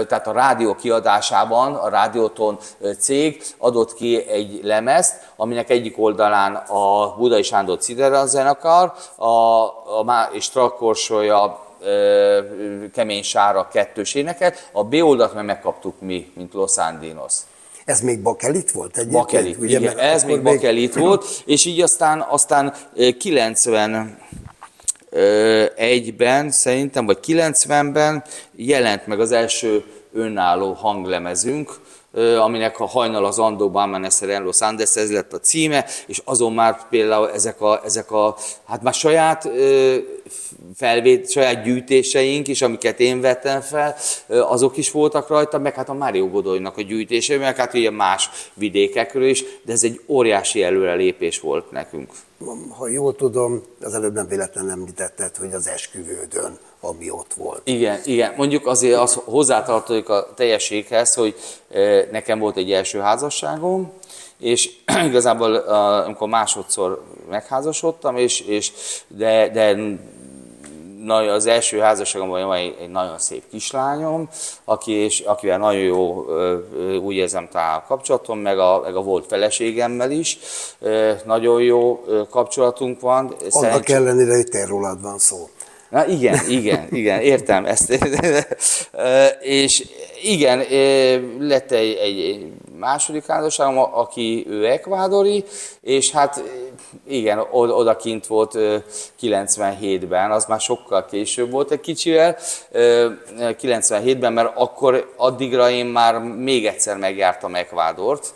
tehát 0.07 0.27
a 0.27 0.31
rádió 0.31 0.75
kiadásában 0.75 1.75
a 1.75 1.89
Rádióton 1.89 2.57
cég 2.99 3.43
adott 3.57 3.93
ki 3.93 4.27
egy 4.27 4.59
lemezt, 4.63 5.15
aminek 5.35 5.69
egyik 5.69 5.97
oldalán 5.97 6.55
a 6.55 7.15
Budai 7.17 7.43
Sándor 7.43 7.77
Cidera 7.77 8.25
zenekar, 8.25 8.93
a, 9.15 9.25
a, 9.25 10.29
és 10.31 10.49
Trakkorsolya 10.49 11.67
kemény 12.93 13.23
sára 13.23 13.67
kettős 13.67 14.13
éneket, 14.13 14.69
a 14.71 14.83
B 14.83 14.93
oldalt 14.93 15.33
meg 15.33 15.45
megkaptuk 15.45 16.01
mi, 16.01 16.31
mint 16.35 16.53
Los 16.53 16.77
Andinos. 16.77 17.33
Ez 17.85 18.01
még 18.01 18.21
bakelit 18.21 18.71
volt 18.71 18.97
egyébként? 18.97 19.23
Bakelit, 19.23 19.57
ugye, 19.57 19.79
igen, 19.79 19.97
ez 19.97 20.23
még 20.23 20.41
bakelit 20.41 20.95
még... 20.95 21.03
volt, 21.03 21.25
és 21.45 21.65
így 21.65 21.81
aztán, 21.81 22.25
aztán 22.29 22.73
90 23.19 24.17
egyben 25.75 26.51
szerintem, 26.51 27.05
vagy 27.05 27.17
90-ben 27.27 28.23
jelent 28.55 29.07
meg 29.07 29.19
az 29.19 29.31
első 29.31 29.83
önálló 30.13 30.73
hanglemezünk, 30.73 31.79
aminek 32.39 32.79
a 32.79 32.85
hajnal 32.85 33.25
az 33.25 33.39
Andó 33.39 33.69
Bámeneszer 33.69 34.29
en 34.29 34.43
Los 34.43 34.61
Andes, 34.61 34.95
ez 34.95 35.11
lett 35.11 35.33
a 35.33 35.39
címe, 35.39 35.85
és 36.07 36.21
azon 36.25 36.53
már 36.53 36.87
például 36.89 37.31
ezek 37.31 37.61
a, 37.61 37.81
ezek 37.85 38.11
a 38.11 38.35
hát 38.67 38.81
már 38.81 38.93
saját 38.93 39.49
felvét, 40.75 41.29
saját 41.29 41.63
gyűjtéseink 41.63 42.47
is, 42.47 42.61
amiket 42.61 42.99
én 42.99 43.21
vettem 43.21 43.61
fel, 43.61 43.95
azok 44.27 44.77
is 44.77 44.91
voltak 44.91 45.27
rajta, 45.27 45.59
meg 45.59 45.75
hát 45.75 45.89
a 45.89 45.93
Mário 45.93 46.29
Godoynak 46.29 46.77
a 46.77 46.81
gyűjtése, 46.81 47.37
meg 47.37 47.55
hát 47.55 47.73
ugye 47.73 47.91
más 47.91 48.29
vidékekről 48.53 49.27
is, 49.27 49.43
de 49.65 49.71
ez 49.71 49.83
egy 49.83 50.01
óriási 50.07 50.63
előrelépés 50.63 51.39
volt 51.39 51.71
nekünk. 51.71 52.11
Ha 52.77 52.87
jól 52.87 53.15
tudom, 53.15 53.63
az 53.81 53.93
előbb 53.93 54.13
nem 54.13 54.27
véletlenül 54.27 54.71
említetted, 54.71 55.35
hogy 55.35 55.53
az 55.53 55.67
esküvődön, 55.67 56.57
ami 56.79 57.09
ott 57.09 57.33
volt. 57.33 57.61
Igen, 57.63 57.99
igen. 58.05 58.33
Mondjuk 58.37 58.67
azért 58.67 58.99
az 58.99 59.13
hozzátartozik 59.13 60.09
a 60.09 60.33
teljességhez, 60.35 61.13
hogy 61.13 61.35
nekem 62.11 62.39
volt 62.39 62.57
egy 62.57 62.71
első 62.71 62.99
házasságom, 62.99 63.91
és 64.39 64.69
igazából 65.09 65.55
amikor 65.55 66.27
másodszor 66.27 67.03
megházasodtam, 67.29 68.17
és, 68.17 68.39
és 68.39 68.71
de, 69.07 69.49
de 69.49 69.75
az 71.07 71.45
első 71.45 71.79
házasságomban 71.79 72.45
van 72.45 72.57
egy, 72.57 72.75
egy 72.81 72.89
nagyon 72.89 73.19
szép 73.19 73.43
kislányom, 73.51 74.29
aki, 74.63 74.91
és, 74.91 75.19
akivel 75.19 75.57
nagyon 75.57 75.81
jó, 75.81 76.25
úgy 77.01 77.15
érzem, 77.15 77.47
talán 77.51 77.75
a 77.75 77.83
kapcsolatom, 77.87 78.39
meg 78.39 78.59
a, 78.59 78.81
meg 78.83 78.95
a 78.95 79.01
volt 79.01 79.25
feleségemmel 79.25 80.11
is 80.11 80.37
nagyon 81.25 81.61
jó 81.61 82.05
kapcsolatunk 82.29 82.99
van. 82.99 83.25
Annak 83.25 83.51
Szerencs... 83.51 83.89
ellenére, 83.89 84.35
hogy 84.35 84.49
te 84.49 84.65
rólad 84.65 85.01
van 85.01 85.17
szó. 85.17 85.49
Na 85.89 86.07
igen, 86.07 86.39
igen, 86.49 86.87
igen, 86.91 87.19
értem 87.19 87.65
ezt. 87.65 87.89
és 89.39 89.85
igen, 90.23 90.63
lett 91.39 91.71
egy, 91.71 91.95
egy 91.95 92.51
második 92.79 93.25
házasságom, 93.25 93.77
aki 93.77 94.45
ő 94.49 94.65
ekvádori, 94.65 95.43
és 95.81 96.11
hát 96.11 96.43
igen, 97.07 97.39
odakint 97.51 98.27
volt 98.27 98.57
97-ben, 99.21 100.31
az 100.31 100.45
már 100.45 100.59
sokkal 100.59 101.05
később 101.05 101.51
volt 101.51 101.71
egy 101.71 101.79
kicsivel, 101.79 102.37
97-ben, 102.73 104.33
mert 104.33 104.51
akkor 104.55 105.13
addigra 105.15 105.69
én 105.69 105.85
már 105.85 106.19
még 106.19 106.65
egyszer 106.65 106.97
megjártam 106.97 107.55
Ekvádort, 107.55 108.33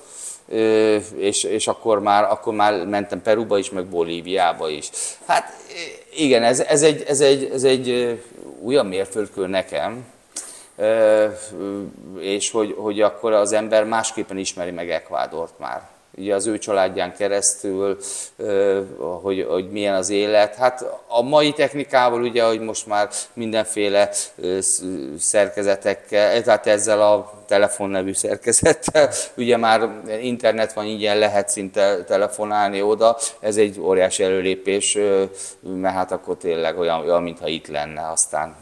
és, 1.18 1.44
és 1.44 1.68
akkor, 1.68 2.00
már, 2.00 2.24
akkor 2.24 2.54
már 2.54 2.86
mentem 2.86 3.22
Peruba 3.22 3.58
is, 3.58 3.70
meg 3.70 3.86
Bolíviába 3.86 4.70
is. 4.70 4.90
Hát 5.26 5.54
igen, 6.16 6.44
ez, 6.44 6.60
ez, 6.60 6.82
egy, 6.82 7.04
ez, 7.08 7.22
egy, 7.22 7.50
ez 7.54 7.64
egy 7.64 8.20
olyan 8.66 8.86
mérföldkő 8.86 9.48
nekem, 9.48 10.06
és 12.20 12.52
hogy, 12.52 12.76
hogy 12.78 13.02
akkor 13.02 13.34
az 13.34 13.54
ember 13.54 13.86
másképpen 13.86 14.38
ismeri 14.38 14.72
meg 14.72 14.90
Ekvádort 14.90 15.60
már. 15.60 15.93
Ugye 16.18 16.36
az 16.36 16.48
ő 16.48 16.58
családján 16.58 17.16
keresztül, 17.16 17.98
hogy, 19.22 19.46
hogy 19.50 19.72
milyen 19.72 19.96
az 19.96 20.10
élet. 20.10 20.56
Hát 20.56 20.86
a 21.08 21.22
mai 21.22 21.52
technikával 21.52 22.22
ugye, 22.22 22.44
hogy 22.44 22.60
most 22.60 22.88
már 22.88 23.10
mindenféle 23.34 24.10
szerkezetekkel, 25.18 26.42
tehát 26.42 26.68
ezzel 26.68 27.02
a 27.02 27.44
telefon 27.48 27.90
nevű 27.90 28.14
szerkezettel, 28.14 29.10
ugye 29.38 29.58
már 29.58 29.90
internet 30.22 30.74
van, 30.74 30.86
ingyen 30.86 31.18
lehet 31.18 31.50
szinte 31.50 32.04
telefonálni 32.04 32.82
oda, 32.82 33.18
ez 33.40 33.58
egy 33.58 33.80
óriási 33.80 34.24
előlépés, 34.24 34.98
mert 35.60 35.96
hát 35.96 36.12
akkor 36.12 36.38
tényleg 36.38 36.80
olyan, 36.80 37.00
olyan 37.00 37.24
mintha 37.24 37.48
itt 37.48 37.68
lenne, 37.68 38.12
aztán 38.12 38.56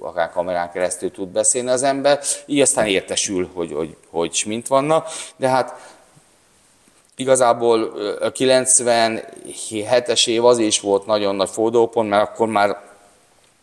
akár 0.00 0.30
kamerán 0.30 0.70
keresztül 0.72 1.10
tud 1.10 1.28
beszélni 1.28 1.70
az 1.70 1.82
ember, 1.82 2.20
így 2.46 2.60
aztán 2.60 2.86
értesül, 2.86 3.50
hogy, 3.54 3.72
hogy, 3.72 3.96
hogy 4.10 4.32
s 4.32 4.44
mint 4.44 4.66
vannak, 4.66 5.08
de 5.36 5.48
hát 5.48 5.98
Igazából 7.20 7.92
ö, 7.96 8.24
a 8.24 8.32
97-es 8.32 10.28
év 10.28 10.44
az 10.44 10.58
is 10.58 10.80
volt 10.80 11.06
nagyon 11.06 11.36
nagy 11.36 11.50
fordulópont, 11.50 12.08
mert 12.08 12.28
akkor 12.28 12.48
már 12.48 12.88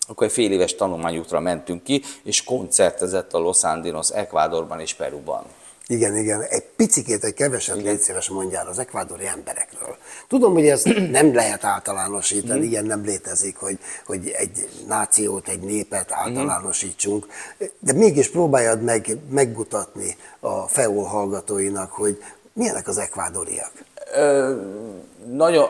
akkor 0.07 0.27
egy 0.27 0.33
fél 0.33 0.51
éves 0.51 0.75
tanulmányútra 0.75 1.39
mentünk 1.39 1.83
ki, 1.83 2.03
és 2.23 2.43
koncertezett 2.43 3.33
a 3.33 3.39
Los 3.39 3.63
Angeles, 3.63 4.09
Ecuadorban 4.09 4.79
és 4.79 4.93
Peruban. 4.93 5.43
Igen, 5.89 6.17
igen. 6.17 6.41
Egy 6.41 6.63
picikét, 6.75 7.23
egy 7.23 7.33
keveset 7.33 7.81
légy 7.81 7.99
szíves 7.99 8.29
mondjál 8.29 8.67
az 8.67 8.79
ekvádori 8.79 9.25
emberekről. 9.25 9.97
Tudom, 10.27 10.53
hogy 10.53 10.67
ezt 10.67 11.09
nem 11.11 11.33
lehet 11.33 11.63
általánosítani, 11.63 12.65
ilyen 12.65 12.85
nem 12.85 13.03
létezik, 13.03 13.57
hogy, 13.57 13.79
hogy 14.05 14.29
egy 14.29 14.69
nációt, 14.87 15.47
egy 15.47 15.59
népet 15.59 16.11
általánosítsunk, 16.11 17.27
de 17.79 17.93
mégis 17.93 18.29
próbáljad 18.29 18.81
meg 18.81 19.17
megmutatni 19.29 20.17
a 20.39 20.67
FEOL 20.67 21.05
hallgatóinak, 21.05 21.91
hogy 21.91 22.23
milyenek 22.57 22.87
az 22.87 22.97
ekvádoriak. 22.97 23.71
Ö, 24.13 24.55
nagyon, 25.25 25.69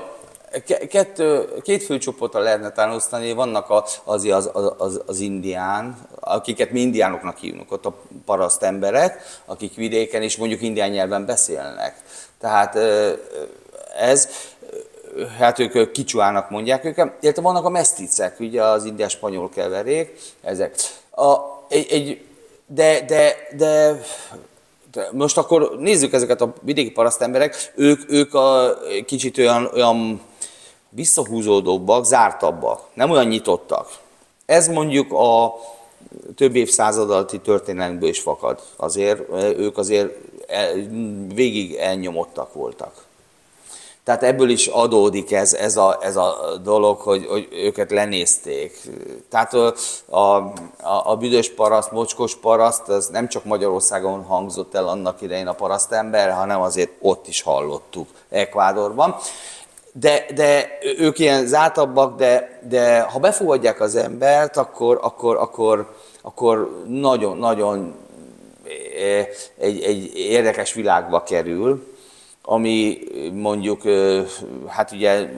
kettő, 0.90 1.48
két 1.62 1.84
fő 1.84 1.98
csoportra 1.98 2.40
lehetne 2.40 2.72
talán 2.72 2.96
osztani. 2.96 3.34
Vannak 3.34 3.70
az, 3.70 4.26
az, 4.26 4.50
az, 4.78 5.02
az 5.06 5.20
indián, 5.20 5.98
akiket 6.20 6.72
mi 6.72 6.80
indiánoknak 6.80 7.38
hívunk, 7.38 7.72
ott 7.72 7.86
a 7.86 7.96
paraszt 8.26 8.64
emberek, 8.64 9.22
akik 9.46 9.76
vidéken 9.76 10.22
is 10.22 10.38
mondjuk 10.38 10.62
indián 10.62 10.90
nyelven 10.90 11.26
beszélnek. 11.26 11.96
Tehát 12.40 12.78
ez, 13.98 14.30
hát 15.38 15.60
ők 15.60 15.92
kicsuának 15.92 16.50
mondják 16.50 16.86
őket, 16.86 17.14
illetve 17.20 17.42
vannak 17.42 17.66
a 17.66 17.70
meszticek, 17.70 18.40
ugye 18.40 18.64
az 18.64 18.86
indiás-spanyol 18.86 19.50
keverék, 19.50 20.20
ezek. 20.42 20.76
A, 21.12 21.36
egy, 21.70 21.88
egy, 21.90 22.26
de, 22.66 23.02
de 23.02 23.36
de 23.58 24.02
most 25.12 25.38
akkor 25.38 25.78
nézzük 25.80 26.14
ezeket 26.14 26.42
a 26.42 26.54
vidéki 26.62 26.92
parasztemberek, 26.92 27.74
ők, 27.76 28.12
ők 28.12 28.34
a 28.34 28.78
kicsit 29.06 29.38
olyan, 29.38 29.70
olyan 29.74 30.22
visszahúzódóbbak, 30.90 32.06
zártabbak, 32.06 32.82
nem 32.94 33.10
olyan 33.10 33.28
nyitottak. 33.28 33.90
Ez 34.46 34.68
mondjuk 34.68 35.12
a 35.12 35.54
több 36.36 36.56
évszázad 36.56 37.12
alatti 37.12 37.40
történelmből 37.40 38.10
is 38.10 38.20
fakad. 38.20 38.60
Azért 38.76 39.22
ők 39.58 39.78
azért 39.78 40.14
végig 41.34 41.76
elnyomottak 41.76 42.54
voltak. 42.54 43.07
Tehát 44.08 44.24
ebből 44.24 44.50
is 44.50 44.68
adódik 44.68 45.32
ez, 45.32 45.54
ez, 45.54 45.78
a, 45.78 45.98
ez 46.02 46.16
a 46.16 46.58
dolog, 46.64 47.00
hogy, 47.00 47.26
hogy 47.26 47.48
őket 47.52 47.92
lenézték. 47.92 48.82
Tehát 49.30 49.54
a, 49.54 49.74
a, 50.10 51.12
a 51.12 51.16
büdös 51.16 51.50
paraszt, 51.54 51.92
mocskos 51.92 52.36
paraszt, 52.36 52.88
az 52.88 53.08
nem 53.08 53.28
csak 53.28 53.44
Magyarországon 53.44 54.24
hangzott 54.24 54.76
el 54.76 54.88
annak 54.88 55.22
idején 55.22 55.48
a 55.48 55.54
parasztember, 55.54 56.32
hanem 56.32 56.62
azért 56.62 56.92
ott 57.02 57.28
is 57.28 57.42
hallottuk, 57.42 58.08
Ekvádorban. 58.30 59.16
De, 59.92 60.26
de 60.36 60.78
ők 60.98 61.20
ilyen 61.20 61.46
zártabbak, 61.46 62.18
de, 62.18 62.60
de 62.70 63.02
ha 63.02 63.20
befogadják 63.20 63.82
az 63.82 63.96
embert, 63.96 64.58
akkor, 64.58 65.00
akkor, 65.02 65.36
akkor, 65.36 65.94
akkor 66.22 66.84
nagyon, 66.88 67.38
nagyon 67.38 67.96
egy, 69.58 69.82
egy 69.82 70.12
érdekes 70.16 70.74
világba 70.74 71.24
kerül, 71.24 71.96
ami 72.50 73.00
mondjuk, 73.34 73.82
hát 74.68 74.92
ugye 74.92 75.30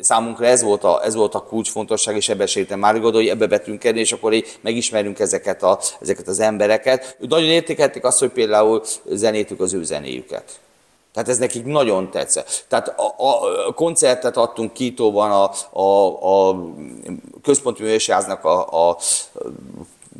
számunkra 0.00 0.46
ez 0.46 0.62
volt 0.62 0.84
a, 0.84 1.00
ez 1.04 1.14
volt 1.14 1.34
a 1.34 1.42
kulcsfontosság, 1.42 2.16
és 2.16 2.28
ebbe 2.28 2.46
segítem 2.46 2.78
már 2.78 3.00
hogy 3.00 3.28
ebbe 3.28 3.46
betűnkedni, 3.46 4.00
és 4.00 4.12
akkor 4.12 4.32
így 4.32 4.58
megismerünk 4.60 5.18
ezeket, 5.18 5.62
a, 5.62 5.78
ezeket 6.00 6.28
az 6.28 6.40
embereket. 6.40 7.16
Nagyon 7.20 7.48
értékelték 7.48 8.04
azt, 8.04 8.18
hogy 8.18 8.28
például 8.28 8.82
zenétük 9.04 9.60
az 9.60 9.72
ő 9.72 9.84
zenéjüket. 9.84 10.60
Tehát 11.12 11.28
ez 11.28 11.38
nekik 11.38 11.64
nagyon 11.64 12.10
tetszett. 12.10 12.64
Tehát 12.68 12.88
a, 12.88 13.24
a, 13.24 13.66
a 13.68 13.72
koncertet 13.72 14.36
adtunk 14.36 14.72
Kítóban 14.72 15.30
a, 15.30 15.50
a, 15.80 16.48
a 16.48 16.56
központi 17.42 17.82
művésháznak 17.82 18.44
a, 18.44 18.88
a 18.88 18.98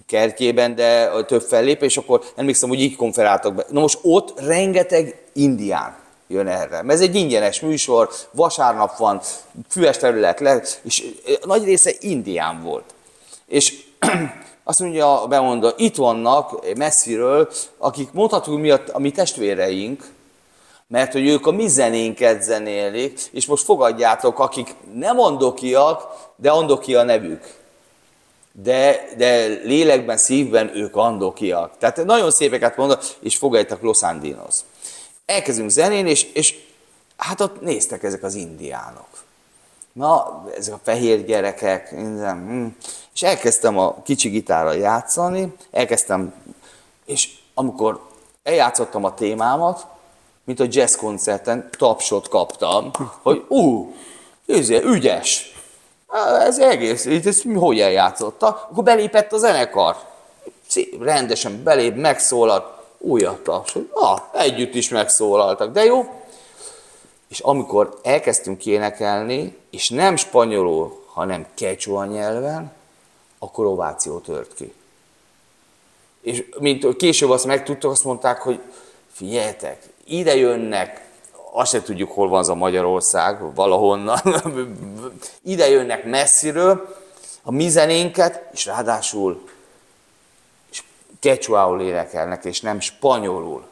kertjében, 0.07 0.75
de 0.75 1.11
több 1.27 1.43
fellépés, 1.43 1.97
akkor 1.97 2.23
emlékszem, 2.37 2.69
hogy 2.69 2.81
így 2.81 2.97
konferáltak 2.97 3.55
be. 3.55 3.67
Na 3.71 3.81
most 3.81 3.99
ott 4.03 4.41
rengeteg 4.41 5.24
indián 5.35 5.97
jön 6.27 6.47
erre. 6.47 6.85
Ez 6.87 7.01
egy 7.01 7.15
ingyenes 7.15 7.61
műsor, 7.61 8.11
vasárnap 8.31 8.97
van, 8.97 9.21
füves 9.69 9.97
terület 9.97 10.41
le, 10.41 10.63
és 10.83 11.05
nagy 11.45 11.65
része 11.65 11.91
indián 12.01 12.63
volt. 12.63 12.95
És 13.47 13.75
azt 14.65 14.81
mondja 14.81 15.23
a 15.23 15.27
bemondó, 15.27 15.71
itt 15.77 15.97
vannak 15.97 16.77
messziről, 16.77 17.49
akik 17.79 18.13
mondhatunk 18.13 18.61
mi 18.61 18.71
a, 18.71 18.83
mi 18.99 19.11
testvéreink, 19.11 20.13
mert 20.87 21.13
hogy 21.13 21.27
ők 21.27 21.47
a 21.47 21.51
mi 21.51 21.69
zenénket 21.69 22.43
zenélik, 22.43 23.21
és 23.33 23.47
most 23.47 23.65
fogadjátok, 23.65 24.39
akik 24.39 24.75
nem 24.95 25.21
andokiak, 25.21 26.07
de 26.37 26.51
andoki 26.51 26.95
a 26.95 27.03
nevük 27.03 27.63
de, 28.63 29.09
de 29.17 29.47
lélekben, 29.47 30.17
szívben 30.17 30.77
ők 30.77 30.97
andokiak. 30.97 31.79
Tehát 31.79 32.05
nagyon 32.05 32.31
szépeket 32.31 32.77
mondok, 32.77 33.03
és 33.21 33.37
fogadjátok 33.37 33.83
Los 33.83 34.03
Angeles. 34.03 34.55
Elkezdünk 35.27 35.71
zenén, 35.71 36.07
és, 36.07 36.23
és 36.23 36.55
hát 37.17 37.41
ott 37.41 37.61
néztek 37.61 38.03
ezek 38.03 38.23
az 38.23 38.35
indiánok. 38.35 39.09
Na, 39.93 40.45
ezek 40.57 40.75
a 40.75 40.81
fehér 40.83 41.25
gyerekek, 41.25 41.93
minden, 41.93 42.47
hm. 42.47 42.67
és 43.15 43.23
elkezdtem 43.23 43.79
a 43.79 44.03
kicsi 44.03 44.29
gitárral 44.29 44.77
játszani, 44.77 45.55
elkezdtem, 45.71 46.35
és 47.05 47.29
amikor 47.55 48.01
eljátszottam 48.43 49.05
a 49.05 49.15
témámat, 49.15 49.87
mint 50.45 50.61
a 50.61 50.67
jazz 50.69 50.95
koncerten, 50.95 51.69
tapsot 51.79 52.29
kaptam, 52.29 52.91
hogy 53.23 53.45
ú, 53.49 53.95
ez 54.47 54.71
ügyes, 54.71 55.55
ez 56.41 56.59
egész, 56.59 57.07
ezt 57.07 57.47
hogy 57.59 57.81
eljátszotta? 57.81 58.47
Akkor 58.71 58.85
belépett 58.85 59.33
a 59.33 59.39
zenekar. 59.39 59.97
Rendesen 61.01 61.63
belép, 61.63 61.97
megszólalt, 61.97 62.74
újat 63.05 63.39
taps, 63.39 63.73
hogy 63.73 63.91
ah, 63.93 64.21
együtt 64.33 64.75
is 64.75 64.89
megszólaltak, 64.89 65.73
de 65.73 65.85
jó. 65.85 66.23
És 67.29 67.41
amikor 67.41 67.99
elkezdtünk 68.03 68.67
énekelni, 68.67 69.57
és 69.71 69.91
nem 69.91 70.17
spanyolul, 70.17 71.05
hanem 71.13 71.47
kecsua 71.55 72.05
nyelven, 72.05 72.73
akkor 73.39 73.67
ováció 73.67 74.19
tört 74.19 74.55
ki. 74.55 74.73
És 76.21 76.45
mint 76.59 76.97
később 76.97 77.31
azt 77.31 77.47
megtudtak, 77.47 77.91
azt 77.91 78.05
mondták, 78.05 78.41
hogy 78.41 78.61
figyeljetek, 79.13 79.83
ide 80.05 80.37
jönnek 80.37 81.05
azt 81.53 81.71
se 81.71 81.83
tudjuk, 81.83 82.13
hol 82.13 82.29
van 82.29 82.39
az 82.39 82.49
a 82.49 82.55
Magyarország, 82.55 83.55
valahonnan. 83.55 84.21
Ide 85.43 85.69
jönnek 85.69 86.05
messziről 86.05 86.97
a 87.43 87.53
mi 87.53 87.69
zenénket, 87.69 88.43
és 88.53 88.67
ráadásul 88.67 89.49
kecsuául 91.25 91.81
énekelnek, 91.81 92.45
és 92.45 92.61
nem 92.61 92.81
spanyolul 92.81 93.65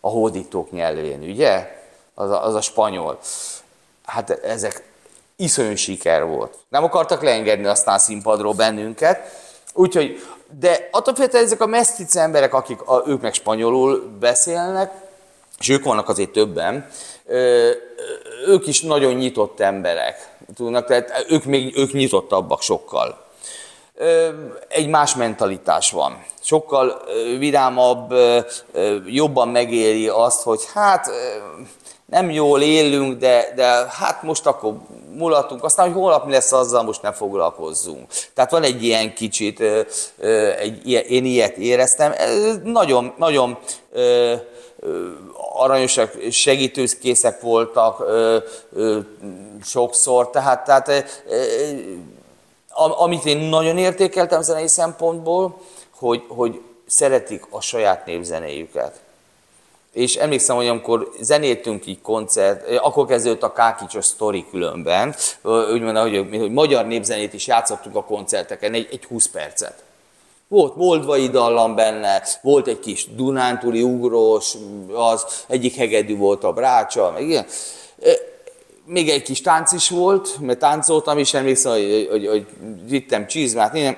a 0.00 0.08
hódítók 0.08 0.70
nyelvén, 0.70 1.22
ugye? 1.22 1.82
Az 2.14 2.30
a, 2.30 2.44
az 2.44 2.54
a 2.54 2.60
spanyol. 2.60 3.18
Hát 4.04 4.30
ezek 4.30 4.82
iszonyú 5.36 5.74
siker 5.74 6.26
volt. 6.26 6.54
Nem 6.68 6.84
akartak 6.84 7.22
leengedni 7.22 7.66
aztán 7.66 7.98
színpadról 7.98 8.52
bennünket, 8.52 9.18
úgyhogy, 9.72 10.26
de 10.58 10.88
attól 10.90 11.14
féltően 11.14 11.44
ezek 11.44 11.60
a 11.60 11.66
mesztice 11.66 12.20
emberek, 12.20 12.54
akik 12.54 12.82
a, 12.82 13.02
ők 13.06 13.20
meg 13.20 13.34
spanyolul 13.34 14.16
beszélnek, 14.20 14.92
és 15.58 15.68
ők 15.68 15.84
vannak 15.84 16.08
azért 16.08 16.30
többen, 16.30 16.88
ők 18.46 18.66
is 18.66 18.80
nagyon 18.80 19.14
nyitott 19.14 19.60
emberek, 19.60 20.28
tudnak, 20.54 20.86
tehát 20.86 21.24
ők 21.28 21.44
még 21.44 21.76
ők 21.76 21.92
nyitottabbak 21.92 22.62
sokkal. 22.62 23.23
Egy 24.68 24.88
más 24.88 25.14
mentalitás 25.14 25.90
van. 25.90 26.24
Sokkal 26.40 27.02
vidámabb, 27.38 28.14
jobban 29.06 29.48
megéri 29.48 30.08
azt, 30.08 30.42
hogy 30.42 30.60
hát 30.74 31.10
nem 32.06 32.30
jól 32.30 32.62
élünk, 32.62 33.18
de, 33.18 33.52
de 33.56 33.64
hát 33.90 34.22
most 34.22 34.46
akkor 34.46 34.74
mulatunk, 35.12 35.64
aztán, 35.64 35.86
hogy 35.86 35.94
holnap 35.94 36.24
mi 36.26 36.32
lesz 36.32 36.52
azzal, 36.52 36.82
most 36.82 37.02
ne 37.02 37.12
foglalkozzunk. 37.12 38.10
Tehát 38.34 38.50
van 38.50 38.62
egy 38.62 38.84
ilyen 38.84 39.14
kicsit, 39.14 39.62
egy, 40.58 40.88
én 41.08 41.24
ilyet 41.24 41.56
éreztem, 41.56 42.12
nagyon, 42.64 43.14
nagyon 43.16 43.58
aranyosak, 45.56 46.12
segítőkészek 46.30 47.40
voltak 47.40 48.04
sokszor, 49.64 50.30
tehát, 50.30 50.64
tehát 50.64 51.24
amit 52.74 53.24
én 53.24 53.38
nagyon 53.38 53.78
értékeltem 53.78 54.42
zenei 54.42 54.68
szempontból, 54.68 55.60
hogy, 55.90 56.24
hogy 56.28 56.60
szeretik 56.86 57.46
a 57.50 57.60
saját 57.60 58.06
népzenéjüket. 58.06 59.02
És 59.92 60.16
emlékszem, 60.16 60.56
hogy 60.56 60.68
amikor 60.68 61.10
zenéltünk 61.20 61.86
így 61.86 62.00
koncert, 62.00 62.78
akkor 62.78 63.06
kezdődött 63.06 63.42
a 63.42 63.52
Kákicsos 63.52 64.04
sztori 64.04 64.46
különben, 64.50 65.14
úgy 65.72 65.80
mondom, 65.80 66.02
hogy, 66.02 66.38
hogy 66.38 66.52
magyar 66.52 66.86
népzenét 66.86 67.32
is 67.32 67.46
játszottunk 67.46 67.96
a 67.96 68.04
koncerteken, 68.04 68.74
egy, 68.74 68.88
egy 68.90 69.04
20 69.04 69.28
percet. 69.28 69.82
Volt 70.48 70.76
moldvai 70.76 71.28
dallam 71.28 71.74
benne, 71.74 72.22
volt 72.42 72.66
egy 72.66 72.80
kis 72.80 73.14
Dunántúli 73.14 73.82
ugrós, 73.82 74.54
az 74.94 75.44
egyik 75.46 75.74
hegedű 75.74 76.16
volt 76.16 76.44
a 76.44 76.52
brácsa, 76.52 77.10
meg 77.10 77.28
ilyen. 77.28 77.46
Még 78.86 79.08
egy 79.08 79.22
kis 79.22 79.40
tánc 79.40 79.72
is 79.72 79.88
volt, 79.88 80.38
mert 80.40 80.58
táncoltam 80.58 81.18
is, 81.18 81.34
emlékszem, 81.34 81.72
hogy, 81.72 82.08
hogy, 82.10 82.26
hogy 82.26 82.46
vittem 82.88 83.26
csizmát, 83.26 83.72
minden. 83.72 83.96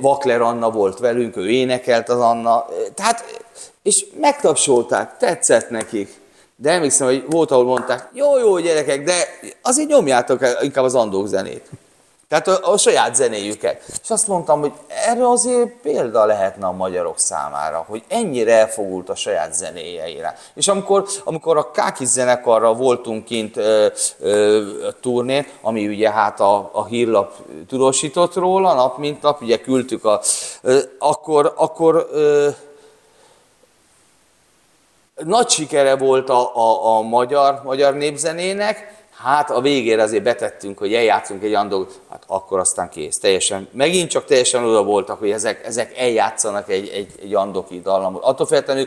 Vakler 0.00 0.40
Anna 0.40 0.70
volt 0.70 0.98
velünk, 0.98 1.36
ő 1.36 1.50
énekelt 1.50 2.08
az 2.08 2.20
Anna. 2.20 2.66
Tehát, 2.94 3.42
és 3.82 4.06
megtapsolták, 4.20 5.16
tetszett 5.16 5.70
nekik. 5.70 6.22
De 6.56 6.70
emlékszem, 6.70 7.06
hogy 7.06 7.24
volt, 7.28 7.50
ahol 7.50 7.64
mondták, 7.64 8.08
jó, 8.12 8.38
jó 8.38 8.58
gyerekek, 8.58 9.04
de 9.04 9.14
azért 9.62 9.88
nyomjátok 9.88 10.40
inkább 10.62 10.84
az 10.84 10.94
andók 10.94 11.26
zenét. 11.26 11.68
Tehát 12.28 12.48
a, 12.48 12.72
a 12.72 12.76
saját 12.76 13.14
zenéjüket. 13.14 13.82
És 14.02 14.10
azt 14.10 14.26
mondtam, 14.26 14.60
hogy 14.60 14.72
erre 14.88 15.28
azért 15.28 15.70
példa 15.82 16.24
lehetne 16.24 16.66
a 16.66 16.72
magyarok 16.72 17.18
számára, 17.18 17.84
hogy 17.88 18.02
ennyire 18.08 18.52
elfogult 18.58 19.08
a 19.08 19.14
saját 19.14 19.54
zenéjeire. 19.54 20.38
És 20.54 20.68
amikor, 20.68 21.04
amikor 21.24 21.56
a 21.56 21.70
Kákis 21.70 22.08
zenekarra 22.08 22.74
voltunk 22.74 23.24
kint 23.24 23.56
ö, 23.56 23.86
ö, 24.18 24.86
a 24.86 24.92
turnén, 25.00 25.46
ami 25.60 25.88
ugye 25.88 26.10
hát 26.10 26.40
a, 26.40 26.70
a 26.72 26.84
hírlap 26.84 27.32
tudósított 27.68 28.34
róla, 28.34 28.74
nap 28.74 28.98
mint 28.98 29.22
nap, 29.22 29.40
ugye 29.40 29.60
küldtük, 29.60 30.04
a, 30.04 30.20
ö, 30.62 30.78
akkor, 30.98 31.52
akkor 31.56 32.08
ö, 32.12 32.48
nagy 35.14 35.48
sikere 35.48 35.96
volt 35.96 36.28
a, 36.28 36.56
a, 36.56 36.96
a 36.96 37.00
magyar, 37.00 37.60
magyar 37.64 37.94
népzenének, 37.94 39.03
Hát 39.24 39.50
a 39.50 39.60
végére 39.60 40.02
azért 40.02 40.22
betettünk, 40.22 40.78
hogy 40.78 40.94
eljátszunk 40.94 41.42
egy 41.42 41.48
olyan 41.50 41.68
dolgot, 41.68 42.00
hát 42.10 42.22
akkor 42.26 42.58
aztán 42.58 42.88
kész. 42.88 43.18
Teljesen, 43.18 43.68
megint 43.72 44.10
csak 44.10 44.24
teljesen 44.24 44.64
oda 44.64 44.82
voltak, 44.82 45.18
hogy 45.18 45.30
ezek, 45.30 45.66
ezek 45.66 45.98
eljátszanak 45.98 46.70
egy, 46.70 46.88
egy, 46.88 47.14
egy 47.22 47.34
andoki 47.34 47.80
dallamot. 47.80 48.22
Attól 48.22 48.46
feltétlenül 48.46 48.86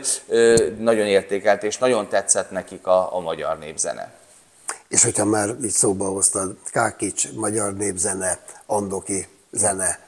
nagyon 0.78 1.06
értékelt, 1.06 1.62
és 1.62 1.78
nagyon 1.78 2.08
tetszett 2.08 2.50
nekik 2.50 2.86
a, 2.86 3.16
a 3.16 3.20
magyar 3.20 3.58
népzene. 3.58 4.12
És 4.88 5.04
hogyha 5.04 5.24
már 5.24 5.48
így 5.62 5.70
szóba 5.70 6.08
hoztad, 6.08 6.56
Kákics, 6.70 7.32
magyar 7.32 7.74
népzene, 7.74 8.38
andoki 8.66 9.28
zene, 9.50 9.98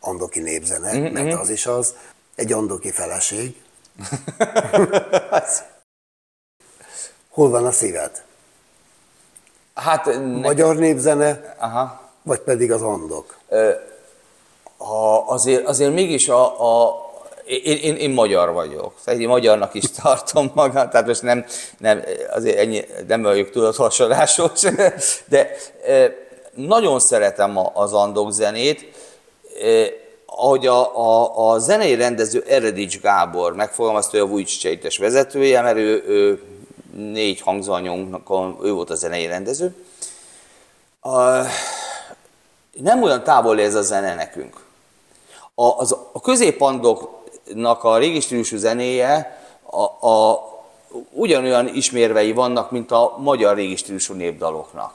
andoki 0.00 0.40
népzene, 0.40 0.98
mm-hmm. 0.98 1.12
mert 1.12 1.40
az 1.40 1.50
is 1.50 1.66
az, 1.66 1.94
egy 2.34 2.52
andoki 2.52 2.90
feleség. 2.90 3.56
Hol 7.28 7.50
van 7.50 7.66
a 7.66 7.72
szíved? 7.72 8.26
Hát, 9.78 10.04
ne... 10.04 10.20
Magyar 10.20 10.76
népzene, 10.76 11.54
Aha. 11.58 12.00
vagy 12.22 12.38
pedig 12.38 12.72
az 12.72 12.82
andok? 12.82 13.38
Ha 14.76 15.18
azért, 15.18 15.66
azért 15.66 15.92
mégis 15.92 16.28
a, 16.28 16.44
a 16.84 17.06
én, 17.44 17.76
én, 17.76 17.96
én 17.96 18.10
magyar 18.10 18.52
vagyok, 18.52 18.92
tehát 19.04 19.20
én 19.20 19.28
magyarnak 19.28 19.74
is 19.74 19.90
tartom 20.02 20.50
magam, 20.54 20.90
tehát 20.90 21.06
most 21.06 21.22
nem, 21.22 21.44
nem, 21.78 22.02
azért 22.34 22.58
ennyi, 22.58 22.84
nem 23.06 23.22
vagyok 23.22 23.50
tudathasadásos, 23.50 24.60
de 25.28 25.56
nagyon 26.54 27.00
szeretem 27.00 27.58
az 27.72 27.92
andok 27.92 28.32
zenét, 28.32 28.86
ahogy 30.26 30.66
a, 30.66 30.96
a, 30.96 31.50
a 31.50 31.58
zenei 31.58 31.94
rendező 31.94 32.44
Eredics 32.48 33.00
Gábor 33.00 33.54
megfogalmazta, 33.54 34.10
hogy 34.10 34.26
a 34.26 34.30
Vujcs 34.30 34.98
vezetője, 34.98 35.62
mert 35.62 35.76
ő, 35.76 36.04
ő 36.06 36.42
négy 36.94 37.40
hangzanyunknak, 37.40 38.30
ő 38.62 38.72
volt 38.72 38.90
a 38.90 38.94
zenei 38.94 39.26
rendező. 39.26 39.84
A, 41.00 41.18
nem 42.72 43.02
olyan 43.02 43.22
távol 43.22 43.60
ez 43.60 43.74
a 43.74 43.82
zene 43.82 44.14
nekünk. 44.14 44.64
A, 45.54 45.64
az, 45.64 45.96
a 46.12 46.20
középandoknak 46.20 47.84
a 47.84 47.98
régi 47.98 48.20
stílusú 48.20 48.56
zenéje 48.56 49.38
a, 49.62 50.08
a, 50.08 50.42
ugyanolyan 51.10 51.74
ismérvei 51.74 52.32
vannak, 52.32 52.70
mint 52.70 52.90
a 52.90 53.14
magyar 53.18 53.56
régi 53.56 53.76
stílusú 53.76 54.14
népdaloknak. 54.14 54.92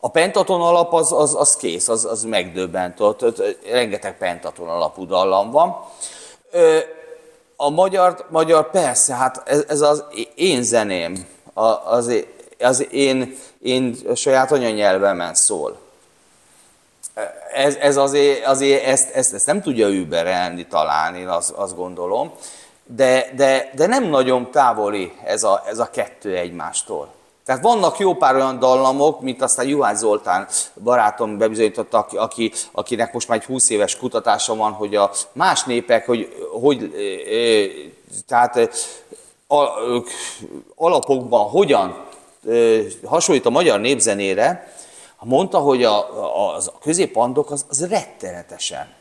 A 0.00 0.08
pentaton 0.08 0.60
alap 0.60 0.94
az, 0.94 1.12
az, 1.12 1.34
az 1.34 1.56
kész, 1.56 1.88
az, 1.88 2.04
az 2.04 2.24
megdöbbent, 2.24 3.00
ott, 3.00 3.24
ott 3.24 3.42
rengeteg 3.70 4.18
pentaton 4.18 4.68
alapú 4.68 5.06
dallam 5.06 5.50
van. 5.50 5.76
Ö, 6.50 6.78
a 7.62 7.70
magyar, 7.70 8.26
magyar 8.28 8.70
persze, 8.70 9.14
hát 9.14 9.42
ez, 9.44 9.64
ez 9.68 9.80
az 9.80 10.04
én 10.34 10.62
zeném, 10.62 11.26
az, 11.84 12.12
az 12.58 12.92
én, 12.92 13.36
én 13.62 13.96
saját 14.14 14.52
anyanyelvemen 14.52 15.34
szól. 15.34 15.78
Ez, 17.52 17.74
ez 17.74 17.96
azért, 17.96 18.46
azért 18.46 18.84
ezt, 18.84 19.10
ezt, 19.14 19.34
ezt 19.34 19.46
nem 19.46 19.62
tudja 19.62 19.88
überelni 19.88 20.66
talán, 20.66 21.14
én 21.14 21.28
azt, 21.28 21.50
azt 21.50 21.76
gondolom, 21.76 22.32
de, 22.86 23.30
de, 23.36 23.70
de 23.74 23.86
nem 23.86 24.04
nagyon 24.04 24.50
távoli 24.50 25.12
ez 25.24 25.42
a, 25.42 25.62
ez 25.66 25.78
a 25.78 25.90
kettő 25.90 26.36
egymástól. 26.36 27.12
Tehát 27.50 27.64
vannak 27.64 27.98
jó 27.98 28.14
pár 28.14 28.34
olyan 28.34 28.58
dallamok, 28.58 29.20
mint 29.20 29.42
aztán 29.42 29.66
Juhász 29.66 29.98
Zoltán 29.98 30.48
barátom 30.82 31.38
bebizonyította, 31.38 31.98
aki, 31.98 32.16
aki, 32.16 32.52
akinek 32.72 33.12
most 33.12 33.28
már 33.28 33.38
egy 33.38 33.44
20 33.44 33.70
éves 33.70 33.96
kutatása 33.96 34.54
van, 34.54 34.72
hogy 34.72 34.94
a 34.94 35.10
más 35.32 35.64
népek, 35.64 36.06
hogy, 36.06 36.46
hogy 36.60 36.92
tehát 38.26 38.68
alapokban 40.74 41.48
hogyan 41.48 42.04
hasonlít 43.04 43.46
a 43.46 43.50
magyar 43.50 43.80
népzenére, 43.80 44.72
mondta, 45.20 45.58
hogy 45.58 45.84
a, 45.84 45.98
a, 45.98 46.56
a 46.56 46.78
középandok 46.80 47.50
az, 47.50 47.64
az 47.68 47.88
rettenetesen 47.88 48.99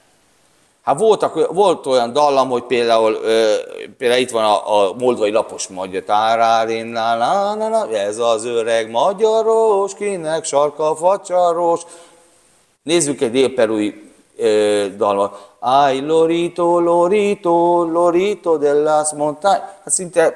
Hát 0.90 1.00
voltak, 1.00 1.54
volt 1.54 1.86
olyan 1.86 2.14
dallam, 2.14 2.50
hogy 2.50 2.64
például, 2.64 3.14
ö, 3.24 3.54
például 3.98 4.22
itt 4.22 4.30
van 4.30 4.44
a, 4.44 4.80
a 4.80 4.94
moldvai 4.94 5.32
lapos 5.32 5.68
magyar, 5.68 6.04
ez 7.94 8.18
az 8.18 8.46
öreg 8.46 8.90
magyaros, 8.90 9.94
kinek 9.94 10.44
sarka 10.44 10.96
facsaros. 10.96 11.82
Nézzük 12.84 13.22
egy 13.22 13.32
délperúi 13.32 14.12
dalmat. 14.98 15.50
Ay, 15.60 16.00
lorito, 16.00 16.80
lorito, 16.80 17.84
lorito 17.84 18.58
de 18.58 18.74
las 18.74 19.12
montañas. 19.12 19.62
Hát 19.84 19.94
szinte 19.94 20.34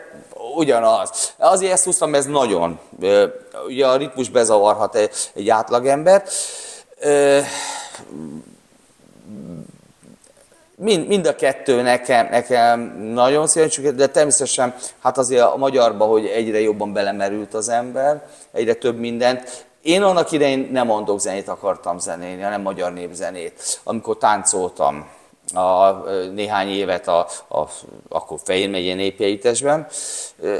ugyanaz. 0.55 1.33
Azért 1.37 1.71
ezt 1.71 1.83
húztam, 1.83 2.15
ez 2.15 2.25
nagyon. 2.25 2.79
Ugye 3.67 3.87
a 3.87 3.95
ritmus 3.95 4.29
bezavarhat 4.29 4.95
egy, 4.95 5.11
egy 5.33 5.49
átlagember. 5.49 6.23
Mind, 10.83 11.07
mind 11.07 11.25
a 11.27 11.35
kettő 11.35 11.81
nekem, 11.81 12.27
nekem 12.29 12.79
nagyon 13.13 13.47
szívesen, 13.47 13.95
de 13.95 14.07
természetesen 14.07 14.75
hát 14.99 15.17
azért 15.17 15.41
a 15.41 15.57
magyarba, 15.57 16.05
hogy 16.05 16.25
egyre 16.25 16.59
jobban 16.59 16.93
belemerült 16.93 17.53
az 17.53 17.69
ember, 17.69 18.27
egyre 18.51 18.73
több 18.73 18.97
mindent. 18.97 19.65
Én 19.81 20.01
annak 20.01 20.31
idején 20.31 20.69
nem 20.71 20.85
mondok 20.85 21.19
zenét 21.19 21.47
akartam 21.47 21.99
zenélni, 21.99 22.41
hanem 22.41 22.61
magyar 22.61 22.93
népzenét. 22.93 23.79
Amikor 23.83 24.17
táncoltam 24.17 25.07
a, 25.53 25.89
néhány 26.33 26.69
évet 26.69 27.07
a, 27.07 27.27
a 27.49 27.67
akkor 28.09 28.39
Fején 28.43 28.69
megyén 28.69 28.95
népjeitesben, 28.95 29.87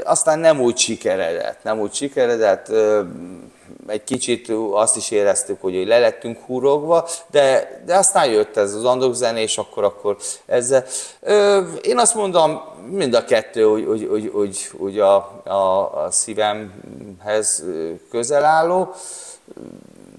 aztán 0.04 0.38
nem 0.38 0.60
úgy 0.60 0.76
sikeredett, 0.76 1.62
nem 1.62 1.80
úgy 1.80 1.94
sikeredett, 1.94 2.72
egy 3.86 4.04
kicsit 4.04 4.52
azt 4.72 4.96
is 4.96 5.10
éreztük, 5.10 5.60
hogy 5.60 5.86
le 5.86 5.98
lettünk 5.98 6.38
húrogva, 6.46 7.08
de, 7.30 7.82
de 7.86 7.96
aztán 7.96 8.30
jött 8.30 8.56
ez 8.56 8.74
az 8.74 8.84
andok 8.84 9.14
zene, 9.14 9.40
és 9.40 9.58
akkor, 9.58 9.84
akkor 9.84 10.16
ezzel. 10.46 10.84
Én 11.82 11.98
azt 11.98 12.14
mondom, 12.14 12.60
mind 12.90 13.14
a 13.14 13.24
kettő, 13.24 13.62
hogy, 13.62 13.86
hogy, 13.86 14.06
hogy, 14.10 14.30
hogy, 14.32 14.58
hogy 14.78 14.98
a, 14.98 15.14
a, 15.44 15.94
a 16.04 16.10
szívemhez 16.10 17.64
közel 18.10 18.44
álló, 18.44 18.94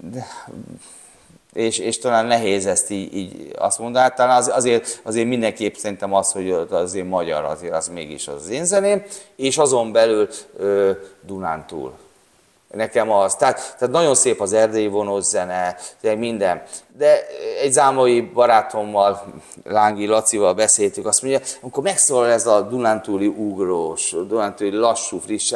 de, 0.00 0.26
és, 1.52 1.78
és 1.78 1.98
talán 1.98 2.26
nehéz 2.26 2.66
ezt 2.66 2.90
így, 2.90 3.14
így 3.16 3.50
azt 3.58 3.78
mondani, 3.78 4.12
talán 4.16 4.36
az, 4.36 4.48
azért, 4.48 5.00
azért 5.02 5.28
mindenképp 5.28 5.74
szerintem 5.74 6.14
az, 6.14 6.32
hogy 6.32 6.50
azért 6.70 7.08
magyar 7.08 7.44
azért 7.44 7.74
az 7.74 7.88
mégis 7.88 8.28
az 8.28 8.48
én 8.48 8.64
zeném, 8.64 9.02
és 9.36 9.58
azon 9.58 9.92
belül 9.92 10.28
ö, 10.56 10.90
Dunántúl 11.26 11.92
Nekem 12.70 13.10
az. 13.10 13.34
Tehát, 13.34 13.76
tehát 13.78 13.94
nagyon 13.94 14.14
szép 14.14 14.40
az 14.40 14.52
erdélyi 14.52 14.86
vonós 14.86 15.24
zene, 15.24 15.76
minden. 16.00 16.62
De 16.96 17.26
egy 17.60 17.72
zámai 17.72 18.20
barátommal, 18.20 19.24
Lángi 19.64 20.06
Lacival 20.06 20.54
beszéltük, 20.54 21.06
azt 21.06 21.22
mondja, 21.22 21.40
amikor 21.60 21.82
megszólal 21.82 22.30
ez 22.30 22.46
a 22.46 22.60
Dunántúli 22.60 23.26
ugrós, 23.26 24.10
Dunántúli 24.10 24.70
lassú, 24.70 25.18
friss, 25.18 25.52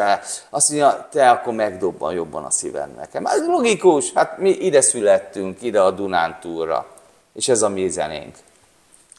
azt 0.51 0.69
mondja, 0.69 1.09
te 1.11 1.31
akkor 1.31 1.53
megdobban 1.53 2.13
jobban 2.13 2.45
a 2.45 2.51
szíved 2.51 2.95
nekem. 2.95 3.27
Ez 3.27 3.47
logikus, 3.47 4.13
hát 4.13 4.39
mi 4.39 4.51
ide 4.51 4.81
születtünk, 4.81 5.63
ide 5.63 5.81
a 5.81 5.91
Dunántúlra. 5.91 6.87
És 7.33 7.49
ez 7.49 7.63
a 7.63 7.69
mi 7.69 7.89
zenénk. 7.89 8.37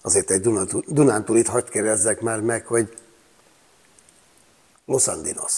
Azért 0.01 0.31
egy 0.31 0.41
Dunántúl, 0.41 0.83
Dunántúlit 0.87 1.47
hagyd 1.47 1.69
kérdezzek 1.69 2.21
már 2.21 2.39
meg, 2.39 2.65
hogy 2.65 2.97
Los 4.85 5.07
Angeles. 5.07 5.53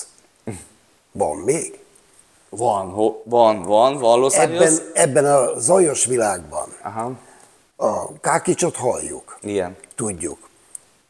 Van 1.11 1.37
még? 1.37 1.82
Van, 2.57 2.93
van, 3.23 3.63
van, 3.63 3.97
van. 3.99 4.31
Ebben, 4.31 4.77
ebben 4.93 5.25
a 5.25 5.59
zajos 5.59 6.05
világban 6.05 6.67
Aha, 6.81 7.11
a 7.75 8.19
kákicsot 8.19 8.75
halljuk, 8.75 9.37
igen. 9.41 9.77
tudjuk. 9.95 10.49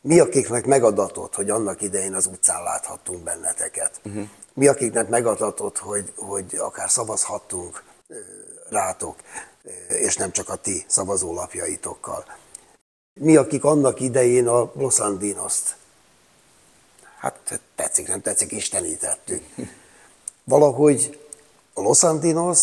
Mi, 0.02 0.20
akiknek 0.20 0.66
megadatott, 0.66 1.36
hogy 1.36 1.50
annak 1.50 1.82
idején 1.82 2.14
az 2.14 2.26
utcán 2.26 2.64
láthattunk 2.64 3.24
benneteket. 3.24 4.00
Uh-huh. 4.06 4.30
Mi, 4.54 4.68
akiknek 4.68 5.10
megadatott, 5.10 5.78
hogy, 5.78 6.12
hogy 6.16 6.56
akár 6.58 6.90
szavazhattunk 6.90 7.84
rátok, 8.70 9.16
és 9.88 10.16
nem 10.16 10.32
csak 10.32 10.50
a 10.50 10.56
ti 10.56 10.86
szavazólapjaitokkal. 10.88 12.26
Mi, 13.14 13.36
akik 13.36 13.64
annak 13.64 14.00
idején 14.00 14.48
a 14.48 14.72
Los 14.76 15.00
Andinost, 15.00 15.76
hát 17.18 17.62
tetszik, 17.76 18.08
nem 18.08 18.22
tetszik, 18.22 18.52
istenítettük. 18.52 19.44
Valahogy 20.44 21.23
a 21.74 21.82
Los 21.82 22.04
Andinos 22.04 22.60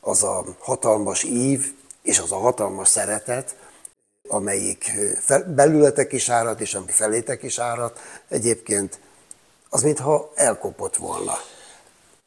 az 0.00 0.22
a 0.22 0.44
hatalmas 0.58 1.22
ív, 1.22 1.72
és 2.02 2.18
az 2.18 2.32
a 2.32 2.38
hatalmas 2.38 2.88
szeretet, 2.88 3.56
amelyik 4.28 4.92
belületek 5.54 6.12
is 6.12 6.28
árad, 6.28 6.60
és 6.60 6.74
ami 6.74 6.90
felétek 6.90 7.42
is 7.42 7.58
árad, 7.58 7.92
egyébként 8.28 8.98
az 9.70 9.82
mintha 9.82 10.30
elkopott 10.34 10.96
volna. 10.96 11.38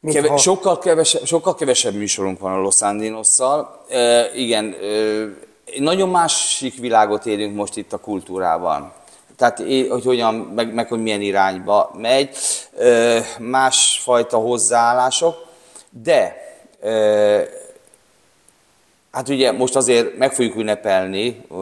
Mintha, 0.00 0.22
Keve, 0.22 0.36
sokkal, 0.36 0.78
kevesebb, 0.78 1.24
sokkal 1.24 1.54
kevesebb 1.54 1.94
műsorunk 1.94 2.38
van 2.38 2.52
a 2.52 2.60
Los 2.60 2.80
Andinosszal. 2.80 3.84
E, 3.88 4.30
igen, 4.34 4.72
e, 4.72 5.78
nagyon 5.78 6.08
másik 6.08 6.78
világot 6.78 7.26
élünk 7.26 7.54
most 7.54 7.76
itt 7.76 7.92
a 7.92 7.98
kultúrában. 7.98 8.92
Tehát, 9.36 9.58
hogy 9.88 10.04
hogyan, 10.04 10.34
meg, 10.34 10.74
meg 10.74 10.88
hogy 10.88 11.02
milyen 11.02 11.20
irányba 11.20 11.90
megy, 11.96 12.36
e, 12.78 13.24
másfajta 13.38 14.36
hozzáállások, 14.36 15.50
de 16.02 16.36
e, 16.82 17.48
hát 19.10 19.28
ugye 19.28 19.52
most 19.52 19.76
azért 19.76 20.16
meg 20.18 20.32
fogjuk 20.32 20.56
ünnepelni, 20.56 21.44
e, 21.50 21.54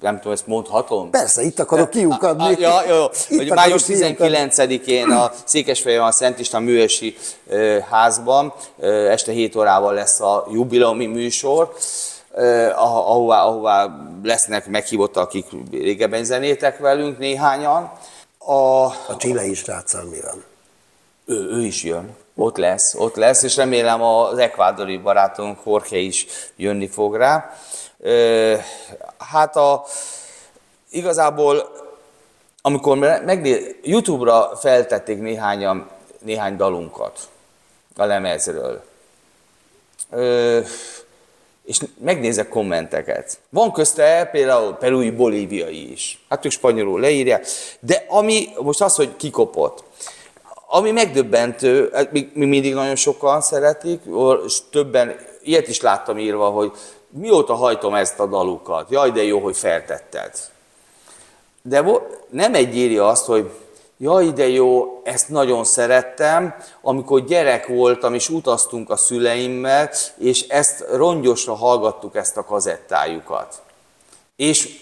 nem 0.00 0.16
tudom, 0.16 0.32
ezt 0.32 0.46
mondhatom? 0.46 1.10
Persze, 1.10 1.42
itt 1.42 1.58
akarok 1.58 1.90
kiukadni. 1.90 2.42
Ah, 2.44 2.58
ja, 2.60 2.82
jó, 2.88 3.04
Itt 3.28 3.38
hogy 3.38 3.50
május 3.50 3.84
kiukadni. 3.84 4.16
19-én 4.50 5.10
a 5.10 5.32
Székesfehérben 5.44 6.06
a 6.08 6.10
Szent 6.10 6.38
István 6.38 6.62
művesi 6.62 7.16
ö, 7.48 7.78
házban 7.90 8.52
este 9.08 9.32
7 9.32 9.56
órával 9.56 9.94
lesz 9.94 10.20
a 10.20 10.46
jubileumi 10.52 11.06
műsor, 11.06 11.72
ah- 12.34 13.08
ahová, 13.08 13.42
ahová 13.44 14.06
lesznek 14.22 14.66
meghívottak, 14.66 15.22
akik 15.24 15.46
régebben 15.70 16.24
zenétek 16.24 16.78
velünk 16.78 17.18
néhányan. 17.18 17.92
A, 18.38 18.84
A 18.84 19.16
csilei 19.18 19.54
sráccal 19.54 20.04
mi 20.04 20.20
van? 20.20 20.44
ő, 21.26 21.48
ő 21.50 21.60
is 21.64 21.82
jön. 21.84 22.16
Ott 22.36 22.56
lesz, 22.56 22.94
ott 22.94 23.14
lesz, 23.16 23.42
és 23.42 23.56
remélem 23.56 24.02
az 24.02 24.38
ekvádori 24.38 24.96
barátunk 24.96 25.58
Jorge 25.66 25.96
is 25.96 26.26
jönni 26.56 26.88
fog 26.88 27.16
rá. 27.16 27.52
Hát 29.18 29.56
a, 29.56 29.84
igazából, 30.90 31.70
amikor 32.62 32.98
megné, 32.98 33.76
YouTube-ra 33.82 34.56
feltették 34.56 35.20
néhányan, 35.20 35.90
néhány 36.18 36.56
dalunkat 36.56 37.28
a 37.96 38.04
lemezről, 38.04 38.84
és 41.64 41.78
megnézek 41.98 42.48
kommenteket. 42.48 43.38
Van 43.48 43.72
közte 43.72 44.28
például 44.32 44.74
perui, 44.74 45.10
bolíviai 45.10 45.92
is. 45.92 46.24
Hát 46.28 46.44
ők 46.44 46.52
spanyolul 46.52 47.00
leírják. 47.00 47.46
De 47.80 48.04
ami, 48.08 48.48
most 48.62 48.80
az, 48.80 48.94
hogy 48.94 49.16
kikopott. 49.16 49.84
Ami 50.74 50.90
megdöbbentő, 50.90 51.90
hát 51.92 52.12
még, 52.12 52.30
mindig 52.34 52.74
nagyon 52.74 52.96
sokan 52.96 53.40
szeretik, 53.40 54.00
és 54.46 54.58
többen, 54.70 55.16
ilyet 55.42 55.68
is 55.68 55.80
láttam 55.80 56.18
írva, 56.18 56.48
hogy 56.48 56.72
mióta 57.08 57.54
hajtom 57.54 57.94
ezt 57.94 58.18
a 58.18 58.26
dalukat, 58.26 58.90
jaj, 58.90 59.10
de 59.10 59.22
jó, 59.22 59.38
hogy 59.38 59.56
feltetted. 59.56 60.30
De 61.62 61.84
nem 62.30 62.54
egy 62.54 62.76
írja 62.76 63.08
azt, 63.08 63.24
hogy 63.24 63.50
jaj, 63.98 64.30
de 64.30 64.48
jó, 64.48 65.00
ezt 65.04 65.28
nagyon 65.28 65.64
szerettem, 65.64 66.54
amikor 66.80 67.24
gyerek 67.24 67.66
voltam, 67.66 68.14
és 68.14 68.28
utaztunk 68.28 68.90
a 68.90 68.96
szüleimmel, 68.96 69.90
és 70.18 70.48
ezt 70.48 70.84
rongyosra 70.92 71.54
hallgattuk, 71.54 72.16
ezt 72.16 72.36
a 72.36 72.44
kazettájukat. 72.44 73.62
És, 74.36 74.80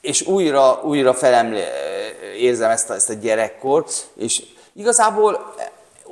és 0.00 0.26
újra, 0.26 0.80
újra 0.84 1.14
felemlé, 1.14 1.64
érzem 2.38 2.70
ezt 2.70 2.90
a, 2.90 2.94
ezt 2.94 3.10
a 3.10 3.14
gyerekkor, 3.14 3.86
és 4.16 4.42
igazából 4.74 5.54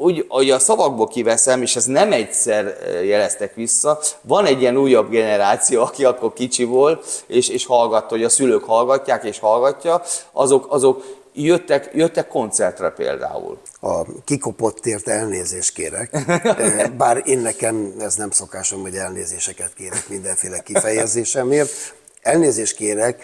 úgy, 0.01 0.27
hogy 0.29 0.51
a 0.51 0.59
szavakból 0.59 1.09
kiveszem, 1.09 1.63
és 1.63 1.77
ez 1.77 1.85
nem 1.85 2.13
egyszer 2.13 2.77
jeleztek 3.05 3.55
vissza, 3.55 4.01
van 4.21 4.47
egy 4.47 4.61
ilyen 4.61 4.77
újabb 4.77 5.11
generáció, 5.11 5.83
aki 5.83 6.05
akkor 6.05 6.33
kicsi 6.33 6.65
volt, 6.65 7.25
és, 7.27 7.49
és 7.49 7.67
hallgatta, 7.67 8.09
hogy 8.09 8.25
a 8.25 8.29
szülők 8.29 8.65
hallgatják 8.65 9.25
és 9.25 9.39
hallgatja, 9.39 10.03
azok, 10.33 10.67
azok 10.69 11.05
jöttek, 11.33 11.91
jöttek 11.95 12.29
koncertre 12.29 12.91
például. 12.91 13.59
A 13.81 14.03
kikopottért 14.25 15.09
elnézést 15.09 15.75
kérek, 15.75 16.13
Eh, 16.61 16.89
bár 16.89 17.23
én 17.25 17.39
nekem 17.39 17.95
ez 17.99 18.15
nem 18.15 18.31
szokásom, 18.31 18.81
hogy 18.81 18.95
elnézéseket 18.95 19.75
kérek 19.75 20.09
mindenféle 20.09 20.59
kifejezésemért. 20.59 21.71
Elnézést 22.23 22.77
kérek, 22.77 23.23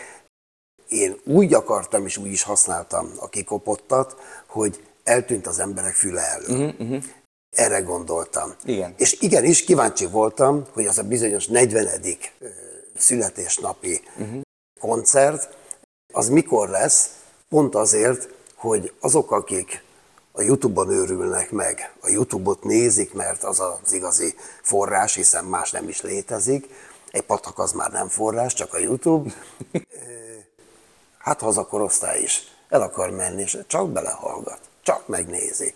én 0.89 1.16
úgy 1.24 1.55
akartam 1.55 2.07
és 2.07 2.16
úgy 2.16 2.32
is 2.32 2.43
használtam 2.43 3.12
a 3.18 3.28
kikopottat, 3.28 4.16
hogy 4.47 4.86
eltűnt 5.07 5.46
az 5.46 5.59
emberek 5.59 5.94
füle 5.94 6.20
elől. 6.20 6.66
Uh-huh, 6.66 6.80
uh-huh. 6.80 7.04
Erre 7.50 7.80
gondoltam. 7.80 8.54
Igen. 8.64 8.94
És 8.96 9.20
igenis 9.20 9.64
kíváncsi 9.64 10.07
voltam, 10.07 10.64
hogy 10.72 10.86
az 10.86 10.98
a 10.98 11.02
bizonyos 11.02 11.46
40. 11.46 11.88
ö, 12.38 12.46
születésnapi 12.96 14.00
uh-huh. 14.18 14.40
koncert, 14.80 15.57
az 16.12 16.28
mikor 16.28 16.68
lesz, 16.68 17.11
pont 17.48 17.74
azért, 17.74 18.28
hogy 18.54 18.92
azok, 19.00 19.30
akik 19.32 19.84
a 20.32 20.42
Youtube-on 20.42 20.90
őrülnek 20.90 21.50
meg, 21.50 21.92
a 22.00 22.09
Youtube-ot 22.09 22.64
nézik, 22.64 23.12
mert 23.12 23.44
az 23.44 23.61
az 23.61 23.92
igazi 23.92 24.34
forrás, 24.62 25.14
hiszen 25.14 25.44
más 25.44 25.70
nem 25.70 25.88
is 25.88 26.00
létezik, 26.00 26.68
egy 27.11 27.22
patak 27.22 27.59
az 27.59 27.72
már 27.72 27.90
nem 27.90 28.09
forrás, 28.09 28.54
csak 28.54 28.74
a 28.74 28.78
Youtube, 28.78 29.30
hát 31.26 31.40
ha 31.40 31.46
az 31.46 31.59
a 31.59 31.66
korosztály 31.66 32.22
is 32.22 32.42
el 32.68 32.82
akar 32.82 33.11
menni, 33.11 33.42
és 33.42 33.59
csak 33.66 33.90
belehallgat, 33.90 34.61
csak 34.87 35.09
megnézi. 35.09 35.74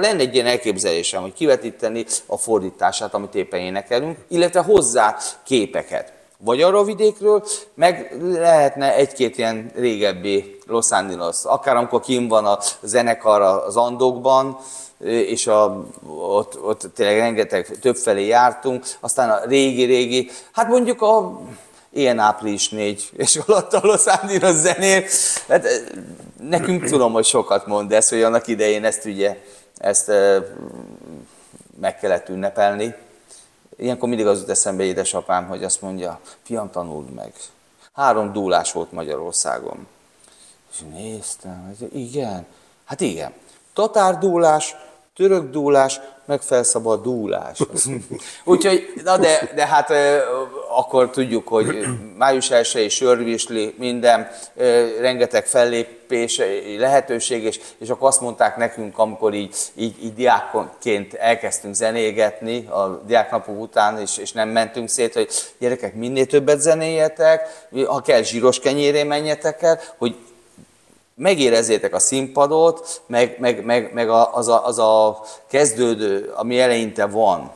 Lenne 0.00 0.20
egy 0.20 0.34
ilyen 0.34 0.46
elképzelésem, 0.46 1.22
hogy 1.22 1.32
kivetíteni 1.32 2.04
a 2.26 2.36
fordítását, 2.36 3.14
amit 3.14 3.34
éppen 3.34 3.60
énekelünk, 3.60 4.18
illetve 4.28 4.60
hozzá 4.60 5.16
képeket. 5.44 6.12
Vagy 6.38 6.62
arra 6.62 6.78
a 6.78 6.84
vidékről, 6.84 7.44
meg 7.74 8.16
lehetne 8.22 8.94
egy-két 8.94 9.38
ilyen 9.38 9.70
régebbi 9.74 10.58
Los 10.66 10.90
Angeles, 10.90 11.36
akár 11.42 11.76
amikor 11.76 12.00
kim 12.00 12.28
van 12.28 12.46
a 12.46 12.58
zenekar 12.82 13.40
az 13.40 13.76
Andokban, 13.76 14.58
és 15.04 15.46
a, 15.46 15.86
ott, 16.06 16.62
ott 16.62 16.86
tényleg 16.94 17.18
rengeteg 17.18 17.78
többfelé 17.80 18.26
jártunk, 18.26 18.84
aztán 19.00 19.30
a 19.30 19.40
régi-régi, 19.46 20.30
hát 20.52 20.68
mondjuk 20.68 21.02
a 21.02 21.40
ilyen 21.92 22.18
április 22.18 22.68
négy, 22.68 23.10
és 23.16 23.40
alatt 23.46 23.72
a 23.72 23.80
Los 23.82 24.06
Angeles 24.06 24.54
zenél. 24.54 25.04
Hát, 25.48 25.66
nekünk 26.48 26.84
tudom, 26.84 27.12
hogy 27.12 27.24
sokat 27.24 27.66
mond 27.66 27.92
ez, 27.92 28.08
hogy 28.08 28.22
annak 28.22 28.46
idején 28.46 28.84
ezt 28.84 29.04
ugye, 29.04 29.36
ezt 29.80 30.08
meg 31.80 31.98
kellett 31.98 32.28
ünnepelni. 32.28 32.94
Ilyenkor 33.76 34.08
mindig 34.08 34.26
az 34.26 34.38
jut 34.38 34.48
eszembe 34.48 34.82
édesapám, 34.82 35.46
hogy 35.46 35.64
azt 35.64 35.80
mondja, 35.80 36.20
fiam, 36.42 36.70
tanuld 36.70 37.10
meg. 37.10 37.32
Három 37.92 38.32
dúlás 38.32 38.72
volt 38.72 38.92
Magyarországon. 38.92 39.86
És 40.72 40.78
néztem, 40.92 41.76
hogy 41.78 41.96
igen, 41.96 42.46
hát 42.84 43.00
igen. 43.00 43.32
Tatárdúlás, 43.72 44.76
török 45.14 45.50
dúlás, 45.50 46.00
meg 46.24 46.40
felszabad 46.40 47.02
dúlás. 47.02 47.58
Úgyhogy, 48.44 48.92
na 49.04 49.16
de, 49.16 49.50
de 49.54 49.66
hát 49.66 49.90
akkor 50.76 51.10
tudjuk, 51.10 51.48
hogy 51.48 51.86
május 52.16 52.50
1 52.50 52.90
sörvisli, 52.90 53.74
minden, 53.78 54.30
rengeteg 55.00 55.46
fellépés 55.46 56.40
lehetőség, 56.78 57.44
és, 57.44 57.60
és 57.78 57.88
akkor 57.88 58.08
azt 58.08 58.20
mondták 58.20 58.56
nekünk, 58.56 58.98
amikor 58.98 59.34
így, 59.34 59.56
így, 59.74 60.04
így 60.04 60.14
diákként 60.14 61.14
elkezdtünk 61.14 61.74
zenégetni 61.74 62.66
a 62.66 63.02
diáknapok 63.06 63.60
után, 63.60 64.00
és, 64.00 64.18
és 64.18 64.32
nem 64.32 64.48
mentünk 64.48 64.88
szét, 64.88 65.12
hogy 65.14 65.28
gyerekek, 65.58 65.94
minél 65.94 66.26
többet 66.26 66.60
zenéjetek, 66.60 67.66
ha 67.86 68.00
kell 68.00 68.22
zsíros 68.22 68.60
kenyéré 68.60 69.02
menjetek 69.02 69.62
el, 69.62 69.80
hogy 69.96 70.16
megérezzétek 71.14 71.94
a 71.94 71.98
színpadot, 71.98 73.02
meg, 73.06 73.36
meg, 73.38 73.64
meg, 73.64 73.90
meg 73.92 74.08
az, 74.10 74.48
a, 74.48 74.66
az 74.66 74.78
a 74.78 75.22
kezdődő, 75.46 76.32
ami 76.34 76.60
eleinte 76.60 77.06
van. 77.06 77.50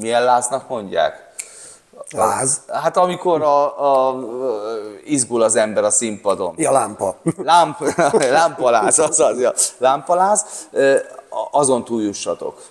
Milyen 0.00 0.24
láznak 0.24 0.68
mondják? 0.68 1.32
Láz? 2.10 2.60
Hát 2.68 2.96
amikor 2.96 3.42
a, 3.42 4.08
a, 4.08 4.18
izgul 5.04 5.42
az 5.42 5.56
ember 5.56 5.84
a 5.84 5.90
színpadon. 5.90 6.54
Ja, 6.56 6.70
lámpa. 6.72 7.16
Lámp, 7.36 7.78
lámpaláz, 8.30 8.98
az 8.98 9.20
az, 9.20 9.40
ja, 9.40 9.52
lámpaláz, 9.78 10.68
azon 11.50 11.84
túljussatok. 11.84 12.62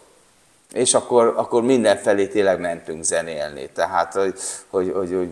És 0.73 0.93
akkor, 0.93 1.33
akkor 1.37 1.61
mindenfelé 1.61 2.27
tényleg 2.27 2.59
mentünk 2.59 3.03
zenélni. 3.03 3.69
Tehát, 3.69 4.13
hogy, 4.13 4.33
hogy, 4.69 4.91
hogy, 4.95 5.13
hogy 5.13 5.29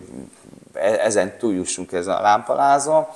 ezen 0.98 1.38
túljussunk 1.38 1.92
ezen 1.92 2.14
a 2.14 2.20
lámpalázon 2.20 3.06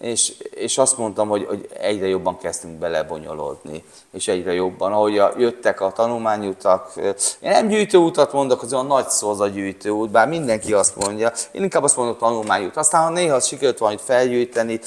és, 0.00 0.34
és 0.50 0.78
azt 0.78 0.98
mondtam, 0.98 1.28
hogy, 1.28 1.44
hogy 1.48 1.68
egyre 1.80 2.06
jobban 2.06 2.38
kezdtünk 2.38 2.78
belebonyolódni, 2.78 3.84
és 4.12 4.28
egyre 4.28 4.52
jobban, 4.52 4.92
ahogy 4.92 5.18
a, 5.18 5.32
jöttek 5.38 5.80
a 5.80 5.92
tanulmányutak, 5.92 6.92
én 7.40 7.50
nem 7.50 7.68
gyűjtőutat 7.68 8.32
mondok, 8.32 8.62
az 8.62 8.72
olyan 8.72 8.86
nagy 8.86 9.08
szó 9.08 9.30
az 9.30 9.40
a 9.40 9.46
gyűjtőút, 9.46 10.10
bár 10.10 10.28
mindenki 10.28 10.72
azt 10.72 10.96
mondja, 10.96 11.32
én 11.52 11.62
inkább 11.62 11.82
azt 11.82 11.96
mondom 11.96 12.16
tanulmányút. 12.16 12.76
Aztán, 12.76 13.02
ha 13.02 13.10
néha 13.10 13.40
sikerült 13.40 13.78
valamit 13.78 14.00
felgyűjteni, 14.00 14.80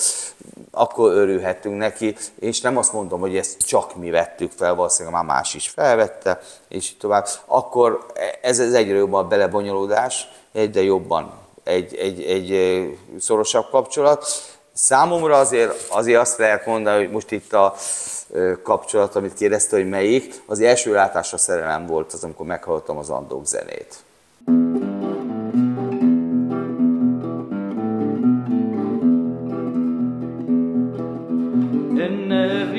akkor 0.71 1.11
örülhettünk 1.11 1.77
neki, 1.77 2.15
és 2.39 2.61
nem 2.61 2.77
azt 2.77 2.93
mondom, 2.93 3.19
hogy 3.19 3.37
ezt 3.37 3.57
csak 3.57 3.95
mi 3.95 4.09
vettük 4.09 4.51
fel, 4.51 4.75
valószínűleg 4.75 5.13
már 5.13 5.35
más 5.35 5.53
is 5.53 5.69
felvette, 5.69 6.41
és 6.67 6.91
így 6.91 6.97
tovább. 6.97 7.27
Akkor 7.45 8.05
ez, 8.41 8.59
ez 8.59 8.73
egyre 8.73 8.95
jobban 8.95 9.23
a 9.23 9.27
belebonyolódás, 9.27 10.27
egyre 10.51 10.81
jobban 10.81 11.31
egy, 11.63 11.95
egy, 11.95 12.21
egy 12.21 12.87
szorosabb 13.19 13.69
kapcsolat, 13.69 14.25
Számomra 14.73 15.37
azért, 15.37 15.87
azért 15.89 16.19
azt 16.19 16.37
lehet 16.37 16.65
mondani, 16.65 16.97
hogy 16.97 17.11
most 17.11 17.31
itt 17.31 17.53
a 17.53 17.75
kapcsolat, 18.63 19.15
amit 19.15 19.33
kérdezte, 19.33 19.75
hogy 19.75 19.89
melyik, 19.89 20.41
az 20.45 20.59
első 20.59 20.93
látásra 20.93 21.37
szerelem 21.37 21.85
volt 21.85 22.13
az, 22.13 22.23
amikor 22.23 22.45
meghallottam 22.45 22.97
az 22.97 23.09
Andók 23.09 23.45
zenét. 23.45 23.95
En 31.97 32.31
el 32.31 32.73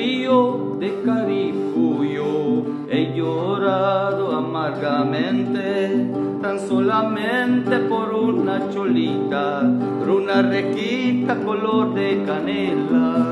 de 0.79 0.89
Carifuyo 1.05 2.63
he 2.89 2.99
llorado 3.15 4.27
amargamente 4.31 6.24
tan 6.45 6.59
solamente 6.59 7.75
por 7.89 8.13
una 8.13 8.69
cholita, 8.69 9.61
una 10.07 10.43
requita 10.43 11.37
color 11.37 11.95
de 11.95 12.21
canela. 12.23 13.25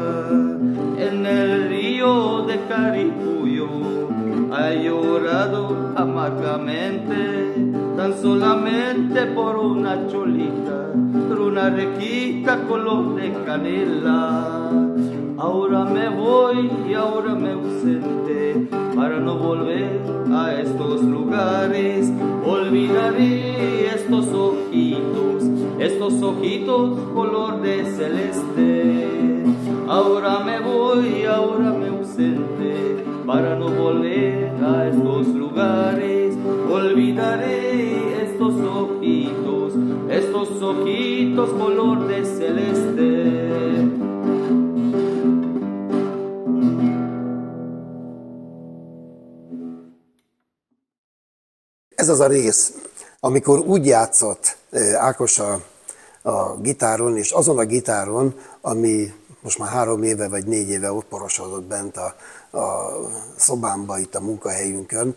En 0.97 1.23
el 1.23 1.69
río 1.69 2.41
de 2.47 2.59
Caripuyo 2.67 3.69
ha 4.51 4.71
llorado 4.73 5.93
amargamente, 5.95 7.53
tan 7.95 8.17
solamente 8.19 9.27
por 9.27 9.57
una 9.57 10.07
cholita, 10.07 10.89
una 11.39 11.69
requita 11.69 12.63
color 12.67 13.13
de 13.13 13.31
canela. 13.45 14.71
Ahora 15.43 15.83
me 15.83 16.07
voy 16.07 16.71
y 16.89 16.93
ahora 16.93 17.35
me 17.35 17.51
ausente 17.51 18.65
para 18.95 19.19
no 19.19 19.37
volver 19.37 19.99
a 20.33 20.53
estos 20.53 21.01
lugares. 21.01 22.09
Olvidaré 22.45 23.87
estos 23.87 24.27
ojitos, 24.27 25.43
estos 25.79 26.21
ojitos 26.23 26.97
color 27.13 27.61
de 27.61 27.83
celeste. 27.83 29.43
Ahora 29.89 30.39
me 30.45 30.61
voy, 30.61 31.25
ahora 31.25 31.71
me 31.71 31.89
ausente 31.89 33.03
para 33.27 33.57
no 33.57 33.67
volver 33.67 34.49
a 34.63 34.87
estos 34.87 35.27
lugares. 35.27 36.37
Olvidaré 36.71 38.23
estos 38.23 38.53
ojitos, 38.53 39.73
estos 40.09 40.61
ojitos 40.61 41.49
color 41.49 42.07
de 42.07 42.23
celeste. 42.23 44.02
Ez 52.03 52.09
az 52.09 52.19
a 52.19 52.27
rész, 52.27 52.73
amikor 53.19 53.59
úgy 53.59 53.85
játszott 53.85 54.57
Ákos 54.95 55.39
a, 55.39 55.61
a 56.21 56.55
gitáron, 56.55 57.17
és 57.17 57.31
azon 57.31 57.57
a 57.57 57.65
gitáron, 57.65 58.39
ami 58.61 59.13
most 59.41 59.57
már 59.57 59.69
három 59.69 60.03
éve 60.03 60.27
vagy 60.27 60.45
négy 60.45 60.69
éve 60.69 60.91
ott 60.91 61.05
porosodott 61.05 61.63
bent 61.63 61.97
a, 61.97 62.15
a 62.57 62.91
szobámba, 63.35 63.97
itt 63.97 64.15
a 64.15 64.21
munkahelyünkön, 64.21 65.15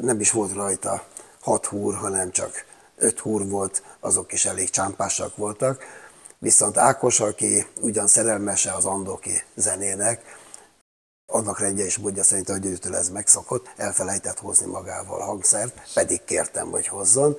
nem 0.00 0.20
is 0.20 0.30
volt 0.30 0.54
rajta 0.54 1.02
hat 1.40 1.66
húr, 1.66 1.94
hanem 1.94 2.30
csak 2.30 2.64
öt 2.96 3.18
húr 3.18 3.48
volt, 3.48 3.82
azok 4.00 4.32
is 4.32 4.44
elég 4.44 4.70
csámpásak 4.70 5.36
voltak. 5.36 5.82
Viszont 6.38 6.76
Ákos, 6.76 7.20
aki 7.20 7.66
ugyan 7.80 8.06
szerelmese 8.06 8.72
az 8.72 8.84
Andoki 8.84 9.42
zenének, 9.54 10.39
annak 11.30 11.58
rendje 11.58 11.84
és 11.84 11.98
módja 11.98 12.22
szerint, 12.22 12.48
hogy 12.48 12.66
őtől 12.66 12.94
ez 12.94 13.08
megszokott, 13.08 13.70
elfelejtett 13.76 14.38
hozni 14.38 14.66
magával 14.66 15.20
hangszert, 15.20 15.80
pedig 15.94 16.24
kértem, 16.24 16.70
hogy 16.70 16.86
hozzon. 16.86 17.38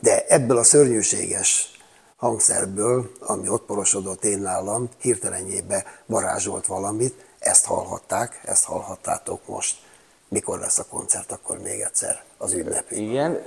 De 0.00 0.24
ebből 0.26 0.56
a 0.56 0.62
szörnyűséges 0.62 1.70
hangszerből, 2.16 3.10
ami 3.20 3.48
ott 3.48 3.66
porosodott 3.66 4.24
én 4.24 4.38
nálam, 4.38 4.88
hirtelenjébe 4.98 5.84
varázsolt 6.06 6.66
valamit, 6.66 7.24
ezt 7.38 7.64
hallhatták, 7.64 8.40
ezt 8.44 8.64
hallhattátok 8.64 9.46
most. 9.46 9.76
Mikor 10.28 10.58
lesz 10.58 10.78
a 10.78 10.84
koncert, 10.84 11.32
akkor 11.32 11.58
még 11.58 11.80
egyszer 11.80 12.22
az 12.38 12.52
ünnepi. 12.52 13.08
Igen, 13.08 13.42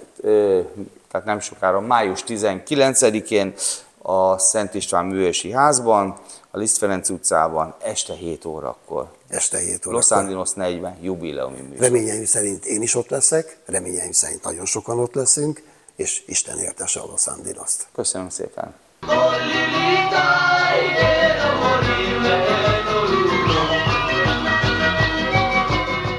tehát 1.11 1.25
nem 1.25 1.39
sokára, 1.39 1.79
május 1.79 2.23
19-én 2.27 3.53
a 4.01 4.37
Szent 4.37 4.73
István 4.73 5.05
Művési 5.05 5.51
Házban, 5.51 6.19
a 6.51 6.57
Liszt 6.57 6.77
Ferenc 6.77 7.09
utcában, 7.09 7.75
este 7.81 8.13
7 8.13 8.45
órakor. 8.45 9.11
Este 9.29 9.57
7 9.57 9.85
órakor. 9.85 9.93
Los 9.93 10.11
Angeles 10.11 10.49
40 10.53 10.97
jubileumi 11.01 11.61
műsor. 11.61 11.79
Reményeim 11.79 12.25
szerint 12.25 12.65
én 12.65 12.81
is 12.81 12.95
ott 12.95 13.09
leszek, 13.09 13.57
reményeim 13.65 14.11
szerint 14.11 14.43
nagyon 14.43 14.65
sokan 14.65 14.99
ott 14.99 15.13
leszünk, 15.13 15.63
és 15.95 16.23
Isten 16.25 16.59
értese 16.59 16.99
a 16.99 17.05
Los 17.05 17.27
Angeles-t. 17.27 17.87
Köszönöm 17.93 18.29
szépen. 18.29 18.73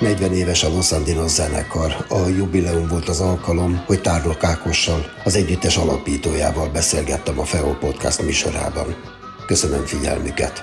40 0.00 0.32
éves 0.32 0.64
a 0.64 0.68
Los 0.68 0.92
Angeles 0.92 1.30
zenekar. 1.30 2.06
A 2.08 2.18
jubileum 2.28 2.88
volt 2.88 3.08
az 3.08 3.20
alkalom, 3.20 3.84
hogy 3.86 4.02
Tárlok 4.02 4.44
Ákossal, 4.44 5.04
az 5.24 5.34
együttes 5.34 5.76
alapítójával 5.76 6.68
beszélgettem 6.68 7.38
a 7.38 7.44
FEO 7.44 7.74
Podcast 7.74 8.22
műsorában. 8.22 8.96
Köszönöm 9.46 9.84
figyelmüket! 9.84 10.62